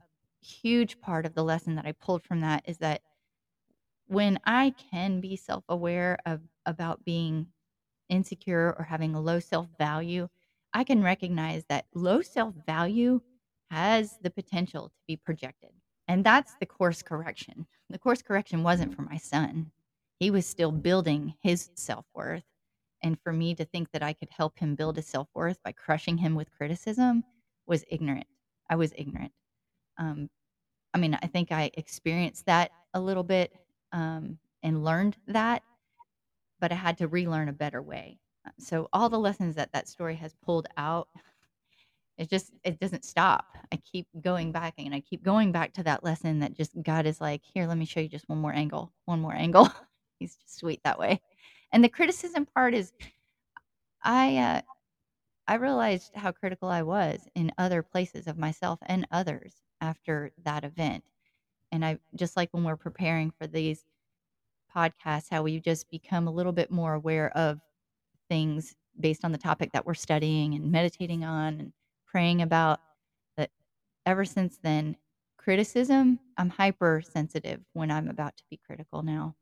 huge 0.40 1.00
part 1.00 1.26
of 1.26 1.34
the 1.34 1.44
lesson 1.44 1.76
that 1.76 1.86
I 1.86 1.92
pulled 1.92 2.24
from 2.24 2.40
that 2.40 2.64
is 2.66 2.78
that 2.78 3.02
when 4.12 4.38
I 4.44 4.74
can 4.90 5.20
be 5.20 5.36
self-aware 5.36 6.18
of 6.26 6.40
about 6.66 7.02
being 7.02 7.46
insecure 8.10 8.74
or 8.78 8.84
having 8.84 9.14
a 9.14 9.20
low 9.20 9.40
self-value, 9.40 10.28
I 10.74 10.84
can 10.84 11.02
recognize 11.02 11.64
that 11.70 11.86
low 11.94 12.20
self-value 12.20 13.22
has 13.70 14.18
the 14.22 14.30
potential 14.30 14.88
to 14.88 14.94
be 15.08 15.16
projected. 15.16 15.70
And 16.08 16.22
that's 16.22 16.56
the 16.60 16.66
course 16.66 17.02
correction. 17.02 17.66
The 17.88 17.98
course 17.98 18.20
correction 18.20 18.62
wasn't 18.62 18.94
for 18.94 19.00
my 19.00 19.16
son. 19.16 19.70
He 20.18 20.30
was 20.30 20.44
still 20.44 20.72
building 20.72 21.34
his 21.40 21.70
self-worth. 21.74 22.44
And 23.02 23.18
for 23.24 23.32
me 23.32 23.54
to 23.54 23.64
think 23.64 23.90
that 23.92 24.02
I 24.02 24.12
could 24.12 24.28
help 24.30 24.58
him 24.58 24.74
build 24.74 24.96
his 24.96 25.06
self-worth 25.06 25.58
by 25.64 25.72
crushing 25.72 26.18
him 26.18 26.34
with 26.34 26.52
criticism 26.52 27.24
was 27.66 27.82
ignorant. 27.90 28.26
I 28.68 28.76
was 28.76 28.92
ignorant. 28.94 29.32
Um, 29.98 30.28
I 30.92 30.98
mean, 30.98 31.18
I 31.22 31.26
think 31.28 31.50
I 31.50 31.70
experienced 31.74 32.44
that 32.44 32.72
a 32.92 33.00
little 33.00 33.24
bit 33.24 33.54
um, 33.92 34.38
and 34.62 34.84
learned 34.84 35.16
that, 35.26 35.62
but 36.60 36.72
I 36.72 36.76
had 36.76 36.98
to 36.98 37.08
relearn 37.08 37.48
a 37.48 37.52
better 37.52 37.82
way. 37.82 38.18
So 38.58 38.88
all 38.92 39.08
the 39.08 39.18
lessons 39.18 39.54
that 39.56 39.72
that 39.72 39.88
story 39.88 40.16
has 40.16 40.34
pulled 40.44 40.66
out, 40.76 41.08
it 42.18 42.28
just 42.30 42.52
it 42.64 42.78
doesn't 42.80 43.04
stop. 43.04 43.46
I 43.72 43.76
keep 43.76 44.06
going 44.20 44.52
back 44.52 44.74
and 44.78 44.94
I 44.94 45.00
keep 45.00 45.22
going 45.22 45.52
back 45.52 45.72
to 45.74 45.82
that 45.84 46.04
lesson 46.04 46.40
that 46.40 46.54
just 46.56 46.72
God 46.82 47.06
is 47.06 47.20
like, 47.20 47.42
here, 47.44 47.66
let 47.66 47.78
me 47.78 47.84
show 47.84 48.00
you 48.00 48.08
just 48.08 48.28
one 48.28 48.38
more 48.38 48.52
angle, 48.52 48.92
one 49.06 49.20
more 49.20 49.34
angle. 49.34 49.70
He's 50.18 50.36
just 50.36 50.58
sweet 50.58 50.80
that 50.84 50.98
way. 50.98 51.20
And 51.72 51.82
the 51.82 51.88
criticism 51.88 52.46
part 52.46 52.74
is, 52.74 52.92
I 54.02 54.36
uh, 54.38 54.60
I 55.48 55.54
realized 55.56 56.12
how 56.14 56.32
critical 56.32 56.68
I 56.68 56.82
was 56.82 57.28
in 57.34 57.52
other 57.58 57.82
places 57.82 58.26
of 58.26 58.38
myself 58.38 58.78
and 58.86 59.06
others 59.10 59.54
after 59.80 60.32
that 60.44 60.64
event. 60.64 61.04
And 61.72 61.84
I 61.84 61.98
just 62.16 62.36
like 62.36 62.50
when 62.52 62.64
we're 62.64 62.76
preparing 62.76 63.32
for 63.32 63.48
these 63.48 63.84
podcasts, 64.74 65.28
how 65.30 65.42
we 65.42 65.60
just 65.60 65.90
become 65.90 66.28
a 66.28 66.32
little 66.32 66.52
bit 66.52 66.70
more 66.70 66.94
aware 66.94 67.36
of 67.36 67.60
things 68.28 68.74
based 69.00 69.24
on 69.24 69.32
the 69.32 69.38
topic 69.38 69.72
that 69.72 69.86
we're 69.86 69.94
studying 69.94 70.54
and 70.54 70.72
meditating 70.72 71.24
on 71.24 71.60
and 71.60 71.72
praying 72.06 72.42
about. 72.42 72.80
That 73.36 73.50
ever 74.06 74.24
since 74.24 74.58
then, 74.62 74.96
criticism, 75.38 76.20
I'm 76.38 76.50
hypersensitive 76.50 77.60
when 77.72 77.90
I'm 77.90 78.08
about 78.08 78.36
to 78.38 78.44
be 78.50 78.60
critical 78.66 79.02
now. 79.02 79.36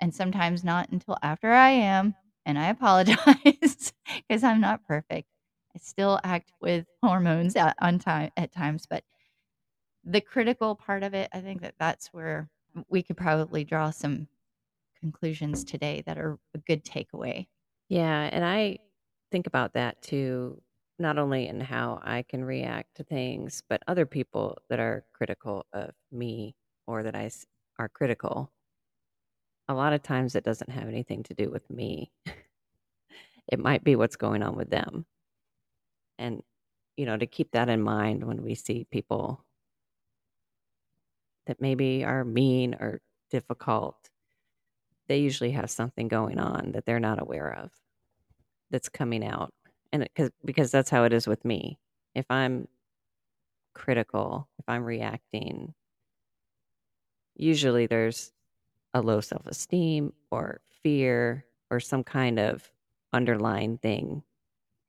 And 0.00 0.14
sometimes 0.14 0.64
not 0.64 0.90
until 0.90 1.16
after 1.22 1.52
I 1.52 1.70
am. 1.70 2.14
And 2.46 2.58
I 2.58 2.68
apologize 2.70 3.92
because 4.28 4.44
I'm 4.44 4.60
not 4.60 4.86
perfect. 4.86 5.28
I 5.74 5.78
still 5.80 6.20
act 6.24 6.52
with 6.60 6.86
hormones 7.02 7.56
at, 7.56 7.76
on 7.80 7.98
time 7.98 8.30
at 8.36 8.52
times, 8.52 8.86
but 8.88 9.04
the 10.04 10.20
critical 10.20 10.74
part 10.74 11.02
of 11.02 11.14
it, 11.14 11.28
I 11.32 11.40
think 11.40 11.62
that 11.62 11.74
that's 11.78 12.08
where 12.08 12.48
we 12.88 13.02
could 13.02 13.16
probably 13.16 13.64
draw 13.64 13.90
some 13.90 14.28
conclusions 15.00 15.64
today 15.64 16.02
that 16.06 16.18
are 16.18 16.38
a 16.54 16.58
good 16.58 16.84
takeaway. 16.84 17.46
Yeah, 17.88 18.28
and 18.32 18.44
I 18.44 18.78
think 19.30 19.46
about 19.46 19.74
that 19.74 20.02
too, 20.02 20.60
not 20.98 21.18
only 21.18 21.46
in 21.48 21.60
how 21.60 22.00
I 22.02 22.22
can 22.22 22.44
react 22.44 22.96
to 22.96 23.04
things, 23.04 23.62
but 23.68 23.82
other 23.86 24.06
people 24.06 24.58
that 24.68 24.80
are 24.80 25.04
critical 25.12 25.66
of 25.72 25.92
me 26.10 26.54
or 26.86 27.02
that 27.02 27.14
I 27.14 27.30
are 27.78 27.88
critical. 27.88 28.52
A 29.68 29.74
lot 29.74 29.92
of 29.92 30.02
times 30.02 30.34
it 30.34 30.44
doesn't 30.44 30.70
have 30.70 30.88
anything 30.88 31.22
to 31.24 31.34
do 31.34 31.50
with 31.50 31.68
me. 31.70 32.10
it 33.48 33.58
might 33.58 33.84
be 33.84 33.96
what's 33.96 34.16
going 34.16 34.42
on 34.42 34.56
with 34.56 34.70
them. 34.70 35.06
And 36.18 36.42
you 36.96 37.06
know, 37.06 37.16
to 37.16 37.26
keep 37.26 37.52
that 37.52 37.68
in 37.68 37.80
mind 37.80 38.24
when 38.24 38.42
we 38.42 38.56
see 38.56 38.86
people 38.90 39.44
that 41.48 41.60
maybe 41.60 42.04
are 42.04 42.24
mean 42.24 42.74
or 42.74 43.00
difficult, 43.30 44.10
they 45.08 45.18
usually 45.18 45.50
have 45.52 45.70
something 45.70 46.06
going 46.06 46.38
on 46.38 46.72
that 46.72 46.84
they're 46.84 47.00
not 47.00 47.20
aware 47.20 47.52
of 47.54 47.70
that's 48.70 48.90
coming 48.90 49.24
out. 49.24 49.52
And 49.90 50.06
cause, 50.14 50.30
because 50.44 50.70
that's 50.70 50.90
how 50.90 51.04
it 51.04 51.12
is 51.12 51.26
with 51.26 51.44
me. 51.44 51.78
If 52.14 52.26
I'm 52.30 52.68
critical, 53.74 54.46
if 54.58 54.68
I'm 54.68 54.84
reacting, 54.84 55.72
usually 57.34 57.86
there's 57.86 58.30
a 58.92 59.00
low 59.00 59.22
self 59.22 59.46
esteem 59.46 60.12
or 60.30 60.60
fear 60.82 61.46
or 61.70 61.80
some 61.80 62.04
kind 62.04 62.38
of 62.38 62.70
underlying 63.14 63.78
thing 63.78 64.22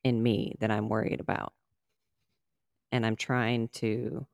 in 0.03 0.21
me 0.21 0.55
that 0.59 0.71
I'm 0.71 0.89
worried 0.89 1.21
about. 1.21 1.53
And 2.91 3.05
I'm 3.05 3.15
trying 3.15 3.69
to 3.75 4.25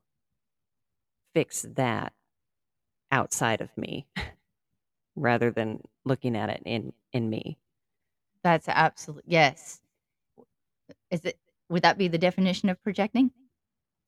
fix 1.36 1.68
that 1.76 2.14
outside 3.12 3.62
of 3.62 3.78
me 3.78 4.08
rather 5.18 5.52
than 5.52 5.82
looking 6.06 6.36
at 6.38 6.50
it 6.50 6.64
in 6.66 6.94
in 7.14 7.30
me 7.30 7.60
That's 8.44 8.68
absolute 8.70 9.26
yes. 9.28 9.82
Is 11.12 11.26
it 11.26 11.40
would 11.70 11.84
that 11.84 11.98
be 11.98 12.08
the 12.08 12.18
definition 12.18 12.70
of 12.70 12.82
projecting? 12.84 13.32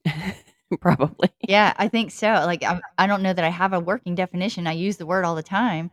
Probably. 0.81 1.29
Yeah, 1.47 1.73
I 1.77 1.87
think 1.87 2.11
so. 2.11 2.27
Like, 2.27 2.63
I 2.63 2.81
I 2.97 3.07
don't 3.07 3.23
know 3.23 3.33
that 3.33 3.45
I 3.45 3.49
have 3.49 3.73
a 3.73 3.79
working 3.79 4.15
definition. 4.15 4.67
I 4.67 4.73
use 4.73 4.97
the 4.97 5.05
word 5.05 5.25
all 5.25 5.35
the 5.35 5.43
time. 5.43 5.91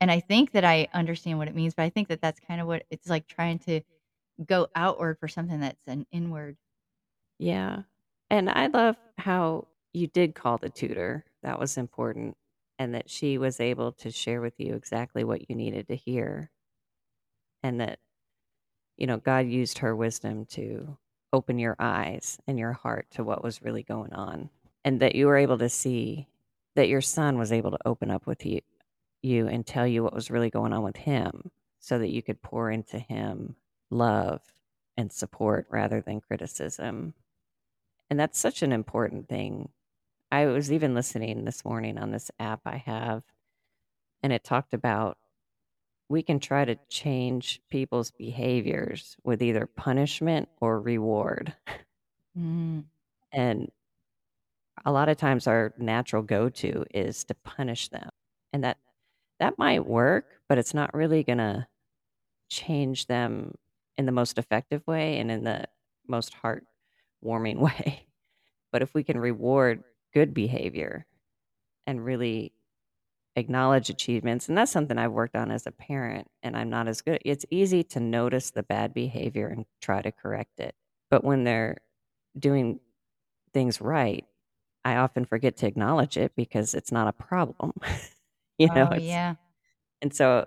And 0.00 0.10
I 0.10 0.20
think 0.20 0.52
that 0.52 0.64
I 0.64 0.88
understand 0.94 1.38
what 1.38 1.48
it 1.48 1.54
means, 1.54 1.74
but 1.74 1.84
I 1.84 1.90
think 1.90 2.08
that 2.08 2.20
that's 2.22 2.40
kind 2.40 2.60
of 2.60 2.66
what 2.66 2.84
it's 2.90 3.08
like 3.08 3.26
trying 3.28 3.58
to 3.60 3.82
go 4.46 4.68
outward 4.76 5.18
for 5.20 5.28
something 5.28 5.60
that's 5.60 5.86
an 5.88 6.06
inward. 6.12 6.56
Yeah. 7.38 7.82
And 8.30 8.50
I 8.50 8.68
love 8.68 8.96
how 9.18 9.68
you 9.92 10.06
did 10.06 10.34
call 10.34 10.58
the 10.58 10.68
tutor. 10.68 11.24
That 11.42 11.58
was 11.58 11.76
important. 11.76 12.36
And 12.78 12.94
that 12.94 13.10
she 13.10 13.36
was 13.36 13.60
able 13.60 13.92
to 13.92 14.10
share 14.10 14.40
with 14.40 14.54
you 14.58 14.74
exactly 14.74 15.22
what 15.22 15.50
you 15.50 15.56
needed 15.56 15.88
to 15.88 15.96
hear. 15.96 16.50
And 17.62 17.80
that, 17.80 17.98
you 18.96 19.06
know, 19.06 19.18
God 19.18 19.46
used 19.46 19.78
her 19.78 19.94
wisdom 19.94 20.46
to 20.52 20.96
open 21.32 21.58
your 21.58 21.76
eyes 21.78 22.38
and 22.46 22.58
your 22.58 22.72
heart 22.72 23.06
to 23.12 23.24
what 23.24 23.44
was 23.44 23.62
really 23.62 23.82
going 23.82 24.14
on. 24.14 24.48
And 24.82 25.00
that 25.00 25.14
you 25.14 25.26
were 25.26 25.36
able 25.36 25.58
to 25.58 25.68
see 25.68 26.26
that 26.74 26.88
your 26.88 27.02
son 27.02 27.36
was 27.36 27.52
able 27.52 27.70
to 27.72 27.78
open 27.84 28.10
up 28.10 28.26
with 28.26 28.46
you 28.46 28.60
you 29.22 29.46
and 29.48 29.66
tell 29.66 29.86
you 29.86 30.02
what 30.02 30.14
was 30.14 30.30
really 30.30 30.50
going 30.50 30.72
on 30.72 30.82
with 30.82 30.96
him 30.96 31.50
so 31.78 31.98
that 31.98 32.10
you 32.10 32.22
could 32.22 32.42
pour 32.42 32.70
into 32.70 32.98
him 32.98 33.54
love 33.90 34.40
and 34.96 35.12
support 35.12 35.66
rather 35.70 36.00
than 36.00 36.20
criticism. 36.20 37.14
And 38.08 38.18
that's 38.18 38.38
such 38.38 38.62
an 38.62 38.72
important 38.72 39.28
thing. 39.28 39.68
I 40.32 40.46
was 40.46 40.70
even 40.72 40.94
listening 40.94 41.44
this 41.44 41.64
morning 41.64 41.98
on 41.98 42.10
this 42.10 42.30
app 42.38 42.60
I 42.64 42.76
have, 42.76 43.22
and 44.22 44.32
it 44.32 44.44
talked 44.44 44.74
about 44.74 45.18
we 46.08 46.22
can 46.22 46.40
try 46.40 46.64
to 46.64 46.76
change 46.88 47.60
people's 47.70 48.10
behaviors 48.10 49.16
with 49.22 49.42
either 49.42 49.66
punishment 49.66 50.48
or 50.60 50.80
reward. 50.80 51.54
Mm. 52.38 52.84
And 53.32 53.70
a 54.84 54.92
lot 54.92 55.08
of 55.08 55.16
times 55.16 55.46
our 55.46 55.72
natural 55.78 56.22
go-to 56.22 56.84
is 56.92 57.24
to 57.24 57.34
punish 57.34 57.88
them. 57.88 58.08
And 58.52 58.64
that 58.64 58.78
that 59.38 59.58
might 59.58 59.86
work, 59.86 60.26
but 60.48 60.58
it's 60.58 60.74
not 60.74 60.94
really 60.94 61.22
going 61.22 61.38
to 61.38 61.66
change 62.48 63.06
them 63.06 63.54
in 63.96 64.06
the 64.06 64.12
most 64.12 64.38
effective 64.38 64.86
way 64.86 65.18
and 65.18 65.30
in 65.30 65.44
the 65.44 65.64
most 66.06 66.34
heart-warming 66.34 67.60
way. 67.60 68.06
But 68.72 68.82
if 68.82 68.94
we 68.94 69.02
can 69.02 69.18
reward 69.18 69.82
good 70.12 70.34
behavior 70.34 71.06
and 71.86 72.04
really 72.04 72.52
acknowledge 73.36 73.90
achievements, 73.90 74.48
and 74.48 74.58
that's 74.58 74.72
something 74.72 74.98
I've 74.98 75.12
worked 75.12 75.36
on 75.36 75.50
as 75.50 75.66
a 75.66 75.72
parent, 75.72 76.28
and 76.42 76.56
I'm 76.56 76.70
not 76.70 76.88
as 76.88 77.00
good. 77.02 77.20
It's 77.24 77.46
easy 77.50 77.82
to 77.84 78.00
notice 78.00 78.50
the 78.50 78.62
bad 78.62 78.94
behavior 78.94 79.48
and 79.48 79.66
try 79.80 80.02
to 80.02 80.12
correct 80.12 80.60
it. 80.60 80.74
But 81.10 81.24
when 81.24 81.44
they're 81.44 81.78
doing 82.38 82.80
things 83.54 83.80
right, 83.80 84.26
I 84.84 84.96
often 84.96 85.24
forget 85.26 85.56
to 85.58 85.66
acknowledge 85.66 86.16
it 86.16 86.32
because 86.36 86.74
it's 86.74 86.92
not 86.92 87.08
a 87.08 87.12
problem. 87.12 87.72
you 88.58 88.70
know, 88.74 88.88
Oh, 88.90 88.94
yeah. 88.94 89.34
and 90.02 90.14
so 90.14 90.46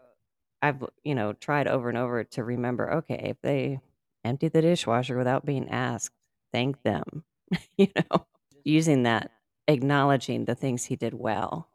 I've, 0.61 0.83
you 1.03 1.15
know, 1.15 1.33
tried 1.33 1.67
over 1.67 1.89
and 1.89 1.97
over 1.97 2.23
to 2.23 2.43
remember, 2.43 2.91
okay, 2.95 3.21
if 3.29 3.37
they 3.41 3.79
empty 4.23 4.47
the 4.47 4.61
dishwasher 4.61 5.17
without 5.17 5.45
being 5.45 5.69
asked, 5.69 6.15
thank 6.51 6.81
them. 6.83 7.23
you 7.77 7.87
know, 7.95 8.25
using 8.63 9.03
that, 9.03 9.31
acknowledging 9.67 10.45
the 10.45 10.55
things 10.55 10.85
he 10.85 10.95
did 10.95 11.13
well. 11.13 11.69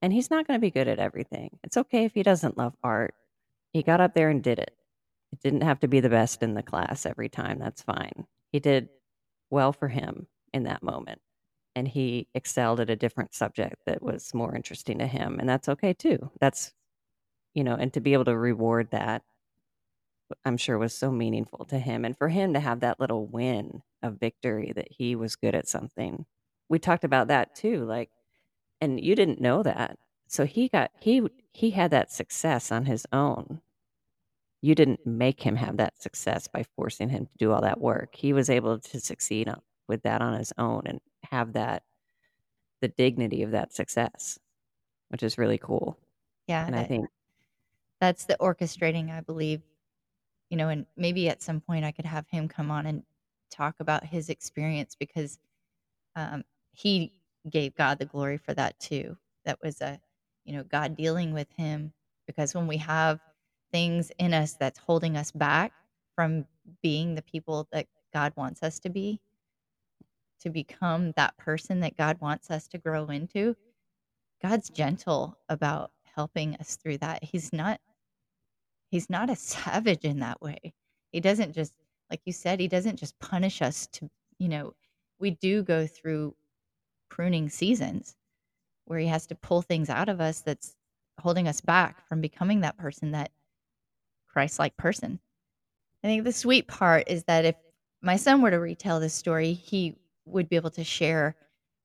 And 0.00 0.12
he's 0.12 0.30
not 0.30 0.46
going 0.46 0.58
to 0.58 0.64
be 0.64 0.70
good 0.70 0.88
at 0.88 0.98
everything. 0.98 1.58
It's 1.64 1.76
okay 1.76 2.04
if 2.04 2.14
he 2.14 2.22
doesn't 2.22 2.58
love 2.58 2.74
art. 2.82 3.14
He 3.72 3.82
got 3.82 4.00
up 4.00 4.14
there 4.14 4.30
and 4.30 4.42
did 4.42 4.58
it. 4.58 4.74
It 5.32 5.40
didn't 5.42 5.62
have 5.62 5.80
to 5.80 5.88
be 5.88 6.00
the 6.00 6.08
best 6.08 6.42
in 6.42 6.54
the 6.54 6.62
class 6.62 7.04
every 7.04 7.28
time. 7.28 7.58
That's 7.58 7.82
fine. 7.82 8.26
He 8.52 8.60
did 8.60 8.88
well 9.50 9.72
for 9.72 9.88
him 9.88 10.26
in 10.52 10.64
that 10.64 10.82
moment. 10.82 11.20
And 11.74 11.86
he 11.86 12.26
excelled 12.34 12.80
at 12.80 12.90
a 12.90 12.96
different 12.96 13.34
subject 13.34 13.76
that 13.86 14.02
was 14.02 14.34
more 14.34 14.54
interesting 14.54 14.98
to 14.98 15.06
him. 15.06 15.38
And 15.38 15.48
that's 15.48 15.68
okay 15.68 15.92
too. 15.92 16.30
That's, 16.40 16.72
you 17.54 17.62
know, 17.62 17.74
and 17.74 17.92
to 17.92 18.00
be 18.00 18.14
able 18.14 18.24
to 18.24 18.36
reward 18.36 18.90
that, 18.90 19.22
I'm 20.44 20.56
sure 20.56 20.78
was 20.78 20.94
so 20.94 21.10
meaningful 21.10 21.64
to 21.66 21.78
him. 21.78 22.04
And 22.04 22.16
for 22.16 22.28
him 22.28 22.54
to 22.54 22.60
have 22.60 22.80
that 22.80 23.00
little 23.00 23.26
win 23.26 23.82
of 24.02 24.18
victory 24.18 24.72
that 24.74 24.88
he 24.90 25.14
was 25.14 25.36
good 25.36 25.54
at 25.54 25.68
something. 25.68 26.26
We 26.68 26.78
talked 26.78 27.04
about 27.04 27.28
that 27.28 27.54
too. 27.54 27.84
Like, 27.84 28.10
and 28.80 29.00
you 29.00 29.14
didn't 29.14 29.40
know 29.40 29.62
that. 29.62 29.98
So 30.26 30.44
he 30.44 30.68
got, 30.68 30.90
he, 31.00 31.22
he 31.52 31.70
had 31.70 31.90
that 31.90 32.12
success 32.12 32.70
on 32.70 32.84
his 32.84 33.06
own. 33.12 33.60
You 34.60 34.74
didn't 34.74 35.06
make 35.06 35.42
him 35.42 35.56
have 35.56 35.78
that 35.78 36.02
success 36.02 36.48
by 36.48 36.64
forcing 36.76 37.08
him 37.08 37.26
to 37.26 37.38
do 37.38 37.52
all 37.52 37.62
that 37.62 37.80
work. 37.80 38.14
He 38.14 38.32
was 38.32 38.50
able 38.50 38.78
to 38.78 39.00
succeed 39.00 39.48
on, 39.48 39.60
with 39.86 40.02
that 40.02 40.20
on 40.20 40.36
his 40.36 40.52
own 40.58 40.82
and 40.86 41.00
have 41.22 41.54
that, 41.54 41.84
the 42.80 42.88
dignity 42.88 43.42
of 43.42 43.52
that 43.52 43.72
success, 43.72 44.38
which 45.08 45.22
is 45.22 45.38
really 45.38 45.58
cool. 45.58 45.96
Yeah. 46.46 46.66
And 46.66 46.76
I 46.76 46.84
think, 46.84 47.06
that's 48.00 48.24
the 48.24 48.36
orchestrating, 48.40 49.10
I 49.10 49.20
believe. 49.20 49.62
You 50.50 50.56
know, 50.56 50.68
and 50.68 50.86
maybe 50.96 51.28
at 51.28 51.42
some 51.42 51.60
point 51.60 51.84
I 51.84 51.92
could 51.92 52.06
have 52.06 52.26
him 52.28 52.48
come 52.48 52.70
on 52.70 52.86
and 52.86 53.02
talk 53.50 53.76
about 53.80 54.04
his 54.04 54.28
experience 54.28 54.96
because 54.98 55.38
um, 56.16 56.42
he 56.78 57.10
gave 57.50 57.74
God 57.74 57.98
the 57.98 58.04
glory 58.04 58.38
for 58.38 58.54
that 58.54 58.78
too. 58.78 59.16
That 59.44 59.58
was 59.62 59.80
a, 59.80 59.98
you 60.44 60.54
know, 60.54 60.62
God 60.62 60.96
dealing 60.96 61.32
with 61.32 61.48
him 61.56 61.92
because 62.26 62.54
when 62.54 62.68
we 62.68 62.76
have 62.76 63.18
things 63.72 64.12
in 64.18 64.32
us 64.32 64.54
that's 64.54 64.78
holding 64.78 65.16
us 65.16 65.32
back 65.32 65.72
from 66.14 66.46
being 66.80 67.16
the 67.16 67.22
people 67.22 67.66
that 67.72 67.86
God 68.12 68.32
wants 68.36 68.62
us 68.62 68.78
to 68.80 68.90
be, 68.90 69.20
to 70.40 70.50
become 70.50 71.12
that 71.16 71.36
person 71.36 71.80
that 71.80 71.96
God 71.96 72.20
wants 72.20 72.48
us 72.48 72.68
to 72.68 72.78
grow 72.78 73.06
into, 73.06 73.56
God's 74.40 74.70
gentle 74.70 75.36
about 75.48 75.90
helping 76.14 76.54
us 76.56 76.76
through 76.76 76.98
that. 76.98 77.24
He's 77.24 77.52
not 77.52 77.80
he's 78.90 79.10
not 79.10 79.30
a 79.30 79.36
savage 79.36 80.04
in 80.04 80.20
that 80.20 80.40
way. 80.40 80.74
He 81.10 81.18
doesn't 81.18 81.54
just 81.54 81.72
like 82.08 82.20
you 82.24 82.32
said, 82.32 82.60
he 82.60 82.68
doesn't 82.68 83.00
just 83.00 83.18
punish 83.18 83.62
us 83.62 83.88
to, 83.88 84.08
you 84.38 84.48
know, 84.48 84.74
we 85.18 85.32
do 85.32 85.64
go 85.64 85.84
through 85.84 86.36
pruning 87.08 87.48
seasons 87.48 88.16
where 88.84 88.98
he 88.98 89.06
has 89.06 89.26
to 89.26 89.34
pull 89.34 89.62
things 89.62 89.90
out 89.90 90.08
of 90.08 90.20
us 90.20 90.40
that's 90.40 90.74
holding 91.20 91.48
us 91.48 91.60
back 91.60 92.06
from 92.08 92.20
becoming 92.20 92.60
that 92.60 92.78
person 92.78 93.12
that 93.12 93.30
Christ-like 94.28 94.76
person. 94.76 95.18
I 96.02 96.06
think 96.06 96.24
the 96.24 96.32
sweet 96.32 96.68
part 96.68 97.04
is 97.08 97.24
that 97.24 97.44
if 97.44 97.56
my 98.02 98.16
son 98.16 98.40
were 98.40 98.50
to 98.50 98.60
retell 98.60 99.00
this 99.00 99.14
story, 99.14 99.52
he 99.52 99.96
would 100.26 100.48
be 100.48 100.56
able 100.56 100.70
to 100.70 100.84
share 100.84 101.34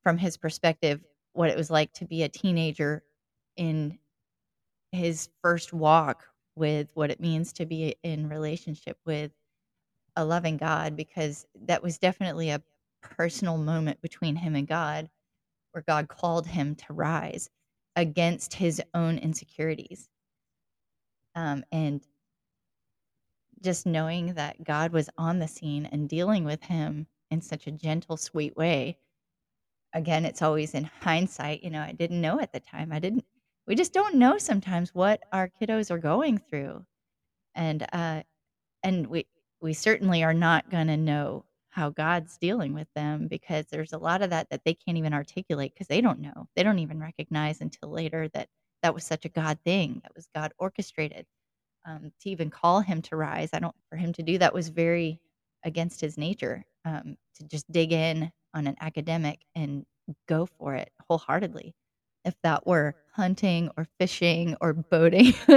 from 0.04 0.18
his 0.18 0.38
perspective 0.38 1.02
what 1.34 1.50
it 1.50 1.58
was 1.58 1.72
like 1.72 1.92
to 1.94 2.06
be 2.06 2.24
a 2.24 2.30
teenager 2.30 3.04
in 3.58 3.98
his 4.92 5.30
first 5.42 5.74
walk 5.74 6.26
with 6.56 6.92
what 6.94 7.10
it 7.10 7.20
means 7.20 7.52
to 7.54 7.66
be 7.66 7.96
in 8.04 8.30
relationship 8.30 8.98
with 9.06 9.32
a 10.16 10.24
loving 10.24 10.58
God 10.58 10.96
because 10.96 11.48
that 11.66 11.82
was 11.82 11.98
definitely 11.98 12.52
a 12.52 12.62
personal 13.04 13.58
moment 13.58 14.02
between 14.02 14.36
him 14.36 14.56
and 14.56 14.68
God 14.68 15.10
where 15.74 15.84
God 15.88 16.08
called 16.08 16.48
him 16.48 16.76
to 16.76 16.94
rise 16.94 17.50
against 17.96 18.54
his 18.54 18.82
own 18.94 19.18
insecurities. 19.18 20.08
Um, 21.36 21.64
and 21.72 22.02
just 23.62 23.86
knowing 23.86 24.36
that 24.36 24.64
God 24.64 24.92
was 24.92 25.10
on 25.18 25.40
the 25.40 25.48
scene 25.48 25.88
and 25.88 26.08
dealing 26.08 26.44
with 26.44 26.62
him 26.64 27.08
in 27.32 27.42
such 27.42 27.66
a 27.66 27.72
gentle, 27.72 28.18
sweet 28.18 28.56
way. 28.56 28.98
Again, 29.94 30.26
it's 30.26 30.42
always 30.42 30.74
in 30.74 30.90
hindsight. 31.02 31.64
You 31.64 31.72
know, 31.72 31.82
I 31.82 31.92
didn't 31.92 32.22
know 32.22 32.40
at 32.40 32.52
the 32.52 32.60
time. 32.60 32.92
I 32.92 33.00
didn't, 33.00 33.26
we 33.68 33.76
just 33.76 33.94
don't 33.94 34.16
know 34.16 34.38
sometimes 34.38 34.94
what 34.94 35.22
our 35.32 35.50
kiddos 35.50 35.90
are 35.90 36.00
going 36.00 36.38
through. 36.38 36.86
And, 37.56 37.88
uh, 37.94 38.24
and 38.84 39.08
we, 39.08 39.26
we 39.62 39.74
certainly 39.74 40.24
are 40.24 40.34
not 40.34 40.70
going 40.70 40.88
to 40.88 40.98
know 40.98 41.46
how 41.74 41.90
God's 41.90 42.38
dealing 42.38 42.74
with 42.74 42.88
them 42.96 43.28
because 43.28 43.66
there's 43.68 43.94
a 43.94 43.98
lot 43.98 44.22
of 44.22 44.30
that 44.30 44.50
that 44.52 44.62
they 44.64 44.76
can't 44.76 44.98
even 44.98 45.14
articulate 45.14 45.74
because 45.74 45.88
they 45.88 46.02
don't 46.02 46.20
know. 46.20 46.48
They 46.56 46.64
don't 46.64 46.80
even 46.80 47.00
recognize 47.00 47.62
until 47.62 47.90
later 47.90 48.30
that 48.34 48.48
that 48.84 48.94
was 48.94 49.04
such 49.04 49.26
a 49.26 49.30
God 49.30 49.58
thing. 49.66 50.00
That 50.04 50.16
was 50.16 50.28
God 50.36 50.54
orchestrated. 50.60 51.26
Um, 51.86 52.12
to 52.22 52.30
even 52.30 52.50
call 52.50 52.80
him 52.82 53.02
to 53.04 53.18
rise, 53.18 53.50
I 53.54 53.60
don't, 53.60 53.76
for 53.90 53.98
him 53.98 54.14
to 54.14 54.24
do 54.24 54.38
that 54.38 54.54
was 54.54 54.70
very 54.70 55.20
against 55.66 56.00
his 56.00 56.18
nature. 56.18 56.64
Um, 56.86 57.18
to 57.36 57.44
just 57.46 57.70
dig 57.72 57.92
in 57.92 58.32
on 58.54 58.68
an 58.68 58.76
academic 58.80 59.40
and 59.56 59.86
go 60.28 60.46
for 60.46 60.76
it 60.76 60.92
wholeheartedly. 61.10 61.74
If 62.24 62.36
that 62.44 62.68
were 62.68 62.96
hunting 63.14 63.70
or 63.78 63.88
fishing 64.00 64.56
or 64.62 64.74
boating, 64.74 65.34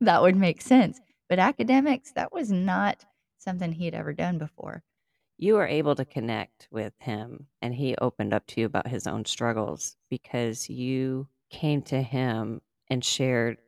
that 0.00 0.22
would 0.22 0.36
make 0.36 0.62
sense. 0.62 1.00
But 1.28 1.38
academics, 1.38 2.12
that 2.12 2.32
was 2.32 2.50
not 2.50 3.04
something 3.38 3.72
he 3.72 3.84
had 3.84 3.94
ever 3.94 4.12
done 4.12 4.38
before. 4.38 4.82
You 5.38 5.54
were 5.54 5.66
able 5.66 5.94
to 5.94 6.04
connect 6.04 6.68
with 6.70 6.92
him 6.98 7.46
and 7.60 7.74
he 7.74 7.96
opened 7.96 8.32
up 8.32 8.46
to 8.46 8.60
you 8.60 8.66
about 8.66 8.86
his 8.86 9.06
own 9.06 9.24
struggles 9.24 9.96
because 10.10 10.68
you 10.68 11.26
came 11.50 11.82
to 11.82 12.02
him 12.02 12.60
and 12.88 13.04
shared 13.04 13.58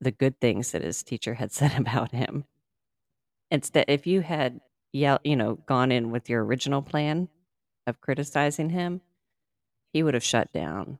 the 0.00 0.10
good 0.10 0.40
things 0.40 0.72
that 0.72 0.82
his 0.82 1.02
teacher 1.02 1.34
had 1.34 1.52
said 1.52 1.78
about 1.78 2.12
him. 2.12 2.44
Instead, 3.50 3.84
if 3.88 4.06
you 4.06 4.22
had 4.22 4.60
yell, 4.92 5.20
you 5.24 5.36
know, 5.36 5.54
gone 5.66 5.92
in 5.92 6.10
with 6.10 6.28
your 6.28 6.44
original 6.44 6.82
plan 6.82 7.28
of 7.86 8.00
criticizing 8.00 8.70
him, 8.70 9.00
he 9.92 10.02
would 10.02 10.14
have 10.14 10.24
shut 10.24 10.52
down 10.52 10.98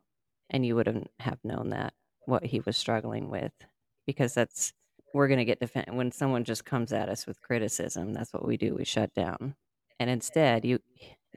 and 0.50 0.66
you 0.66 0.76
wouldn't 0.76 1.10
have 1.18 1.38
known 1.42 1.70
that 1.70 1.94
what 2.26 2.44
he 2.44 2.60
was 2.60 2.76
struggling 2.76 3.28
with 3.30 3.52
because 4.06 4.34
that's 4.34 4.72
we're 5.14 5.28
going 5.28 5.38
to 5.38 5.44
get 5.44 5.60
defend 5.60 5.86
when 5.96 6.12
someone 6.12 6.44
just 6.44 6.64
comes 6.64 6.92
at 6.92 7.08
us 7.08 7.26
with 7.26 7.40
criticism 7.40 8.12
that's 8.12 8.32
what 8.32 8.46
we 8.46 8.56
do 8.56 8.74
we 8.74 8.84
shut 8.84 9.12
down 9.14 9.54
and 10.00 10.10
instead 10.10 10.64
you 10.64 10.78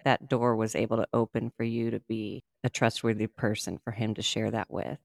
that 0.04 0.28
door 0.30 0.56
was 0.56 0.76
able 0.76 0.98
to 0.98 1.08
open 1.14 1.52
for 1.58 1.64
you 1.64 1.92
to 1.92 2.00
be 2.02 2.44
a 2.64 2.70
trustworthy 2.70 3.28
person 3.28 3.80
for 3.84 3.92
him 3.92 4.14
to 4.14 4.22
share 4.22 4.52
that 4.52 4.70
with 4.70 5.00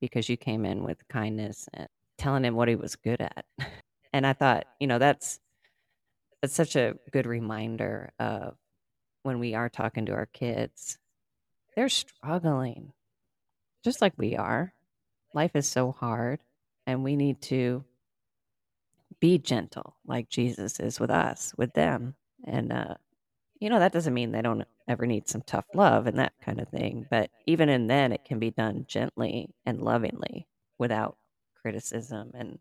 because 0.00 0.28
you 0.28 0.36
came 0.36 0.64
in 0.64 0.82
with 0.82 1.06
kindness 1.08 1.68
and 1.72 1.88
telling 2.18 2.44
him 2.44 2.54
what 2.54 2.68
he 2.68 2.76
was 2.76 2.96
good 2.96 3.20
at 3.20 3.44
and 4.12 4.26
i 4.26 4.32
thought 4.32 4.66
you 4.80 4.86
know 4.86 4.98
that's 4.98 5.40
that's 6.40 6.54
such 6.54 6.76
a 6.76 6.94
good 7.12 7.26
reminder 7.26 8.12
of 8.18 8.56
when 9.22 9.38
we 9.38 9.54
are 9.54 9.68
talking 9.68 10.06
to 10.06 10.12
our 10.12 10.26
kids 10.26 10.98
they're 11.76 11.88
struggling 11.88 12.92
just 13.82 14.00
like 14.00 14.14
we 14.16 14.36
are. 14.36 14.72
Life 15.34 15.52
is 15.54 15.66
so 15.66 15.92
hard, 15.92 16.40
and 16.86 17.02
we 17.02 17.16
need 17.16 17.40
to 17.42 17.84
be 19.20 19.38
gentle 19.38 19.96
like 20.06 20.28
Jesus 20.28 20.80
is 20.80 21.00
with 21.00 21.10
us, 21.10 21.52
with 21.56 21.74
them. 21.74 22.14
And, 22.44 22.72
uh, 22.72 22.94
you 23.60 23.70
know, 23.70 23.78
that 23.78 23.92
doesn't 23.92 24.14
mean 24.14 24.32
they 24.32 24.42
don't 24.42 24.64
ever 24.88 25.06
need 25.06 25.28
some 25.28 25.42
tough 25.42 25.66
love 25.74 26.06
and 26.06 26.18
that 26.18 26.32
kind 26.44 26.60
of 26.60 26.68
thing. 26.68 27.06
But 27.10 27.30
even 27.46 27.68
in 27.68 27.86
then, 27.86 28.12
it 28.12 28.24
can 28.24 28.38
be 28.38 28.50
done 28.50 28.84
gently 28.88 29.54
and 29.64 29.80
lovingly 29.80 30.46
without 30.78 31.16
criticism. 31.60 32.32
And 32.34 32.58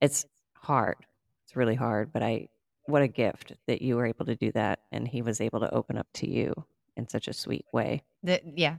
it's 0.00 0.24
hard. 0.56 0.96
It's 1.44 1.56
really 1.56 1.74
hard. 1.74 2.12
But 2.12 2.22
I, 2.22 2.48
what 2.86 3.02
a 3.02 3.08
gift 3.08 3.52
that 3.66 3.82
you 3.82 3.96
were 3.96 4.06
able 4.06 4.26
to 4.26 4.36
do 4.36 4.52
that. 4.52 4.80
And 4.92 5.08
he 5.08 5.22
was 5.22 5.40
able 5.40 5.60
to 5.60 5.74
open 5.74 5.98
up 5.98 6.06
to 6.14 6.30
you 6.30 6.54
in 6.96 7.08
such 7.08 7.26
a 7.26 7.32
sweet 7.32 7.66
way. 7.72 8.02
The, 8.22 8.40
yeah, 8.54 8.76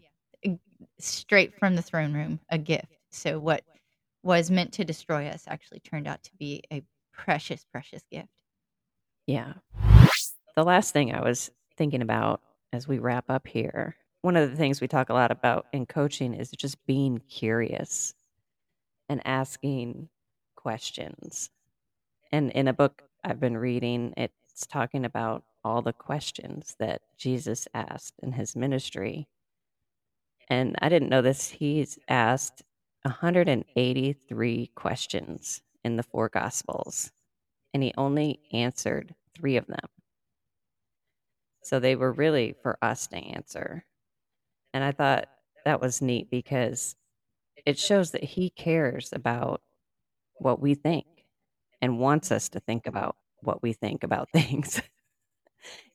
straight 0.99 1.57
from 1.59 1.75
the 1.75 1.81
throne 1.81 2.13
room, 2.13 2.39
a 2.49 2.57
gift. 2.57 2.87
So 3.09 3.39
what 3.39 3.63
was 4.23 4.49
meant 4.49 4.73
to 4.73 4.85
destroy 4.85 5.27
us 5.27 5.43
actually 5.47 5.79
turned 5.81 6.07
out 6.07 6.23
to 6.23 6.31
be 6.39 6.63
a 6.71 6.81
precious, 7.13 7.65
precious 7.71 8.03
gift. 8.11 8.29
Yeah. 9.27 9.53
The 10.55 10.63
last 10.63 10.93
thing 10.93 11.13
I 11.13 11.21
was 11.21 11.51
thinking 11.77 12.01
about 12.01 12.41
as 12.73 12.87
we 12.87 12.99
wrap 12.99 13.29
up 13.29 13.47
here, 13.47 13.95
one 14.21 14.37
of 14.37 14.49
the 14.49 14.57
things 14.57 14.81
we 14.81 14.87
talk 14.87 15.09
a 15.09 15.13
lot 15.13 15.31
about 15.31 15.67
in 15.73 15.85
coaching 15.85 16.33
is 16.33 16.51
just 16.51 16.83
being 16.85 17.21
curious 17.29 18.13
and 19.09 19.21
asking 19.25 20.09
questions. 20.55 21.49
And 22.31 22.51
in 22.51 22.67
a 22.67 22.73
book 22.73 23.03
I've 23.23 23.39
been 23.39 23.57
reading, 23.57 24.13
it's 24.17 24.65
talking 24.67 25.05
about 25.05 25.43
all 25.63 25.81
the 25.81 25.93
questions 25.93 26.75
that 26.79 27.01
Jesus 27.17 27.67
asked 27.73 28.13
in 28.23 28.33
his 28.33 28.55
ministry 28.55 29.27
and 30.49 30.75
I 30.81 30.89
didn't 30.89 31.09
know 31.09 31.21
this. 31.21 31.49
He's 31.49 31.97
asked 32.07 32.63
183 33.03 34.71
questions 34.75 35.61
in 35.83 35.95
the 35.95 36.03
four 36.03 36.29
Gospels, 36.29 37.11
and 37.73 37.83
he 37.83 37.93
only 37.97 38.39
answered 38.53 39.15
three 39.35 39.57
of 39.57 39.67
them. 39.67 39.87
So 41.65 41.79
they 41.79 41.95
were 41.95 42.13
really 42.13 42.55
for 42.61 42.77
us 42.83 43.07
to 43.07 43.17
answer. 43.17 43.85
And 44.71 44.83
I 44.83 44.91
thought 44.91 45.27
that 45.65 45.81
was 45.81 45.99
neat 45.99 46.29
because 46.29 46.95
it 47.65 47.79
shows 47.79 48.11
that 48.11 48.23
he 48.23 48.51
cares 48.51 49.11
about 49.11 49.61
what 50.35 50.61
we 50.61 50.75
think 50.75 51.07
and 51.81 51.99
wants 51.99 52.31
us 52.31 52.49
to 52.49 52.59
think 52.59 52.85
about 52.85 53.15
what 53.41 53.63
we 53.63 53.73
think 53.73 54.03
about 54.03 54.29
things. 54.33 54.79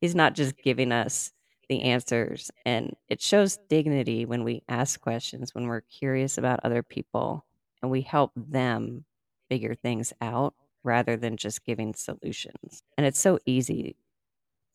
He's 0.00 0.16
not 0.16 0.34
just 0.34 0.56
giving 0.56 0.90
us 0.90 1.30
the 1.68 1.82
answers. 1.82 2.50
And 2.66 2.96
it 3.08 3.22
shows 3.22 3.58
dignity 3.68 4.26
when 4.26 4.42
we 4.42 4.64
ask 4.68 5.00
questions, 5.00 5.54
when 5.54 5.68
we're 5.68 5.82
curious 5.82 6.36
about 6.36 6.58
other 6.64 6.82
people 6.82 7.46
and 7.80 7.92
we 7.92 8.00
help 8.00 8.32
them 8.34 9.04
figure 9.48 9.76
things 9.76 10.12
out 10.20 10.54
rather 10.82 11.16
than 11.16 11.36
just 11.36 11.64
giving 11.64 11.94
solutions. 11.94 12.82
And 12.98 13.06
it's 13.06 13.20
so 13.20 13.38
easy, 13.46 13.94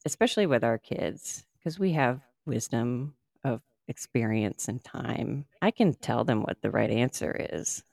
especially 0.05 0.45
with 0.45 0.63
our 0.63 0.77
kids, 0.77 1.45
because 1.57 1.79
we 1.79 1.91
have 1.93 2.21
wisdom 2.45 3.15
of 3.43 3.61
experience 3.87 4.67
and 4.67 4.83
time. 4.83 5.45
I 5.61 5.71
can 5.71 5.93
tell 5.93 6.23
them 6.23 6.43
what 6.43 6.61
the 6.61 6.71
right 6.71 6.89
answer 6.89 7.35
is, 7.51 7.83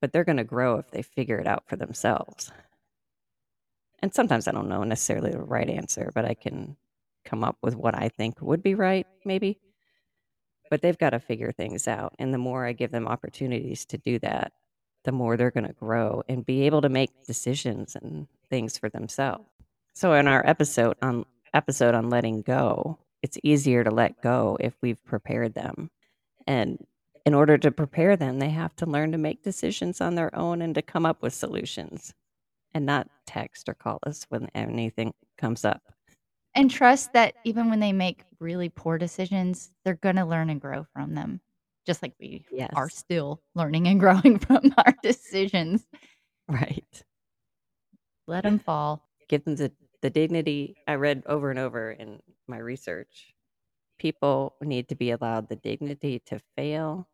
but 0.00 0.12
they're 0.12 0.24
going 0.24 0.38
to 0.38 0.44
grow 0.44 0.76
if 0.78 0.90
they 0.90 1.02
figure 1.02 1.38
it 1.38 1.46
out 1.46 1.64
for 1.66 1.76
themselves. 1.76 2.50
And 4.02 4.14
sometimes 4.14 4.48
I 4.48 4.52
don't 4.52 4.68
know 4.68 4.82
necessarily 4.82 5.30
the 5.30 5.42
right 5.42 5.68
answer, 5.68 6.10
but 6.14 6.24
I 6.24 6.34
can 6.34 6.76
come 7.24 7.44
up 7.44 7.58
with 7.62 7.76
what 7.76 7.94
I 7.94 8.08
think 8.08 8.40
would 8.40 8.62
be 8.62 8.74
right, 8.74 9.06
maybe. 9.24 9.60
But 10.70 10.80
they've 10.80 10.96
got 10.96 11.10
to 11.10 11.20
figure 11.20 11.52
things 11.52 11.86
out. 11.86 12.14
And 12.18 12.32
the 12.32 12.38
more 12.38 12.64
I 12.64 12.72
give 12.72 12.92
them 12.92 13.06
opportunities 13.06 13.84
to 13.86 13.98
do 13.98 14.18
that, 14.20 14.52
the 15.04 15.12
more 15.12 15.36
they're 15.36 15.50
going 15.50 15.66
to 15.66 15.72
grow 15.72 16.22
and 16.28 16.46
be 16.46 16.62
able 16.62 16.80
to 16.82 16.88
make 16.88 17.26
decisions 17.26 17.96
and 17.96 18.26
things 18.48 18.78
for 18.78 18.88
themselves. 18.88 19.44
So 19.94 20.14
in 20.14 20.28
our 20.28 20.46
episode 20.46 20.96
on 21.02 21.26
episode 21.54 21.94
on 21.94 22.10
letting 22.10 22.42
go, 22.42 22.98
it's 23.22 23.38
easier 23.42 23.84
to 23.84 23.90
let 23.90 24.22
go 24.22 24.56
if 24.60 24.74
we've 24.82 25.04
prepared 25.04 25.54
them. 25.54 25.90
And 26.46 26.84
in 27.26 27.34
order 27.34 27.58
to 27.58 27.70
prepare 27.70 28.16
them, 28.16 28.38
they 28.38 28.50
have 28.50 28.74
to 28.76 28.86
learn 28.86 29.12
to 29.12 29.18
make 29.18 29.42
decisions 29.42 30.00
on 30.00 30.14
their 30.14 30.34
own 30.34 30.62
and 30.62 30.74
to 30.74 30.82
come 30.82 31.04
up 31.04 31.22
with 31.22 31.34
solutions 31.34 32.14
and 32.72 32.86
not 32.86 33.08
text 33.26 33.68
or 33.68 33.74
call 33.74 33.98
us 34.06 34.26
when 34.30 34.48
anything 34.54 35.12
comes 35.36 35.64
up 35.64 35.82
and 36.54 36.70
trust 36.70 37.12
that 37.12 37.34
even 37.44 37.70
when 37.70 37.80
they 37.80 37.92
make 37.92 38.24
really 38.38 38.68
poor 38.68 38.98
decisions, 38.98 39.70
they're 39.84 39.94
going 39.94 40.16
to 40.16 40.24
learn 40.24 40.50
and 40.50 40.60
grow 40.60 40.86
from 40.92 41.14
them, 41.14 41.40
just 41.86 42.02
like 42.02 42.14
we 42.18 42.44
yes. 42.50 42.70
are 42.74 42.88
still 42.88 43.40
learning 43.54 43.86
and 43.88 44.00
growing 44.00 44.38
from 44.38 44.74
our 44.78 44.94
decisions. 45.02 45.86
Right. 46.48 47.02
Let 48.26 48.44
them 48.44 48.58
fall. 48.58 49.08
Give 49.28 49.44
them 49.44 49.56
the, 49.56 49.72
the 50.02 50.10
dignity 50.10 50.76
I 50.86 50.94
read 50.94 51.22
over 51.26 51.50
and 51.50 51.58
over 51.58 51.90
in 51.90 52.20
my 52.48 52.58
research. 52.58 53.34
People 53.98 54.54
need 54.62 54.88
to 54.88 54.94
be 54.94 55.10
allowed 55.10 55.48
the 55.48 55.56
dignity 55.56 56.20
to 56.26 56.40
fail 56.56 57.08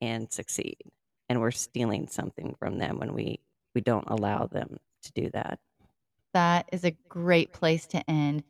and 0.00 0.30
succeed. 0.32 0.78
And 1.28 1.40
we're 1.40 1.50
stealing 1.50 2.08
something 2.08 2.56
from 2.58 2.78
them 2.78 2.98
when 2.98 3.14
we, 3.14 3.40
we 3.74 3.80
don't 3.80 4.08
allow 4.08 4.46
them 4.46 4.78
to 5.02 5.12
do 5.12 5.30
that. 5.30 5.60
That 6.34 6.68
is 6.72 6.84
a 6.84 6.90
great 7.08 7.52
place 7.52 7.86
to 7.88 8.10
end 8.10 8.42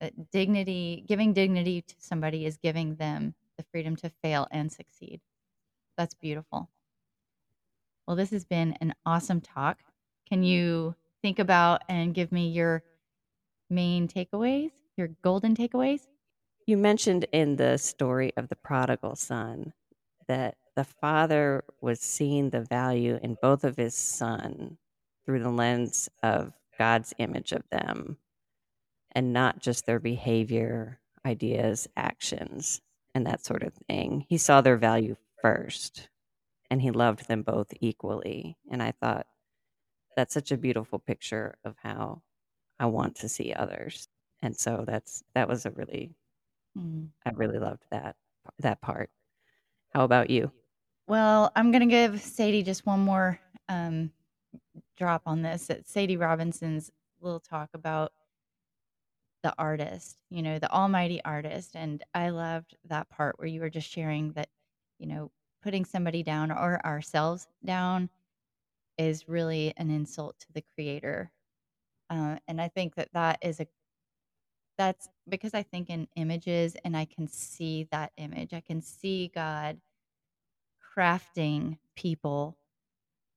That 0.00 0.30
dignity, 0.30 1.04
giving 1.06 1.32
dignity 1.32 1.82
to 1.82 1.94
somebody 1.98 2.44
is 2.44 2.56
giving 2.56 2.96
them 2.96 3.34
the 3.56 3.64
freedom 3.70 3.96
to 3.96 4.10
fail 4.22 4.46
and 4.50 4.70
succeed. 4.70 5.20
That's 5.96 6.14
beautiful. 6.14 6.68
Well, 8.06 8.16
this 8.16 8.30
has 8.30 8.44
been 8.44 8.76
an 8.80 8.94
awesome 9.06 9.40
talk. 9.40 9.78
Can 10.28 10.42
you 10.42 10.94
think 11.22 11.38
about 11.38 11.82
and 11.88 12.14
give 12.14 12.32
me 12.32 12.48
your 12.48 12.82
main 13.74 14.08
takeaways, 14.08 14.70
your 14.96 15.08
golden 15.22 15.54
takeaways? 15.54 16.00
You 16.66 16.76
mentioned 16.76 17.26
in 17.32 17.56
the 17.56 17.76
story 17.78 18.32
of 18.36 18.48
the 18.48 18.56
prodigal 18.56 19.16
son 19.16 19.72
that 20.28 20.56
the 20.76 20.84
father 20.84 21.64
was 21.80 22.00
seeing 22.00 22.50
the 22.50 22.62
value 22.62 23.18
in 23.22 23.36
both 23.40 23.64
of 23.64 23.76
his 23.76 23.94
son 23.94 24.78
through 25.24 25.40
the 25.40 25.50
lens 25.50 26.08
of 26.22 26.52
God's 26.78 27.14
image 27.18 27.52
of 27.52 27.62
them 27.70 28.16
and 29.12 29.32
not 29.32 29.60
just 29.60 29.86
their 29.86 30.00
behavior, 30.00 30.98
ideas, 31.24 31.86
actions, 31.96 32.80
and 33.14 33.26
that 33.26 33.44
sort 33.44 33.62
of 33.62 33.72
thing. 33.88 34.26
He 34.28 34.38
saw 34.38 34.60
their 34.60 34.76
value 34.76 35.16
first 35.40 36.08
and 36.70 36.82
he 36.82 36.90
loved 36.90 37.28
them 37.28 37.42
both 37.42 37.72
equally. 37.80 38.56
And 38.70 38.82
I 38.82 38.92
thought 38.92 39.26
that's 40.16 40.34
such 40.34 40.50
a 40.50 40.56
beautiful 40.56 40.98
picture 40.98 41.56
of 41.64 41.76
how 41.82 42.22
I 42.78 42.86
want 42.86 43.16
to 43.16 43.28
see 43.28 43.52
others. 43.52 44.08
And 44.42 44.56
so 44.56 44.84
that's 44.86 45.22
that 45.34 45.48
was 45.48 45.66
a 45.66 45.70
really 45.70 46.14
mm. 46.76 47.08
I 47.24 47.30
really 47.30 47.58
loved 47.58 47.84
that 47.90 48.16
that 48.60 48.80
part. 48.80 49.10
How 49.94 50.04
about 50.04 50.30
you? 50.30 50.50
Well, 51.06 51.52
I'm 51.54 51.70
going 51.70 51.86
to 51.86 51.86
give 51.86 52.20
Sadie 52.20 52.62
just 52.62 52.86
one 52.86 53.00
more 53.00 53.38
um, 53.68 54.10
drop 54.96 55.22
on 55.26 55.42
this. 55.42 55.70
It's 55.70 55.92
Sadie 55.92 56.16
Robinson's 56.16 56.90
little 57.20 57.40
talk 57.40 57.70
about 57.74 58.12
the 59.42 59.54
artist, 59.58 60.16
you 60.30 60.42
know, 60.42 60.58
the 60.58 60.70
almighty 60.72 61.20
artist. 61.24 61.76
And 61.76 62.02
I 62.14 62.30
loved 62.30 62.76
that 62.86 63.08
part 63.10 63.38
where 63.38 63.46
you 63.46 63.60
were 63.60 63.70
just 63.70 63.88
sharing 63.88 64.32
that, 64.32 64.48
you 64.98 65.06
know, 65.06 65.30
putting 65.62 65.84
somebody 65.84 66.22
down 66.22 66.50
or 66.50 66.80
ourselves 66.84 67.46
down 67.64 68.08
is 68.96 69.28
really 69.28 69.74
an 69.76 69.90
insult 69.90 70.38
to 70.40 70.46
the 70.54 70.64
creator. 70.74 71.30
Uh, 72.14 72.38
and 72.48 72.62
I 72.62 72.68
think 72.68 72.96
that 72.96 73.10
that 73.14 73.40
is 73.42 73.60
a, 73.60 73.68
that's 74.78 75.08
because 75.28 75.54
I 75.54 75.64
think 75.64 75.90
in 75.90 76.08
images 76.16 76.76
and 76.84 76.96
I 76.96 77.06
can 77.06 77.28
see 77.28 77.88
that 77.92 78.12
image. 78.18 78.54
I 78.54 78.60
can 78.62 78.82
see 78.82 79.32
God 79.34 79.78
crafting 80.96 81.78
people 81.96 82.56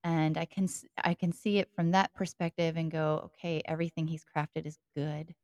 and 0.04 0.38
I 0.38 0.46
can 0.46 0.68
i 1.04 1.14
can 1.14 1.32
see 1.32 1.58
it 1.58 1.70
from 1.74 1.92
that 1.92 2.14
perspective 2.14 2.76
and 2.76 2.90
go, 2.90 3.22
okay, 3.26 3.62
everything 3.66 4.06
he's 4.08 4.24
crafted 4.24 4.66
is 4.66 4.78
good, 4.96 5.34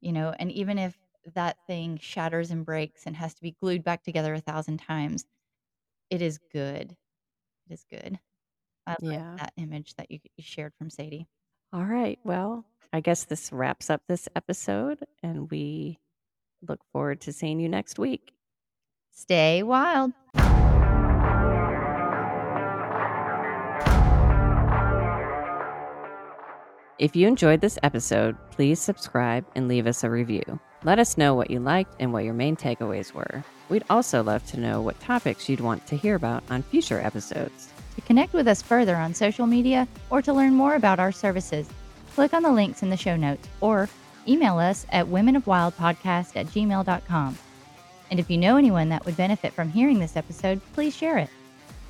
you 0.00 0.12
know. 0.12 0.34
And 0.38 0.52
even 0.52 0.78
if 0.78 0.96
that 1.34 1.58
thing 1.66 1.98
shatters 2.00 2.50
and 2.52 2.64
breaks 2.66 3.06
and 3.06 3.16
has 3.16 3.34
to 3.34 3.42
be 3.42 3.56
glued 3.60 3.84
back 3.84 4.04
together 4.04 4.34
a 4.34 4.40
thousand 4.40 4.78
times, 4.78 5.26
it 6.10 6.22
is 6.22 6.38
good. 6.52 6.96
It 7.70 7.74
is 7.74 7.84
good. 7.90 8.18
I 8.86 8.96
Yeah. 8.98 9.38
that 9.38 9.52
image 9.58 9.94
that 9.96 10.10
you, 10.10 10.20
you 10.36 10.44
shared 10.44 10.74
from 10.78 10.90
Sadie. 10.90 11.28
All 11.72 11.84
right. 11.84 12.18
Well, 12.22 12.66
I 12.92 13.00
guess 13.00 13.24
this 13.24 13.50
wraps 13.50 13.88
up 13.88 14.02
this 14.06 14.28
episode, 14.36 14.98
and 15.22 15.50
we 15.50 15.98
look 16.66 16.80
forward 16.92 17.22
to 17.22 17.32
seeing 17.32 17.60
you 17.60 17.68
next 17.68 17.98
week. 17.98 18.32
Stay 19.10 19.62
wild. 19.62 20.12
If 26.98 27.16
you 27.16 27.26
enjoyed 27.26 27.62
this 27.62 27.78
episode, 27.82 28.36
please 28.50 28.78
subscribe 28.78 29.44
and 29.56 29.66
leave 29.66 29.86
us 29.86 30.04
a 30.04 30.10
review. 30.10 30.42
Let 30.84 30.98
us 30.98 31.16
know 31.16 31.34
what 31.34 31.50
you 31.50 31.58
liked 31.58 31.96
and 31.98 32.12
what 32.12 32.24
your 32.24 32.34
main 32.34 32.54
takeaways 32.54 33.12
were. 33.12 33.42
We'd 33.70 33.84
also 33.88 34.22
love 34.22 34.46
to 34.48 34.60
know 34.60 34.82
what 34.82 35.00
topics 35.00 35.48
you'd 35.48 35.60
want 35.60 35.86
to 35.86 35.96
hear 35.96 36.16
about 36.16 36.44
on 36.50 36.62
future 36.62 37.00
episodes. 37.00 37.70
To 37.94 38.00
connect 38.02 38.32
with 38.32 38.48
us 38.48 38.62
further 38.62 38.96
on 38.96 39.14
social 39.14 39.46
media 39.46 39.86
or 40.10 40.22
to 40.22 40.32
learn 40.32 40.54
more 40.54 40.74
about 40.74 40.98
our 40.98 41.12
services, 41.12 41.68
click 42.14 42.32
on 42.34 42.42
the 42.42 42.52
links 42.52 42.82
in 42.82 42.90
the 42.90 42.96
show 42.96 43.16
notes 43.16 43.48
or 43.60 43.88
email 44.26 44.58
us 44.58 44.86
at 44.90 45.06
womenofwildpodcast 45.06 46.36
at 46.36 46.46
gmail.com. 46.46 47.38
And 48.10 48.20
if 48.20 48.30
you 48.30 48.38
know 48.38 48.56
anyone 48.56 48.90
that 48.90 49.04
would 49.04 49.16
benefit 49.16 49.52
from 49.52 49.70
hearing 49.70 49.98
this 49.98 50.16
episode, 50.16 50.60
please 50.74 50.94
share 50.94 51.18
it. 51.18 51.30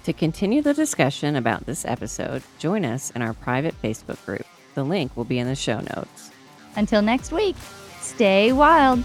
To 0.04 0.12
continue 0.12 0.62
the 0.62 0.74
discussion 0.74 1.36
about 1.36 1.66
this 1.66 1.84
episode, 1.84 2.42
join 2.58 2.84
us 2.84 3.10
in 3.12 3.22
our 3.22 3.34
private 3.34 3.80
Facebook 3.82 4.24
group. 4.26 4.46
The 4.74 4.84
link 4.84 5.16
will 5.16 5.24
be 5.24 5.38
in 5.38 5.46
the 5.46 5.54
show 5.54 5.78
notes. 5.78 6.30
Until 6.76 7.02
next 7.02 7.32
week, 7.32 7.56
stay 8.00 8.52
wild. 8.52 9.04